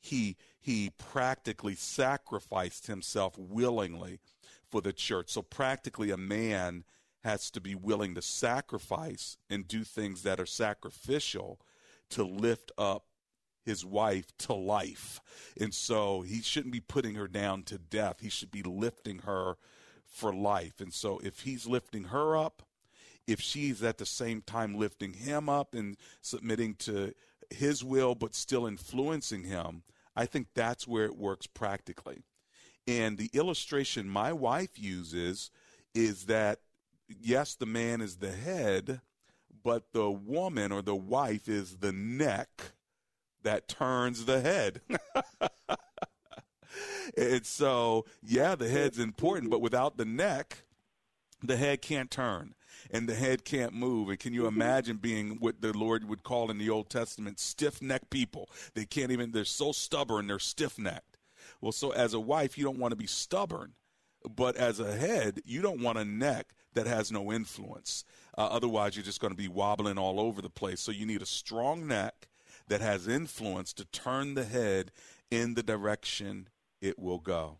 He, 0.00 0.36
he 0.60 0.90
practically 0.98 1.74
sacrificed 1.74 2.86
himself 2.86 3.36
willingly 3.36 4.20
for 4.70 4.80
the 4.80 4.92
church. 4.92 5.30
So 5.30 5.42
practically 5.42 6.10
a 6.10 6.16
man 6.16 6.84
has 7.24 7.50
to 7.50 7.60
be 7.60 7.74
willing 7.74 8.14
to 8.14 8.22
sacrifice 8.22 9.36
and 9.50 9.66
do 9.66 9.84
things 9.84 10.22
that 10.22 10.40
are 10.40 10.46
sacrificial 10.46 11.60
to 12.10 12.24
lift 12.24 12.72
up 12.78 13.04
his 13.64 13.84
wife 13.84 14.26
to 14.38 14.54
life. 14.54 15.20
And 15.60 15.74
so 15.74 16.22
he 16.22 16.40
shouldn't 16.40 16.72
be 16.72 16.80
putting 16.80 17.16
her 17.16 17.28
down 17.28 17.64
to 17.64 17.78
death. 17.78 18.20
He 18.20 18.30
should 18.30 18.50
be 18.50 18.62
lifting 18.62 19.20
her 19.20 19.56
for 20.06 20.32
life. 20.32 20.80
And 20.80 20.92
so 20.92 21.20
if 21.22 21.40
he's 21.40 21.66
lifting 21.66 22.04
her 22.04 22.36
up, 22.36 22.62
if 23.26 23.40
she's 23.40 23.82
at 23.82 23.98
the 23.98 24.06
same 24.06 24.40
time 24.40 24.74
lifting 24.74 25.12
him 25.12 25.50
up 25.50 25.74
and 25.74 25.98
submitting 26.22 26.76
to 26.76 27.12
his 27.50 27.84
will, 27.84 28.14
but 28.14 28.34
still 28.34 28.66
influencing 28.66 29.44
him, 29.44 29.82
I 30.16 30.24
think 30.24 30.48
that's 30.54 30.88
where 30.88 31.04
it 31.04 31.16
works 31.16 31.46
practically. 31.46 32.22
And 32.88 33.18
the 33.18 33.28
illustration 33.34 34.08
my 34.08 34.32
wife 34.32 34.78
uses 34.78 35.50
is 35.94 36.24
that 36.24 36.60
yes, 37.20 37.54
the 37.54 37.66
man 37.66 38.00
is 38.00 38.16
the 38.16 38.32
head, 38.32 39.02
but 39.62 39.92
the 39.92 40.10
woman 40.10 40.72
or 40.72 40.80
the 40.80 40.96
wife 40.96 41.48
is 41.48 41.76
the 41.76 41.92
neck 41.92 42.48
that 43.42 43.68
turns 43.68 44.24
the 44.24 44.40
head. 44.40 44.80
and 47.16 47.44
so, 47.44 48.06
yeah, 48.22 48.54
the 48.54 48.70
head's 48.70 48.98
important, 48.98 49.50
but 49.50 49.60
without 49.60 49.98
the 49.98 50.06
neck, 50.06 50.62
the 51.42 51.58
head 51.58 51.82
can't 51.82 52.10
turn 52.10 52.54
and 52.90 53.06
the 53.06 53.14
head 53.14 53.44
can't 53.44 53.74
move. 53.74 54.08
And 54.08 54.18
can 54.18 54.32
you 54.32 54.44
mm-hmm. 54.44 54.60
imagine 54.60 54.96
being 54.96 55.36
what 55.40 55.60
the 55.60 55.76
Lord 55.76 56.08
would 56.08 56.22
call 56.22 56.50
in 56.50 56.56
the 56.56 56.70
Old 56.70 56.88
Testament 56.88 57.38
stiff 57.38 57.82
necked 57.82 58.08
people? 58.08 58.48
They 58.74 58.86
can't 58.86 59.10
even, 59.10 59.32
they're 59.32 59.44
so 59.44 59.72
stubborn, 59.72 60.26
they're 60.26 60.38
stiff 60.38 60.78
necked. 60.78 61.17
Well, 61.60 61.72
so 61.72 61.90
as 61.90 62.14
a 62.14 62.20
wife, 62.20 62.56
you 62.56 62.64
don't 62.64 62.78
want 62.78 62.92
to 62.92 62.96
be 62.96 63.06
stubborn, 63.06 63.72
but 64.28 64.56
as 64.56 64.80
a 64.80 64.96
head, 64.96 65.40
you 65.44 65.62
don't 65.62 65.82
want 65.82 65.98
a 65.98 66.04
neck 66.04 66.54
that 66.74 66.86
has 66.86 67.10
no 67.10 67.32
influence. 67.32 68.04
Uh, 68.36 68.48
otherwise, 68.50 68.96
you're 68.96 69.04
just 69.04 69.20
going 69.20 69.32
to 69.32 69.36
be 69.36 69.48
wobbling 69.48 69.98
all 69.98 70.20
over 70.20 70.40
the 70.40 70.50
place. 70.50 70.80
So 70.80 70.92
you 70.92 71.06
need 71.06 71.22
a 71.22 71.26
strong 71.26 71.86
neck 71.86 72.28
that 72.68 72.80
has 72.80 73.08
influence 73.08 73.72
to 73.74 73.84
turn 73.86 74.34
the 74.34 74.44
head 74.44 74.92
in 75.30 75.54
the 75.54 75.62
direction 75.62 76.48
it 76.80 76.98
will 76.98 77.18
go. 77.18 77.58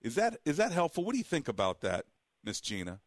Is 0.00 0.14
that 0.16 0.38
is 0.44 0.56
that 0.58 0.72
helpful? 0.72 1.04
What 1.04 1.12
do 1.12 1.18
you 1.18 1.24
think 1.24 1.48
about 1.48 1.80
that, 1.80 2.06
Miss 2.44 2.60
Gina? 2.60 3.00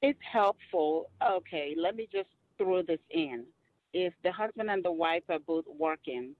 It's 0.00 0.20
helpful. 0.32 1.10
Okay, 1.22 1.74
let 1.76 1.96
me 1.96 2.08
just 2.10 2.28
throw 2.56 2.82
this 2.82 3.00
in. 3.10 3.44
If 3.92 4.14
the 4.22 4.30
husband 4.30 4.70
and 4.70 4.84
the 4.84 4.92
wife 4.92 5.24
are 5.28 5.40
both 5.40 5.64
working, 5.66 6.34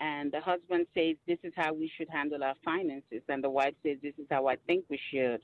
and 0.00 0.32
the 0.32 0.40
husband 0.40 0.86
says, 0.94 1.16
This 1.26 1.38
is 1.42 1.52
how 1.56 1.72
we 1.72 1.90
should 1.96 2.08
handle 2.08 2.42
our 2.42 2.54
finances, 2.64 3.22
and 3.28 3.42
the 3.42 3.50
wife 3.50 3.74
says, 3.82 3.98
This 4.02 4.14
is 4.18 4.26
how 4.30 4.46
I 4.46 4.56
think 4.66 4.84
we 4.88 4.98
should, 5.12 5.40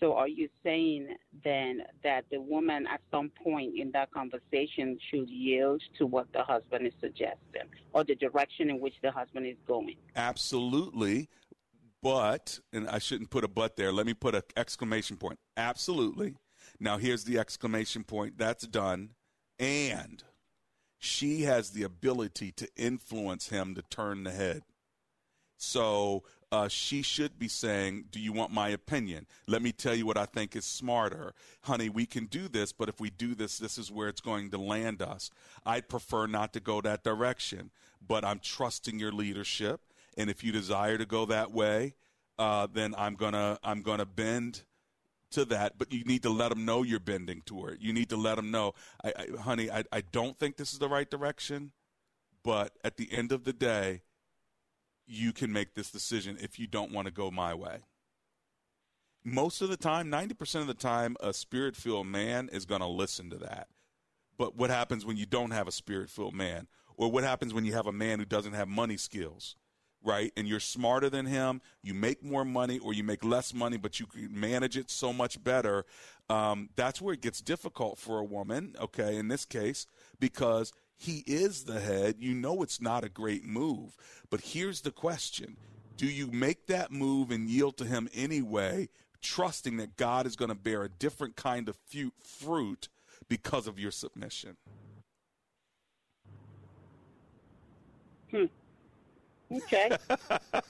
so 0.00 0.14
are 0.14 0.28
you 0.28 0.48
saying 0.62 1.16
then 1.44 1.82
that 2.02 2.24
the 2.30 2.40
woman 2.40 2.86
at 2.86 3.00
some 3.10 3.30
point 3.42 3.74
in 3.78 3.90
that 3.92 4.10
conversation 4.10 4.98
should 5.10 5.28
yield 5.28 5.82
to 5.98 6.06
what 6.06 6.26
the 6.32 6.42
husband 6.42 6.86
is 6.86 6.92
suggesting 7.00 7.68
or 7.92 8.04
the 8.04 8.14
direction 8.16 8.70
in 8.70 8.80
which 8.80 8.94
the 9.02 9.10
husband 9.10 9.46
is 9.46 9.56
going? 9.66 9.96
Absolutely. 10.16 11.28
But, 12.02 12.58
and 12.72 12.88
I 12.88 12.98
shouldn't 12.98 13.30
put 13.30 13.44
a 13.44 13.48
but 13.48 13.76
there, 13.76 13.92
let 13.92 14.04
me 14.04 14.14
put 14.14 14.34
an 14.34 14.42
exclamation 14.56 15.16
point. 15.16 15.38
Absolutely. 15.56 16.34
Now 16.80 16.98
here's 16.98 17.24
the 17.24 17.38
exclamation 17.38 18.04
point. 18.04 18.36
That's 18.36 18.66
done. 18.66 19.10
And 19.58 20.22
she 21.04 21.42
has 21.42 21.70
the 21.70 21.82
ability 21.82 22.52
to 22.52 22.68
influence 22.76 23.48
him 23.48 23.74
to 23.74 23.82
turn 23.82 24.24
the 24.24 24.30
head. 24.30 24.62
So 25.56 26.24
uh, 26.50 26.68
she 26.68 27.02
should 27.02 27.38
be 27.38 27.48
saying, 27.48 28.06
Do 28.10 28.20
you 28.20 28.32
want 28.32 28.52
my 28.52 28.68
opinion? 28.68 29.26
Let 29.46 29.62
me 29.62 29.72
tell 29.72 29.94
you 29.94 30.06
what 30.06 30.16
I 30.16 30.26
think 30.26 30.56
is 30.56 30.64
smarter. 30.64 31.34
Honey, 31.62 31.88
we 31.88 32.06
can 32.06 32.26
do 32.26 32.48
this, 32.48 32.72
but 32.72 32.88
if 32.88 33.00
we 33.00 33.10
do 33.10 33.34
this, 33.34 33.58
this 33.58 33.78
is 33.78 33.90
where 33.90 34.08
it's 34.08 34.20
going 34.20 34.50
to 34.50 34.58
land 34.58 35.02
us. 35.02 35.30
I'd 35.64 35.88
prefer 35.88 36.26
not 36.26 36.52
to 36.54 36.60
go 36.60 36.80
that 36.80 37.04
direction, 37.04 37.70
but 38.06 38.24
I'm 38.24 38.40
trusting 38.40 38.98
your 38.98 39.12
leadership. 39.12 39.80
And 40.16 40.30
if 40.30 40.44
you 40.44 40.52
desire 40.52 40.98
to 40.98 41.06
go 41.06 41.26
that 41.26 41.50
way, 41.52 41.94
uh, 42.38 42.66
then 42.72 42.94
I'm 42.96 43.14
gonna 43.14 43.58
I'm 43.62 43.82
gonna 43.82 44.06
bend 44.06 44.62
to 45.34 45.44
that. 45.46 45.78
But 45.78 45.92
you 45.92 46.04
need 46.04 46.22
to 46.22 46.30
let 46.30 46.48
them 46.48 46.64
know 46.64 46.82
you're 46.82 47.00
bending 47.00 47.42
toward 47.42 47.74
it. 47.74 47.80
You 47.80 47.92
need 47.92 48.08
to 48.10 48.16
let 48.16 48.36
them 48.36 48.50
know, 48.50 48.74
I, 49.04 49.12
I, 49.16 49.40
honey, 49.40 49.70
I, 49.70 49.84
I 49.92 50.00
don't 50.00 50.38
think 50.38 50.56
this 50.56 50.72
is 50.72 50.78
the 50.78 50.88
right 50.88 51.10
direction, 51.10 51.72
but 52.42 52.72
at 52.82 52.96
the 52.96 53.12
end 53.12 53.32
of 53.32 53.44
the 53.44 53.52
day, 53.52 54.02
you 55.06 55.32
can 55.32 55.52
make 55.52 55.74
this 55.74 55.90
decision 55.90 56.38
if 56.40 56.58
you 56.58 56.66
don't 56.66 56.92
want 56.92 57.06
to 57.06 57.12
go 57.12 57.30
my 57.30 57.54
way. 57.54 57.80
Most 59.22 59.62
of 59.62 59.68
the 59.68 59.76
time, 59.76 60.10
90% 60.10 60.60
of 60.60 60.66
the 60.66 60.74
time, 60.74 61.16
a 61.20 61.32
spirit 61.32 61.76
filled 61.76 62.06
man 62.06 62.50
is 62.52 62.66
going 62.66 62.80
to 62.80 62.86
listen 62.86 63.30
to 63.30 63.36
that. 63.38 63.68
But 64.36 64.56
what 64.56 64.70
happens 64.70 65.06
when 65.06 65.16
you 65.16 65.26
don't 65.26 65.52
have 65.52 65.68
a 65.68 65.72
spirit 65.72 66.10
filled 66.10 66.34
man? 66.34 66.66
Or 66.96 67.10
what 67.10 67.24
happens 67.24 67.54
when 67.54 67.64
you 67.64 67.72
have 67.72 67.86
a 67.86 67.92
man 67.92 68.18
who 68.18 68.24
doesn't 68.24 68.52
have 68.52 68.68
money 68.68 68.96
skills? 68.96 69.56
Right? 70.04 70.32
And 70.36 70.46
you're 70.46 70.60
smarter 70.60 71.08
than 71.08 71.24
him, 71.24 71.62
you 71.82 71.94
make 71.94 72.22
more 72.22 72.44
money, 72.44 72.78
or 72.78 72.92
you 72.92 73.02
make 73.02 73.24
less 73.24 73.54
money, 73.54 73.78
but 73.78 73.98
you 73.98 74.06
can 74.06 74.38
manage 74.38 74.76
it 74.76 74.90
so 74.90 75.12
much 75.12 75.42
better. 75.42 75.86
Um, 76.28 76.68
that's 76.76 77.00
where 77.00 77.14
it 77.14 77.22
gets 77.22 77.40
difficult 77.40 77.98
for 77.98 78.18
a 78.18 78.24
woman, 78.24 78.74
okay, 78.80 79.16
in 79.16 79.28
this 79.28 79.44
case, 79.44 79.86
because 80.20 80.72
he 80.96 81.24
is 81.26 81.64
the 81.64 81.80
head. 81.80 82.16
You 82.18 82.34
know 82.34 82.62
it's 82.62 82.80
not 82.80 83.04
a 83.04 83.08
great 83.08 83.44
move. 83.44 83.96
But 84.30 84.40
here's 84.40 84.80
the 84.80 84.90
question 84.90 85.56
Do 85.96 86.06
you 86.06 86.28
make 86.28 86.66
that 86.66 86.92
move 86.92 87.30
and 87.30 87.48
yield 87.48 87.76
to 87.78 87.84
him 87.84 88.08
anyway, 88.14 88.88
trusting 89.20 89.76
that 89.78 89.96
God 89.96 90.26
is 90.26 90.36
going 90.36 90.50
to 90.50 90.54
bear 90.54 90.84
a 90.84 90.88
different 90.88 91.36
kind 91.36 91.68
of 91.68 91.76
fruit 92.22 92.88
because 93.28 93.66
of 93.66 93.78
your 93.78 93.90
submission? 93.90 94.56
Hmm. 98.30 98.46
Okay. 99.54 99.96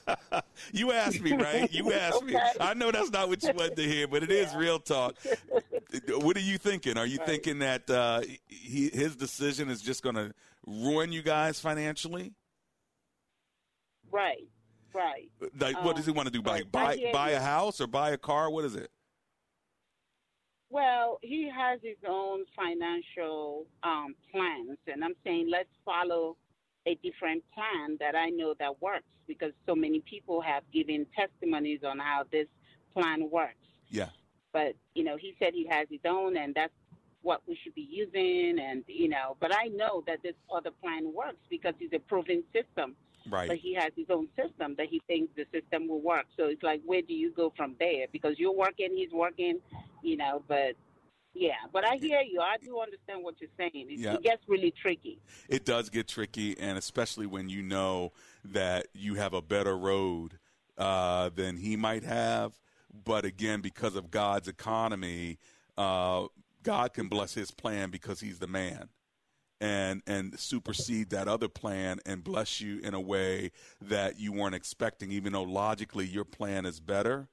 you 0.71 0.91
asked 0.91 1.21
me, 1.21 1.33
right? 1.33 1.71
You 1.71 1.91
asked 1.93 2.17
okay. 2.17 2.33
me. 2.33 2.39
I 2.59 2.73
know 2.73 2.91
that's 2.91 3.11
not 3.11 3.29
what 3.29 3.41
you 3.43 3.53
wanted 3.53 3.75
to 3.77 3.83
hear, 3.83 4.07
but 4.07 4.23
it 4.23 4.29
yeah. 4.29 4.37
is 4.37 4.55
real 4.55 4.79
talk. 4.79 5.15
what 6.09 6.37
are 6.37 6.41
you 6.41 6.57
thinking? 6.57 6.97
Are 6.97 7.05
you 7.05 7.17
right. 7.19 7.27
thinking 7.27 7.59
that 7.59 7.89
uh, 7.89 8.21
he, 8.47 8.89
his 8.89 9.15
decision 9.15 9.69
is 9.69 9.81
just 9.81 10.03
going 10.03 10.15
to 10.15 10.33
ruin 10.65 11.11
you 11.11 11.21
guys 11.21 11.59
financially? 11.59 12.33
Right. 14.11 14.47
Right. 14.93 15.29
Like, 15.59 15.83
what 15.83 15.97
does 15.97 16.05
he 16.05 16.11
want 16.11 16.27
to 16.27 16.31
do? 16.31 16.41
Buy 16.41 16.63
buy 16.63 16.97
buy 17.11 17.31
a 17.31 17.41
house 17.41 17.81
or 17.81 17.87
buy 17.87 18.11
a 18.11 18.17
car? 18.17 18.49
What 18.49 18.63
is 18.63 18.75
it? 18.75 18.89
Well, 20.69 21.19
he 21.21 21.49
has 21.53 21.81
his 21.83 21.97
own 22.07 22.45
financial 22.55 23.65
um, 23.83 24.15
plans, 24.31 24.77
and 24.87 25.03
I'm 25.03 25.13
saying 25.23 25.49
let's 25.51 25.69
follow 25.83 26.37
a 26.85 26.95
different 27.03 27.43
plan 27.53 27.97
that 27.99 28.15
I 28.15 28.29
know 28.29 28.53
that 28.59 28.81
works 28.81 29.05
because 29.27 29.51
so 29.65 29.75
many 29.75 30.01
people 30.01 30.41
have 30.41 30.63
given 30.71 31.05
testimonies 31.17 31.79
on 31.83 31.99
how 31.99 32.23
this 32.31 32.47
plan 32.93 33.29
works. 33.29 33.55
Yeah. 33.89 34.09
But 34.53 34.75
you 34.93 35.03
know, 35.03 35.17
he 35.17 35.35
said 35.39 35.53
he 35.53 35.67
has 35.69 35.87
his 35.89 36.01
own, 36.05 36.37
and 36.37 36.53
that's 36.55 36.73
what 37.21 37.41
we 37.47 37.57
should 37.61 37.75
be 37.75 37.87
using, 37.89 38.59
and 38.59 38.83
you 38.87 39.09
know. 39.09 39.35
But 39.39 39.51
I 39.53 39.67
know 39.67 40.03
that 40.07 40.21
this 40.23 40.35
other 40.53 40.71
plan 40.71 41.11
works 41.13 41.41
because 41.49 41.73
it's 41.79 41.93
a 41.93 41.99
proven 41.99 42.43
system. 42.53 42.95
Right. 43.27 43.47
But 43.47 43.57
he 43.57 43.73
has 43.73 43.91
his 43.95 44.05
own 44.11 44.27
system 44.35 44.75
that 44.77 44.87
he 44.87 45.01
thinks 45.07 45.33
the 45.35 45.45
system 45.51 45.87
will 45.87 46.01
work. 46.01 46.27
So 46.37 46.45
it's 46.45 46.61
like, 46.61 46.81
where 46.85 47.01
do 47.01 47.13
you 47.13 47.31
go 47.31 47.51
from 47.57 47.75
there? 47.79 48.05
Because 48.11 48.37
you're 48.37 48.53
working, 48.53 48.95
he's 48.95 49.11
working, 49.11 49.59
you 50.03 50.15
know. 50.15 50.43
But 50.47 50.75
yeah, 51.35 51.51
but 51.73 51.85
I 51.85 51.97
hear 51.97 52.21
you. 52.21 52.39
I 52.39 52.55
do 52.63 52.79
understand 52.79 53.23
what 53.23 53.35
you're 53.39 53.49
saying. 53.57 53.71
It, 53.73 54.05
it, 54.05 54.23
gets 54.23 54.43
really 54.47 54.71
tricky. 54.81 55.19
It 55.49 55.65
does 55.65 55.89
get 55.89 56.07
tricky, 56.07 56.57
and 56.57 56.77
especially 56.77 57.25
when 57.25 57.49
you 57.49 57.61
know 57.61 58.13
that 58.45 58.87
you 58.93 59.15
have 59.15 59.33
a 59.33 59.41
better 59.41 59.77
road 59.77 60.39
uh, 60.77 61.29
than 61.29 61.57
he 61.57 61.75
might 61.75 62.03
have. 62.03 62.59
But 63.03 63.25
again, 63.25 63.59
because 63.61 63.95
of 63.95 64.09
God's 64.09 64.47
economy, 64.47 65.37
uh, 65.77 66.27
God 66.63 66.93
can 66.93 67.09
bless 67.09 67.33
His 67.33 67.51
plan 67.51 67.89
because 67.89 68.21
He's 68.21 68.39
the 68.39 68.47
man 68.47 68.89
and 69.61 70.01
and 70.05 70.37
supersede 70.39 71.09
that 71.09 71.27
other 71.27 71.47
plan 71.47 71.99
and 72.05 72.23
bless 72.23 72.59
you 72.59 72.79
in 72.79 72.93
a 72.93 72.99
way 72.99 73.51
that 73.81 74.19
you 74.19 74.33
weren't 74.33 74.55
expecting 74.55 75.11
even 75.11 75.31
though 75.31 75.43
logically 75.43 76.05
your 76.05 76.25
plan 76.25 76.65
is 76.65 76.81
better 76.81 77.29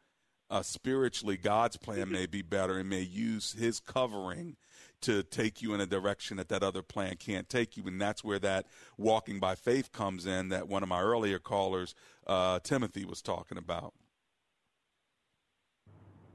uh, 0.53 0.62
spiritually 0.62 1.36
god's 1.36 1.76
plan 1.76 2.11
may 2.11 2.26
be 2.26 2.42
better 2.42 2.78
and 2.78 2.88
may 2.88 3.00
use 3.00 3.55
his 3.59 3.80
covering 3.80 4.57
to 5.00 5.24
take 5.24 5.61
you 5.61 5.74
in 5.74 5.80
a 5.80 5.86
direction 5.86 6.36
that 6.36 6.48
that 6.48 6.62
other 6.62 6.82
plan 6.82 7.16
can't 7.16 7.48
take 7.48 7.76
you 7.76 7.82
and 7.86 8.00
that's 8.00 8.22
where 8.22 8.38
that 8.38 8.66
walking 8.96 9.40
by 9.40 9.55
faith 9.55 9.90
comes 9.90 10.26
in 10.26 10.48
that 10.50 10.68
one 10.68 10.82
of 10.82 10.88
my 10.88 11.00
earlier 11.00 11.38
callers 11.38 11.94
uh, 12.26 12.61
timothy 12.61 13.05
was 13.05 13.20
talking 13.20 13.59
about 13.59 13.92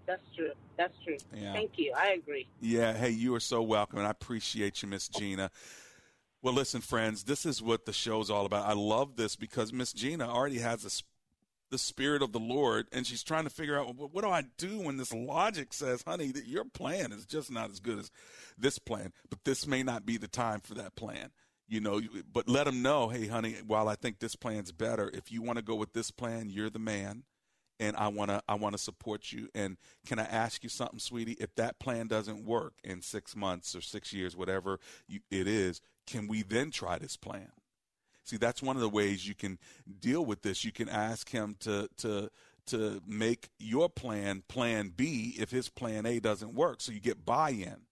that's 0.08 0.24
true. 0.36 0.52
That's 0.78 0.94
true. 1.04 1.18
Yeah. 1.36 1.52
Thank 1.52 1.72
you. 1.76 1.94
I 1.96 2.14
agree. 2.14 2.48
Yeah. 2.62 2.94
Hey, 2.94 3.10
you 3.10 3.36
are 3.36 3.42
so 3.42 3.62
welcome, 3.62 4.00
and 4.00 4.08
I 4.08 4.12
appreciate 4.12 4.82
you, 4.82 4.88
Miss 4.88 5.10
Gina. 5.10 5.52
Well, 6.42 6.54
listen, 6.54 6.82
friends, 6.82 7.24
this 7.24 7.46
is 7.46 7.62
what 7.62 7.86
the 7.86 7.92
show's 7.92 8.30
all 8.30 8.46
about. 8.46 8.66
I 8.66 8.74
love 8.74 9.18
this 9.18 9.36
because 9.36 9.74
Miss 9.74 9.92
Gina 9.92 10.30
already 10.30 10.60
has 10.60 10.86
a, 10.86 10.90
the 11.70 11.78
spirit 11.78 12.22
of 12.22 12.32
the 12.32 12.40
Lord, 12.40 12.88
and 12.92 13.06
she's 13.06 13.24
trying 13.24 13.44
to 13.44 13.50
figure 13.50 13.78
out 13.78 13.96
what, 13.96 14.14
what 14.14 14.24
do 14.24 14.30
I 14.30 14.44
do 14.58 14.80
when 14.80 14.98
this 14.98 15.14
logic 15.14 15.74
says, 15.74 16.04
honey, 16.06 16.32
that 16.32 16.48
your 16.48 16.66
plan 16.66 17.12
is 17.12 17.26
just 17.26 17.52
not 17.52 17.70
as 17.70 17.80
good 17.80 18.00
as 18.00 18.12
this 18.58 18.80
plan, 18.80 19.12
but 19.30 19.44
this 19.44 19.68
may 19.68 19.84
not 19.84 20.06
be 20.06 20.18
the 20.18 20.28
time 20.28 20.62
for 20.62 20.74
that 20.76 20.96
plan 20.96 21.32
you 21.70 21.82
know 21.82 22.00
but 22.32 22.48
let 22.48 22.64
them 22.64 22.82
know 22.82 23.10
hey 23.10 23.28
honey 23.28 23.58
while 23.68 23.90
i 23.90 23.96
think 23.96 24.20
this 24.20 24.38
plan's 24.38 24.72
better 24.72 25.12
if 25.14 25.34
you 25.34 25.42
want 25.42 25.58
to 25.58 25.62
go 25.62 25.76
with 25.76 25.92
this 25.92 26.12
plan 26.12 26.50
you're 26.50 26.70
the 26.70 26.80
man 26.80 27.24
and 27.80 27.96
I 27.96 28.08
want 28.08 28.30
to 28.32 28.42
I 28.48 28.56
want 28.56 28.74
to 28.74 28.82
support 28.82 29.32
you. 29.32 29.50
And 29.54 29.78
can 30.06 30.20
I 30.20 30.24
ask 30.24 30.64
you 30.64 30.70
something, 30.70 31.00
sweetie? 31.00 31.38
If 31.40 31.54
that 31.56 31.80
plan 31.80 32.08
doesn't 32.08 32.46
work 32.46 32.74
in 32.84 33.02
six 33.02 33.36
months 33.36 33.76
or 33.76 33.82
six 33.82 34.14
years, 34.14 34.36
whatever 34.36 34.80
you, 35.08 35.20
it 35.30 35.48
is, 35.48 35.82
can 36.06 36.28
we 36.28 36.44
then 36.44 36.72
try 36.72 36.98
this 36.98 37.18
plan? 37.18 37.52
See, 38.28 38.36
that's 38.36 38.62
one 38.62 38.76
of 38.76 38.82
the 38.82 38.90
ways 38.90 39.26
you 39.26 39.36
can 39.36 39.58
deal 40.02 40.26
with 40.26 40.42
this. 40.42 40.66
You 40.66 40.74
can 40.74 40.90
ask 40.90 41.30
him 41.30 41.56
to 41.62 41.90
to 41.98 42.30
to 42.68 43.02
make 43.08 43.50
your 43.58 43.88
plan 43.90 44.44
plan 44.50 44.92
B 44.96 45.36
if 45.40 45.50
his 45.50 45.70
plan 45.70 46.06
A 46.06 46.20
doesn't 46.20 46.54
work, 46.54 46.82
so 46.82 46.92
you 46.92 47.00
get 47.00 47.26
buy-in, 47.26 47.84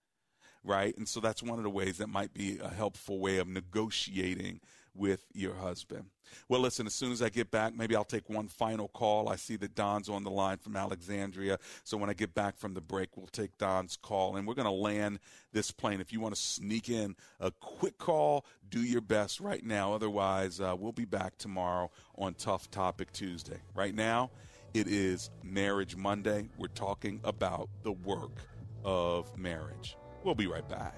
right? 0.62 0.96
And 0.98 1.08
so 1.08 1.22
that's 1.22 1.42
one 1.42 1.58
of 1.58 1.64
the 1.64 1.70
ways 1.70 2.00
that 2.00 2.10
might 2.10 2.34
be 2.34 2.60
a 2.62 2.68
helpful 2.68 3.20
way 3.20 3.38
of 3.38 3.48
negotiating 3.48 4.60
with 4.96 5.26
your 5.34 5.56
husband. 5.56 6.06
Well, 6.50 6.62
listen, 6.62 6.88
as 6.88 6.94
soon 6.94 7.12
as 7.12 7.22
I 7.22 7.30
get 7.30 7.52
back, 7.52 7.76
maybe 7.76 7.96
I'll 7.96 8.04
take 8.04 8.30
one 8.30 8.48
final 8.48 8.88
call. 8.88 9.30
I 9.30 9.36
see 9.36 9.56
that 9.58 9.76
Don's 9.76 10.10
on 10.10 10.24
the 10.24 10.32
line 10.32 10.58
from 10.58 10.76
Alexandria. 10.76 11.60
So 11.84 11.98
when 11.98 12.10
I 12.10 12.14
get 12.14 12.34
back 12.34 12.58
from 12.58 12.74
the 12.74 12.82
break, 12.82 13.16
we'll 13.16 13.28
take 13.28 13.58
Don's 13.58 13.98
call 13.98 14.36
and 14.36 14.48
we're 14.48 14.54
going 14.54 14.66
to 14.66 14.72
land 14.72 15.20
this 15.54 15.72
plane. 15.72 16.02
If 16.02 16.12
you 16.12 16.20
want 16.20 16.36
to 16.36 16.42
sneak 16.42 16.90
in 16.90 17.16
a 17.40 17.52
quick 17.52 17.98
call, 17.98 18.46
do 18.70 18.82
your 18.82 19.02
best 19.02 19.40
right 19.40 19.64
now. 19.64 19.94
Otherwise, 19.94 20.60
uh, 20.60 20.76
we'll 20.78 20.92
be 20.92 21.06
back 21.06 21.38
tomorrow 21.38 21.92
on 22.18 22.34
Tough 22.34 22.70
Topic 22.72 23.12
Tuesday. 23.12 23.60
Right 23.74 23.94
now, 23.94 24.32
it 24.74 24.88
is 24.88 25.30
Marriage 25.44 25.96
Monday. 25.96 26.50
We're 26.58 26.68
talking 26.68 27.22
about 27.24 27.70
the 27.84 27.94
work 27.94 28.42
of 28.84 29.36
marriage. 29.38 29.98
We'll 30.24 30.36
be 30.36 30.48
right 30.48 30.68
back. 30.68 30.96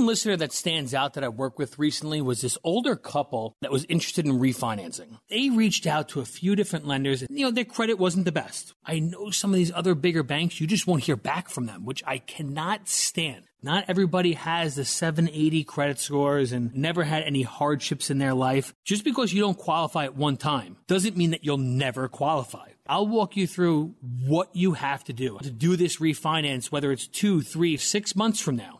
One 0.00 0.06
listener 0.06 0.38
that 0.38 0.54
stands 0.54 0.94
out 0.94 1.12
that 1.12 1.24
I 1.24 1.28
worked 1.28 1.58
with 1.58 1.78
recently 1.78 2.22
was 2.22 2.40
this 2.40 2.56
older 2.64 2.96
couple 2.96 3.54
that 3.60 3.70
was 3.70 3.84
interested 3.84 4.24
in 4.24 4.38
refinancing. 4.38 5.18
They 5.28 5.50
reached 5.50 5.86
out 5.86 6.08
to 6.08 6.20
a 6.20 6.24
few 6.24 6.56
different 6.56 6.86
lenders. 6.86 7.22
You 7.28 7.44
know, 7.44 7.50
their 7.50 7.66
credit 7.66 7.98
wasn't 7.98 8.24
the 8.24 8.32
best. 8.32 8.72
I 8.82 8.98
know 8.98 9.30
some 9.30 9.50
of 9.50 9.56
these 9.56 9.70
other 9.70 9.94
bigger 9.94 10.22
banks, 10.22 10.58
you 10.58 10.66
just 10.66 10.86
won't 10.86 11.02
hear 11.02 11.16
back 11.16 11.50
from 11.50 11.66
them, 11.66 11.84
which 11.84 12.02
I 12.06 12.16
cannot 12.16 12.88
stand. 12.88 13.44
Not 13.62 13.84
everybody 13.88 14.32
has 14.32 14.74
the 14.74 14.86
780 14.86 15.64
credit 15.64 15.98
scores 15.98 16.50
and 16.50 16.74
never 16.74 17.04
had 17.04 17.24
any 17.24 17.42
hardships 17.42 18.08
in 18.08 18.16
their 18.16 18.32
life. 18.32 18.72
Just 18.86 19.04
because 19.04 19.34
you 19.34 19.42
don't 19.42 19.58
qualify 19.58 20.04
at 20.04 20.16
one 20.16 20.38
time 20.38 20.78
doesn't 20.86 21.14
mean 21.14 21.32
that 21.32 21.44
you'll 21.44 21.58
never 21.58 22.08
qualify. 22.08 22.70
I'll 22.86 23.06
walk 23.06 23.36
you 23.36 23.46
through 23.46 23.94
what 24.26 24.48
you 24.56 24.72
have 24.72 25.04
to 25.04 25.12
do 25.12 25.38
to 25.42 25.50
do 25.50 25.76
this 25.76 25.98
refinance, 25.98 26.72
whether 26.72 26.90
it's 26.90 27.06
two, 27.06 27.42
three, 27.42 27.76
six 27.76 28.16
months 28.16 28.40
from 28.40 28.56
now. 28.56 28.79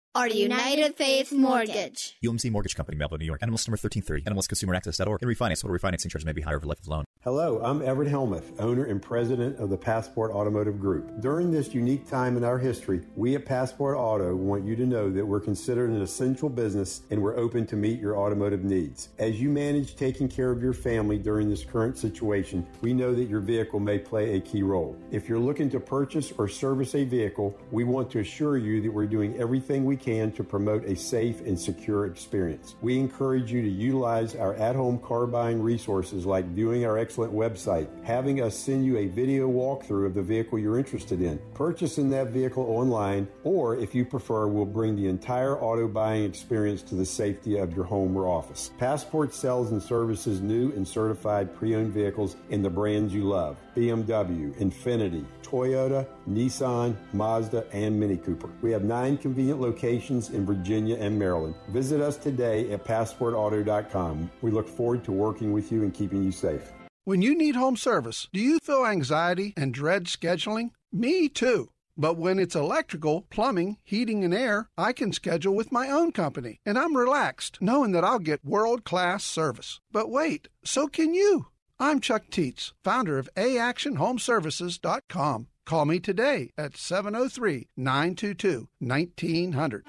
our 0.13 0.27
United 0.27 0.95
Faith 0.95 1.31
Mortgage. 1.31 2.17
UMC 2.23 2.51
Mortgage 2.51 2.75
Company, 2.75 2.97
Melville, 2.97 3.17
New 3.17 3.25
York. 3.25 3.39
NMLS 3.39 3.67
number 3.67 3.77
1330. 3.77 4.23
NMLSconsumeraccess.org. 4.23 5.21
And 5.21 5.31
refinance. 5.31 5.61
Total 5.61 5.77
refinancing 5.77 6.11
charges 6.11 6.25
may 6.25 6.33
be 6.33 6.41
higher 6.41 6.57
over 6.57 6.65
life 6.65 6.79
of 6.79 6.87
loan. 6.87 7.05
Hello, 7.23 7.61
I'm 7.63 7.83
Everett 7.83 8.09
Helmuth, 8.09 8.59
owner 8.59 8.85
and 8.85 8.99
president 8.99 9.59
of 9.59 9.69
the 9.69 9.77
Passport 9.77 10.31
Automotive 10.31 10.79
Group. 10.79 11.21
During 11.21 11.51
this 11.51 11.71
unique 11.71 12.09
time 12.09 12.35
in 12.35 12.43
our 12.43 12.57
history, 12.57 13.03
we 13.15 13.35
at 13.35 13.45
Passport 13.45 13.95
Auto 13.95 14.35
want 14.35 14.65
you 14.65 14.75
to 14.75 14.87
know 14.87 15.07
that 15.11 15.23
we're 15.23 15.39
considered 15.39 15.91
an 15.91 16.01
essential 16.01 16.49
business 16.49 17.03
and 17.11 17.21
we're 17.21 17.37
open 17.37 17.67
to 17.67 17.75
meet 17.75 17.99
your 17.99 18.17
automotive 18.17 18.63
needs. 18.63 19.09
As 19.19 19.39
you 19.39 19.51
manage 19.51 19.95
taking 19.95 20.27
care 20.27 20.49
of 20.49 20.63
your 20.63 20.73
family 20.73 21.19
during 21.19 21.47
this 21.47 21.63
current 21.63 21.95
situation, 21.95 22.65
we 22.81 22.91
know 22.91 23.13
that 23.13 23.25
your 23.29 23.39
vehicle 23.39 23.79
may 23.79 23.99
play 23.99 24.35
a 24.35 24.41
key 24.41 24.63
role. 24.63 24.97
If 25.11 25.29
you're 25.29 25.37
looking 25.37 25.69
to 25.69 25.79
purchase 25.79 26.33
or 26.39 26.47
service 26.47 26.95
a 26.95 27.03
vehicle, 27.03 27.55
we 27.69 27.83
want 27.83 28.09
to 28.11 28.19
assure 28.19 28.57
you 28.57 28.81
that 28.81 28.91
we're 28.91 29.05
doing 29.05 29.37
everything 29.37 29.85
we 29.85 29.95
can 30.01 30.31
to 30.33 30.43
promote 30.43 30.83
a 30.85 30.95
safe 30.95 31.41
and 31.41 31.59
secure 31.59 32.05
experience. 32.05 32.75
We 32.81 32.99
encourage 32.99 33.51
you 33.51 33.61
to 33.61 33.69
utilize 33.69 34.35
our 34.35 34.55
at 34.55 34.75
home 34.75 34.99
car 34.99 35.27
buying 35.27 35.61
resources 35.61 36.25
like 36.25 36.45
viewing 36.45 36.85
our 36.85 36.97
excellent 36.97 37.33
website, 37.33 37.87
having 38.03 38.41
us 38.41 38.57
send 38.57 38.85
you 38.85 38.97
a 38.97 39.07
video 39.07 39.49
walkthrough 39.49 40.07
of 40.07 40.13
the 40.13 40.21
vehicle 40.21 40.59
you're 40.59 40.77
interested 40.77 41.21
in, 41.21 41.39
purchasing 41.53 42.09
that 42.09 42.27
vehicle 42.27 42.63
online, 42.63 43.27
or 43.43 43.77
if 43.77 43.93
you 43.93 44.03
prefer, 44.03 44.47
we'll 44.47 44.65
bring 44.65 44.95
the 44.95 45.07
entire 45.07 45.61
auto 45.61 45.87
buying 45.87 46.23
experience 46.23 46.81
to 46.81 46.95
the 46.95 47.05
safety 47.05 47.57
of 47.57 47.75
your 47.75 47.85
home 47.85 48.15
or 48.15 48.27
office. 48.27 48.71
Passport 48.77 49.33
sells 49.33 49.71
and 49.71 49.81
services 49.81 50.41
new 50.41 50.71
and 50.71 50.87
certified 50.87 51.55
pre 51.55 51.75
owned 51.75 51.93
vehicles 51.93 52.35
in 52.49 52.61
the 52.61 52.69
brands 52.69 53.13
you 53.13 53.23
love 53.23 53.57
BMW, 53.75 54.53
Infiniti, 54.59 55.25
Toyota, 55.43 56.05
Nissan, 56.29 56.95
Mazda, 57.13 57.65
and 57.71 57.99
Mini 57.99 58.17
Cooper. 58.17 58.49
We 58.61 58.71
have 58.71 58.83
nine 58.83 59.17
convenient 59.17 59.61
locations 59.61 59.90
in 59.91 60.45
Virginia 60.45 60.95
and 60.95 61.19
Maryland. 61.19 61.55
Visit 61.69 62.01
us 62.01 62.17
today 62.17 62.71
at 62.71 62.85
passportauto.com. 62.85 64.31
We 64.41 64.51
look 64.51 64.67
forward 64.67 65.03
to 65.03 65.11
working 65.11 65.51
with 65.51 65.71
you 65.71 65.83
and 65.83 65.93
keeping 65.93 66.23
you 66.23 66.31
safe. 66.31 66.71
When 67.03 67.21
you 67.21 67.35
need 67.35 67.55
home 67.55 67.77
service, 67.77 68.27
do 68.31 68.39
you 68.39 68.59
feel 68.59 68.85
anxiety 68.85 69.53
and 69.57 69.73
dread 69.73 70.05
scheduling? 70.05 70.69
Me 70.91 71.27
too. 71.27 71.69
But 71.97 72.17
when 72.17 72.39
it's 72.39 72.55
electrical, 72.55 73.25
plumbing, 73.29 73.77
heating, 73.83 74.23
and 74.23 74.33
air, 74.33 74.69
I 74.77 74.93
can 74.93 75.11
schedule 75.11 75.53
with 75.53 75.71
my 75.71 75.89
own 75.89 76.13
company, 76.13 76.59
and 76.65 76.79
I'm 76.79 76.95
relaxed 76.95 77.57
knowing 77.61 77.91
that 77.91 78.05
I'll 78.05 78.19
get 78.19 78.45
world 78.45 78.83
class 78.83 79.23
service. 79.23 79.79
But 79.91 80.09
wait, 80.09 80.47
so 80.63 80.87
can 80.87 81.13
you. 81.13 81.47
I'm 81.79 81.99
Chuck 81.99 82.23
Teets, 82.31 82.73
founder 82.83 83.17
of 83.17 83.29
AactionHomeservices.com. 83.35 85.47
Call 85.65 85.85
me 85.85 85.99
today 85.99 86.51
at 86.57 86.75
703 86.75 87.67
922 87.77 88.67
1900. 88.79 89.85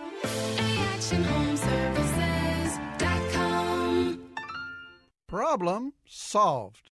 Problem 5.29 5.95
solved. 6.07 6.91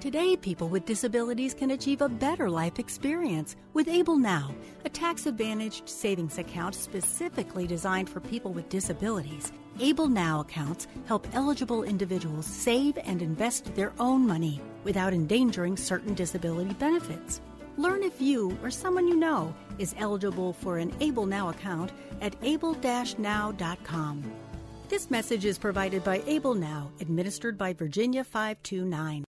Today, 0.00 0.36
people 0.36 0.68
with 0.68 0.86
disabilities 0.86 1.52
can 1.52 1.72
achieve 1.72 2.00
a 2.00 2.08
better 2.08 2.48
life 2.48 2.78
experience 2.78 3.56
with 3.74 3.88
Able 3.88 4.16
Now, 4.16 4.54
a 4.84 4.88
tax 4.88 5.26
advantaged 5.26 5.88
savings 5.88 6.38
account 6.38 6.74
specifically 6.74 7.66
designed 7.66 8.08
for 8.08 8.20
people 8.20 8.52
with 8.52 8.68
disabilities. 8.70 9.52
Able 9.78 10.08
Now 10.08 10.40
accounts 10.40 10.86
help 11.06 11.26
eligible 11.34 11.82
individuals 11.82 12.46
save 12.46 12.96
and 13.04 13.20
invest 13.20 13.74
their 13.74 13.92
own 13.98 14.26
money 14.26 14.60
without 14.84 15.12
endangering 15.12 15.76
certain 15.76 16.14
disability 16.14 16.72
benefits. 16.74 17.42
Learn 17.80 18.02
if 18.02 18.20
you 18.20 18.58
or 18.62 18.70
someone 18.70 19.08
you 19.08 19.16
know 19.16 19.54
is 19.78 19.94
eligible 19.96 20.52
for 20.52 20.76
an 20.76 20.92
Able 21.00 21.24
Now 21.24 21.48
account 21.48 21.92
at 22.20 22.36
able-now.com. 22.42 24.22
This 24.90 25.10
message 25.10 25.46
is 25.46 25.56
provided 25.56 26.04
by 26.04 26.22
Able 26.26 26.52
Now, 26.52 26.90
administered 27.00 27.56
by 27.56 27.72
Virginia 27.72 28.22
529. 28.22 29.24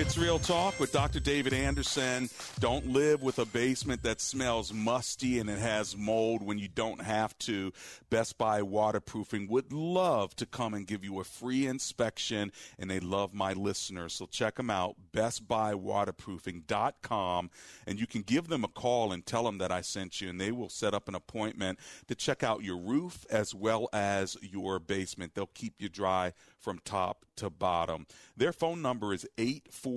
It's 0.00 0.16
Real 0.16 0.38
Talk 0.38 0.80
with 0.80 0.92
Dr. 0.92 1.20
David 1.20 1.52
Anderson. 1.52 2.30
Don't 2.58 2.86
live 2.86 3.22
with 3.22 3.38
a 3.38 3.44
basement 3.44 4.02
that 4.04 4.22
smells 4.22 4.72
musty 4.72 5.38
and 5.38 5.50
it 5.50 5.58
has 5.58 5.94
mold 5.94 6.42
when 6.42 6.58
you 6.58 6.68
don't 6.68 7.02
have 7.02 7.38
to. 7.40 7.70
Best 8.08 8.38
Buy 8.38 8.62
Waterproofing 8.62 9.48
would 9.48 9.74
love 9.74 10.34
to 10.36 10.46
come 10.46 10.72
and 10.72 10.86
give 10.86 11.04
you 11.04 11.20
a 11.20 11.24
free 11.24 11.66
inspection, 11.66 12.50
and 12.78 12.90
they 12.90 12.98
love 12.98 13.34
my 13.34 13.52
listeners. 13.52 14.14
So 14.14 14.24
check 14.24 14.56
them 14.56 14.70
out, 14.70 14.96
bestbuywaterproofing.com, 15.12 17.50
and 17.86 18.00
you 18.00 18.06
can 18.06 18.22
give 18.22 18.48
them 18.48 18.64
a 18.64 18.68
call 18.68 19.12
and 19.12 19.26
tell 19.26 19.44
them 19.44 19.58
that 19.58 19.70
I 19.70 19.82
sent 19.82 20.22
you, 20.22 20.30
and 20.30 20.40
they 20.40 20.50
will 20.50 20.70
set 20.70 20.94
up 20.94 21.08
an 21.08 21.14
appointment 21.14 21.78
to 22.08 22.14
check 22.14 22.42
out 22.42 22.64
your 22.64 22.78
roof 22.78 23.26
as 23.30 23.54
well 23.54 23.90
as 23.92 24.38
your 24.40 24.78
basement. 24.78 25.34
They'll 25.34 25.50
keep 25.52 25.74
you 25.78 25.90
dry 25.90 26.32
from 26.58 26.78
top 26.84 27.26
to 27.36 27.50
bottom. 27.50 28.06
Their 28.36 28.52
phone 28.52 28.82
number 28.82 29.14
is 29.14 29.26
844 29.38 29.89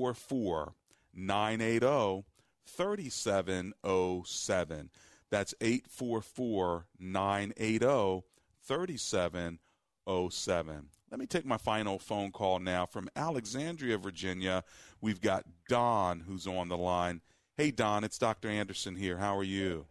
980 1.13 2.25
3707. 2.65 4.89
That's 5.29 5.53
844 5.61 6.87
980 6.99 8.23
3707. 8.65 10.89
Let 11.11 11.19
me 11.19 11.27
take 11.27 11.45
my 11.45 11.57
final 11.57 11.99
phone 11.99 12.31
call 12.31 12.59
now 12.59 12.85
from 12.85 13.09
Alexandria, 13.15 13.97
Virginia. 13.97 14.63
We've 15.01 15.19
got 15.21 15.45
Don 15.69 16.19
who's 16.21 16.47
on 16.47 16.69
the 16.69 16.77
line. 16.77 17.19
Hey, 17.55 17.69
Don, 17.71 18.03
it's 18.03 18.17
Dr. 18.17 18.49
Anderson 18.49 18.95
here. 18.95 19.17
How 19.17 19.37
are 19.37 19.43
you? 19.43 19.85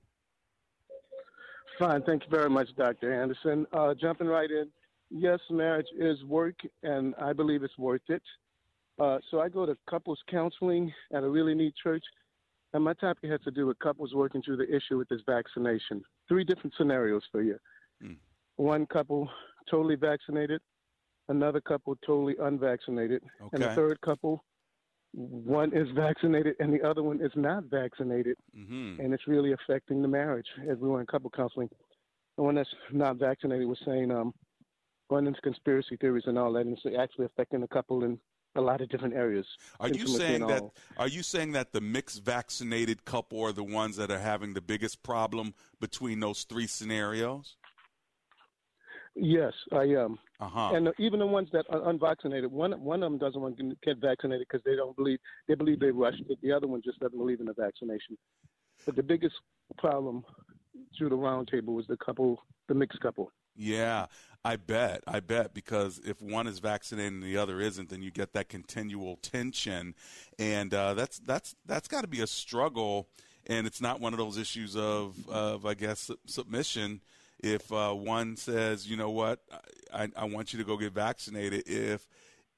Fine. 1.79 2.03
Thank 2.03 2.25
you 2.25 2.31
very 2.31 2.51
much, 2.51 2.69
Dr. 2.77 3.13
Anderson. 3.13 3.69
Uh, 3.73 3.95
jumping 3.95 4.27
right 4.27 4.51
in 4.51 4.69
yes, 5.13 5.39
marriage 5.51 5.87
is 5.99 6.23
work, 6.25 6.57
and 6.83 7.15
I 7.21 7.33
believe 7.33 7.63
it's 7.63 7.79
worth 7.79 8.03
it. 8.09 8.23
Uh, 9.01 9.19
so 9.31 9.41
I 9.41 9.49
go 9.49 9.67
to 9.67 9.77
couples 9.89 10.19
counseling 10.31 10.93
at 11.15 11.25
a 11.25 11.29
really 11.29 11.55
neat 11.55 11.75
church, 11.83 12.05
and 12.73 12.85
my 12.85 12.95
topic 12.95 13.31
has 13.31 13.41
to 13.43 13.51
do 13.51 13.67
with 13.67 13.79
couples 13.79 14.15
working 14.15 14.43
through 14.43 14.59
the 14.59 14.75
issue 14.75 14.99
with 14.99 15.09
this 15.09 15.21
vaccination. 15.27 16.03
Three 16.29 16.45
different 16.45 16.75
scenarios 16.77 17.23
for 17.31 17.43
you. 17.43 17.59
Mm. 18.03 18.17
One 18.57 18.87
couple 18.87 19.29
totally 19.71 19.97
vaccinated, 19.97 20.61
another 21.29 21.61
couple 21.61 21.97
totally 22.07 22.37
unvaccinated, 22.41 23.23
okay. 23.41 23.49
and 23.53 23.63
the 23.63 23.75
third 23.75 24.01
couple, 24.03 24.45
one 25.13 25.73
is 25.75 25.89
vaccinated 25.95 26.55
and 26.61 26.73
the 26.73 26.83
other 26.87 27.03
one 27.03 27.21
is 27.21 27.33
not 27.35 27.65
vaccinated, 27.65 28.37
mm-hmm. 28.57 29.01
and 29.01 29.13
it's 29.13 29.27
really 29.27 29.53
affecting 29.53 30.03
the 30.03 30.09
marriage. 30.09 30.47
As 30.69 30.79
we 30.79 30.89
were 30.89 31.01
in 31.01 31.07
couple 31.07 31.31
counseling, 31.31 31.69
the 32.37 32.43
one 32.43 32.55
that's 32.55 32.75
not 32.93 33.17
vaccinated 33.17 33.67
was 33.67 33.79
saying, 33.85 34.11
um, 34.11 34.33
going 35.11 35.27
into 35.27 35.41
conspiracy 35.43 35.97
theories 35.97 36.25
and 36.27 36.39
all 36.39 36.53
that, 36.53 36.67
and 36.67 36.77
it's 36.77 36.97
actually 36.99 37.27
affecting 37.27 37.61
the 37.61 37.69
couple 37.69 38.05
in 38.05 38.19
a 38.55 38.61
lot 38.61 38.81
of 38.81 38.89
different 38.89 39.15
areas. 39.15 39.47
Are 39.81 39.89
you 39.89 40.07
saying 40.07 40.47
that? 40.47 40.63
Are 40.97 41.09
you 41.09 41.23
saying 41.23 41.53
that 41.53 41.73
the 41.73 41.81
mixed 41.81 42.25
vaccinated 42.25 43.05
couple 43.05 43.41
are 43.43 43.53
the 43.53 43.65
ones 43.65 43.97
that 43.97 44.11
are 44.11 44.19
having 44.19 44.55
the 44.55 44.61
biggest 44.61 45.03
problem 45.03 45.55
between 45.81 46.21
those 46.21 46.45
three 46.45 46.67
scenarios? 46.67 47.57
Yes, 49.15 49.53
I 49.73 49.83
am. 49.83 50.19
Uh-huh. 50.41 50.73
And 50.75 50.89
even 50.99 51.21
the 51.21 51.27
ones 51.27 51.49
that 51.53 51.67
are 51.71 51.89
unvaccinated, 51.91 52.51
one 52.51 52.73
one 52.81 53.03
of 53.03 53.11
them 53.13 53.19
doesn't 53.19 53.41
want 53.41 53.59
to 53.59 53.77
get 53.85 53.99
vaccinated 53.99 54.47
because 54.49 54.65
they 54.65 54.75
don't 54.75 54.97
believe 54.97 55.19
they 55.49 55.55
believe 55.55 55.81
they 55.81 55.91
rushed 55.91 56.23
it. 56.29 56.39
The 56.43 56.53
other 56.53 56.67
one 56.67 56.83
just 56.85 56.99
doesn't 56.99 57.19
believe 57.19 57.41
in 57.41 57.47
the 57.47 57.55
vaccination. 57.55 58.17
But 58.87 58.97
the 58.97 59.03
biggest 59.03 59.35
problem 59.79 60.25
through 60.97 61.11
the 61.11 61.17
roundtable 61.17 61.75
was 61.75 61.87
the 61.89 61.97
couple, 61.99 62.43
the 62.69 62.75
mixed 62.75 63.01
couple. 63.01 63.31
Yeah, 63.55 64.07
I 64.45 64.57
bet. 64.57 65.03
I 65.07 65.21
bet 65.21 65.55
because 65.55 66.01
if 66.05 66.21
one 66.21 66.47
is 66.47 66.59
vaccinated 66.59 67.13
and 67.13 67.23
the 67.23 67.37
other 67.37 67.61
isn't, 67.61 67.91
then 67.91 68.03
you 68.03 68.11
get 68.11 68.33
that 68.33 68.49
continual 68.49 69.17
tension, 69.17 69.95
and 70.39 70.73
uh, 70.75 70.95
that's 70.95 71.19
that's 71.21 71.55
that's 71.67 71.89
got 71.89 72.03
to 72.03 72.09
be 72.09 72.21
a 72.21 72.27
struggle. 72.27 73.09
And 73.47 73.67
it's 73.67 73.81
not 73.81 74.01
one 74.01 74.13
of 74.13 74.19
those 74.19 74.39
issues 74.39 74.77
of 74.77 75.29
of 75.29 75.67
I 75.67 75.75
guess 75.75 76.11
submission. 76.27 77.01
If 77.39 77.73
uh, 77.73 77.93
one 77.93 78.37
says, 78.37 78.89
you 78.89 78.97
know 78.97 79.11
what, 79.11 79.41
I, 79.93 80.09
I 80.17 80.27
want 80.27 80.53
you 80.53 80.61
to 80.61 80.65
go 80.65 80.77
get 80.77 80.93
vaccinated, 80.93 81.65
if 81.67 82.07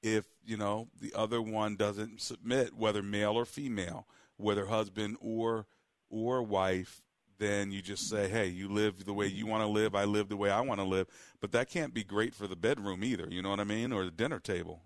if 0.03 0.25
you 0.45 0.57
know 0.57 0.87
the 1.01 1.13
other 1.15 1.41
one 1.41 1.75
doesn't 1.75 2.21
submit, 2.21 2.75
whether 2.75 3.01
male 3.01 3.33
or 3.33 3.45
female, 3.45 4.07
whether 4.37 4.67
husband 4.67 5.17
or 5.21 5.65
or 6.09 6.43
wife, 6.43 7.01
then 7.37 7.71
you 7.71 7.81
just 7.81 8.09
say, 8.09 8.27
hey, 8.27 8.47
you 8.47 8.69
live 8.69 9.05
the 9.05 9.13
way 9.13 9.27
you 9.27 9.45
want 9.45 9.61
to 9.63 9.67
live, 9.67 9.95
I 9.95 10.05
live 10.05 10.29
the 10.29 10.37
way 10.37 10.49
I 10.49 10.61
want 10.61 10.79
to 10.79 10.85
live. 10.85 11.07
But 11.41 11.51
that 11.51 11.69
can't 11.69 11.93
be 11.93 12.03
great 12.03 12.33
for 12.33 12.47
the 12.47 12.55
bedroom 12.55 13.03
either, 13.03 13.27
you 13.29 13.41
know 13.41 13.49
what 13.49 13.59
I 13.59 13.65
mean, 13.65 13.91
or 13.91 14.05
the 14.05 14.11
dinner 14.11 14.39
table. 14.39 14.81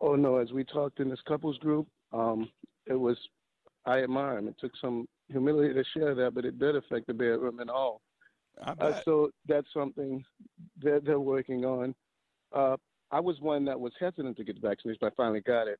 Oh, 0.00 0.16
no, 0.16 0.36
as 0.36 0.52
we 0.52 0.64
talked 0.64 0.98
in 0.98 1.08
this 1.08 1.20
couples 1.28 1.58
group, 1.58 1.86
um, 2.12 2.50
it 2.86 2.98
was, 2.98 3.16
I 3.86 4.02
admire 4.02 4.38
him. 4.38 4.48
It 4.48 4.56
took 4.58 4.72
some 4.80 5.06
humility 5.28 5.72
to 5.74 5.84
share 5.96 6.14
that, 6.16 6.34
but 6.34 6.44
it 6.44 6.58
did 6.58 6.74
affect 6.74 7.06
the 7.06 7.14
bedroom 7.14 7.60
and 7.60 7.70
all. 7.70 8.00
Uh, 8.60 9.00
so 9.04 9.30
that's 9.46 9.72
something 9.72 10.22
that 10.82 11.04
they're 11.04 11.20
working 11.20 11.64
on. 11.64 11.94
Uh, 12.52 12.76
I 13.10 13.20
was 13.20 13.40
one 13.40 13.64
that 13.64 13.78
was 13.78 13.92
hesitant 13.98 14.36
to 14.36 14.44
get 14.44 14.60
vaccinated, 14.60 14.98
but 15.00 15.12
I 15.12 15.16
finally 15.16 15.40
got 15.40 15.68
it, 15.68 15.78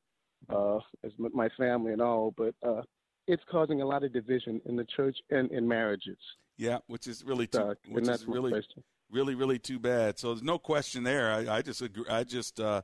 uh, 0.49 0.79
as 1.05 1.13
my 1.19 1.49
family 1.51 1.93
and 1.93 2.01
all. 2.01 2.33
But 2.37 2.55
uh, 2.63 2.83
it's 3.27 3.43
causing 3.51 3.81
a 3.83 3.87
lot 3.87 4.05
of 4.05 4.13
division 4.13 4.61
in 4.65 4.77
the 4.77 4.85
church 4.97 5.17
and 5.31 5.51
in 5.51 5.67
marriages. 5.67 6.19
Yeah, 6.57 6.79
which 6.87 7.07
is 7.07 7.25
really 7.25 7.47
too, 7.47 7.75
which 7.89 8.09
is 8.09 8.27
really, 8.27 8.63
really, 9.11 9.35
really 9.35 9.59
too 9.59 9.79
bad. 9.79 10.19
So 10.19 10.29
there's 10.29 10.43
no 10.43 10.59
question 10.59 11.03
there. 11.03 11.33
I, 11.33 11.57
I 11.57 11.63
just 11.63 11.83
agree. 11.83 12.05
I 12.09 12.25
just 12.25 12.61
uh, 12.61 12.83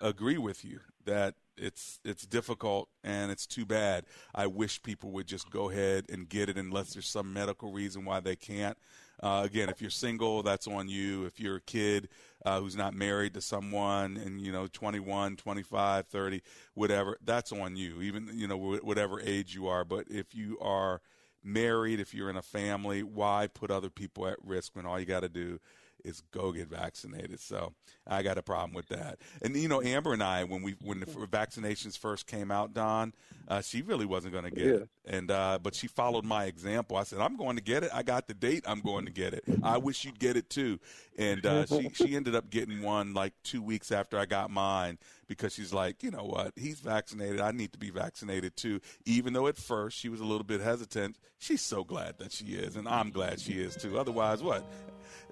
agree 0.00 0.38
with 0.38 0.64
you 0.64 0.80
that 1.04 1.34
it's 1.56 2.00
it's 2.04 2.26
difficult 2.26 2.88
and 3.02 3.30
it's 3.30 3.46
too 3.46 3.64
bad. 3.64 4.04
I 4.34 4.46
wish 4.46 4.82
people 4.82 5.10
would 5.12 5.26
just 5.26 5.50
go 5.50 5.70
ahead 5.70 6.06
and 6.10 6.28
get 6.28 6.48
it 6.48 6.56
unless 6.56 6.94
there's 6.94 7.08
some 7.08 7.32
medical 7.32 7.72
reason 7.72 8.04
why 8.04 8.20
they 8.20 8.36
can't. 8.36 8.76
Uh, 9.22 9.42
again, 9.44 9.68
if 9.68 9.80
you're 9.80 9.90
single, 9.90 10.42
that's 10.42 10.66
on 10.66 10.88
you. 10.88 11.24
If 11.24 11.40
you're 11.40 11.56
a 11.56 11.60
kid 11.60 12.08
uh, 12.44 12.60
who's 12.60 12.76
not 12.76 12.94
married 12.94 13.34
to 13.34 13.40
someone 13.40 14.16
and, 14.16 14.40
you 14.40 14.52
know, 14.52 14.66
21, 14.66 15.36
25, 15.36 16.06
30, 16.06 16.42
whatever, 16.74 17.18
that's 17.24 17.52
on 17.52 17.76
you, 17.76 18.02
even, 18.02 18.28
you 18.32 18.46
know, 18.46 18.56
whatever 18.56 19.20
age 19.20 19.54
you 19.54 19.68
are. 19.68 19.84
But 19.84 20.06
if 20.10 20.34
you 20.34 20.58
are 20.60 21.00
married, 21.42 22.00
if 22.00 22.14
you're 22.14 22.30
in 22.30 22.36
a 22.36 22.42
family, 22.42 23.02
why 23.02 23.48
put 23.52 23.70
other 23.70 23.90
people 23.90 24.26
at 24.26 24.36
risk 24.42 24.74
when 24.74 24.86
all 24.86 24.98
you 24.98 25.06
got 25.06 25.20
to 25.20 25.28
do 25.28 25.60
is 26.04 26.22
go 26.30 26.52
get 26.52 26.68
vaccinated. 26.68 27.40
So 27.40 27.72
I 28.06 28.22
got 28.22 28.38
a 28.38 28.42
problem 28.42 28.74
with 28.74 28.88
that. 28.88 29.18
And 29.42 29.56
you 29.56 29.68
know, 29.68 29.82
Amber 29.82 30.12
and 30.12 30.22
I, 30.22 30.44
when 30.44 30.62
we 30.62 30.76
when 30.80 31.00
the 31.00 31.06
vaccinations 31.06 31.98
first 31.98 32.26
came 32.26 32.50
out, 32.50 32.74
Don, 32.74 33.14
uh, 33.48 33.60
she 33.62 33.82
really 33.82 34.06
wasn't 34.06 34.32
going 34.32 34.44
to 34.44 34.50
get 34.50 34.66
yeah. 34.66 34.72
it, 34.72 34.88
and 35.06 35.30
uh, 35.30 35.58
but 35.62 35.74
she 35.74 35.86
followed 35.86 36.24
my 36.24 36.44
example. 36.44 36.96
I 36.96 37.04
said, 37.04 37.20
I'm 37.20 37.36
going 37.36 37.56
to 37.56 37.62
get 37.62 37.82
it. 37.82 37.90
I 37.92 38.02
got 38.02 38.28
the 38.28 38.34
date. 38.34 38.64
I'm 38.66 38.80
going 38.80 39.06
to 39.06 39.12
get 39.12 39.34
it. 39.34 39.44
I 39.62 39.78
wish 39.78 40.04
you'd 40.04 40.18
get 40.18 40.36
it 40.36 40.50
too. 40.50 40.78
And 41.16 41.44
uh, 41.44 41.66
she 41.66 41.88
she 41.94 42.16
ended 42.16 42.34
up 42.34 42.50
getting 42.50 42.82
one 42.82 43.14
like 43.14 43.32
two 43.42 43.62
weeks 43.62 43.90
after 43.90 44.18
I 44.18 44.26
got 44.26 44.50
mine 44.50 44.98
because 45.26 45.54
she's 45.54 45.72
like, 45.72 46.02
you 46.02 46.10
know 46.10 46.24
what? 46.24 46.52
He's 46.56 46.80
vaccinated. 46.80 47.40
I 47.40 47.52
need 47.52 47.72
to 47.72 47.78
be 47.78 47.90
vaccinated 47.90 48.56
too. 48.56 48.80
Even 49.06 49.32
though 49.32 49.46
at 49.46 49.56
first 49.56 49.96
she 49.96 50.08
was 50.08 50.20
a 50.20 50.24
little 50.24 50.44
bit 50.44 50.60
hesitant, 50.60 51.16
she's 51.38 51.62
so 51.62 51.84
glad 51.84 52.18
that 52.18 52.32
she 52.32 52.46
is, 52.46 52.76
and 52.76 52.88
I'm 52.88 53.10
glad 53.10 53.40
she 53.40 53.52
is 53.52 53.76
too. 53.76 53.98
Otherwise, 53.98 54.42
what? 54.42 54.64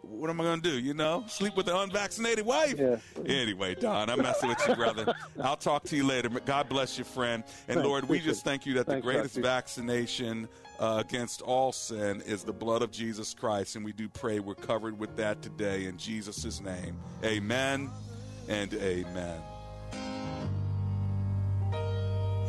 What 0.02 0.30
am 0.30 0.40
I 0.40 0.44
going 0.44 0.60
to 0.60 0.70
do? 0.70 0.78
You 0.78 0.94
know, 0.94 1.24
sleep 1.26 1.56
with 1.56 1.68
an 1.68 1.76
unvaccinated 1.76 2.44
wife? 2.44 2.74
Yeah. 2.78 2.96
Anyway, 3.24 3.74
Don, 3.74 4.10
I'm 4.10 4.20
messing 4.20 4.48
with 4.48 4.68
you, 4.68 4.74
brother. 4.74 5.14
I'll 5.42 5.56
talk 5.56 5.84
to 5.84 5.96
you 5.96 6.06
later. 6.06 6.28
God 6.28 6.68
bless 6.68 6.98
you, 6.98 7.04
friend. 7.04 7.44
And 7.68 7.76
Thanks, 7.76 7.88
Lord, 7.88 8.08
we 8.08 8.20
just 8.20 8.44
thank 8.44 8.66
you 8.66 8.74
that 8.74 8.86
Thanks, 8.86 9.04
the 9.04 9.12
greatest 9.12 9.36
vaccination 9.36 10.48
uh, 10.78 11.02
against 11.06 11.42
all 11.42 11.72
sin 11.72 12.20
is 12.22 12.42
the 12.44 12.52
blood 12.52 12.82
of 12.82 12.90
Jesus 12.90 13.34
Christ. 13.34 13.76
And 13.76 13.84
we 13.84 13.92
do 13.92 14.08
pray 14.08 14.40
we're 14.40 14.54
covered 14.54 14.98
with 14.98 15.16
that 15.16 15.42
today 15.42 15.86
in 15.86 15.96
Jesus' 15.96 16.60
name. 16.60 16.96
Amen 17.24 17.90
and 18.48 18.74
amen. 18.74 19.40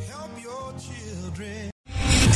Help 0.08 0.42
your 0.42 0.74
children. 0.80 1.73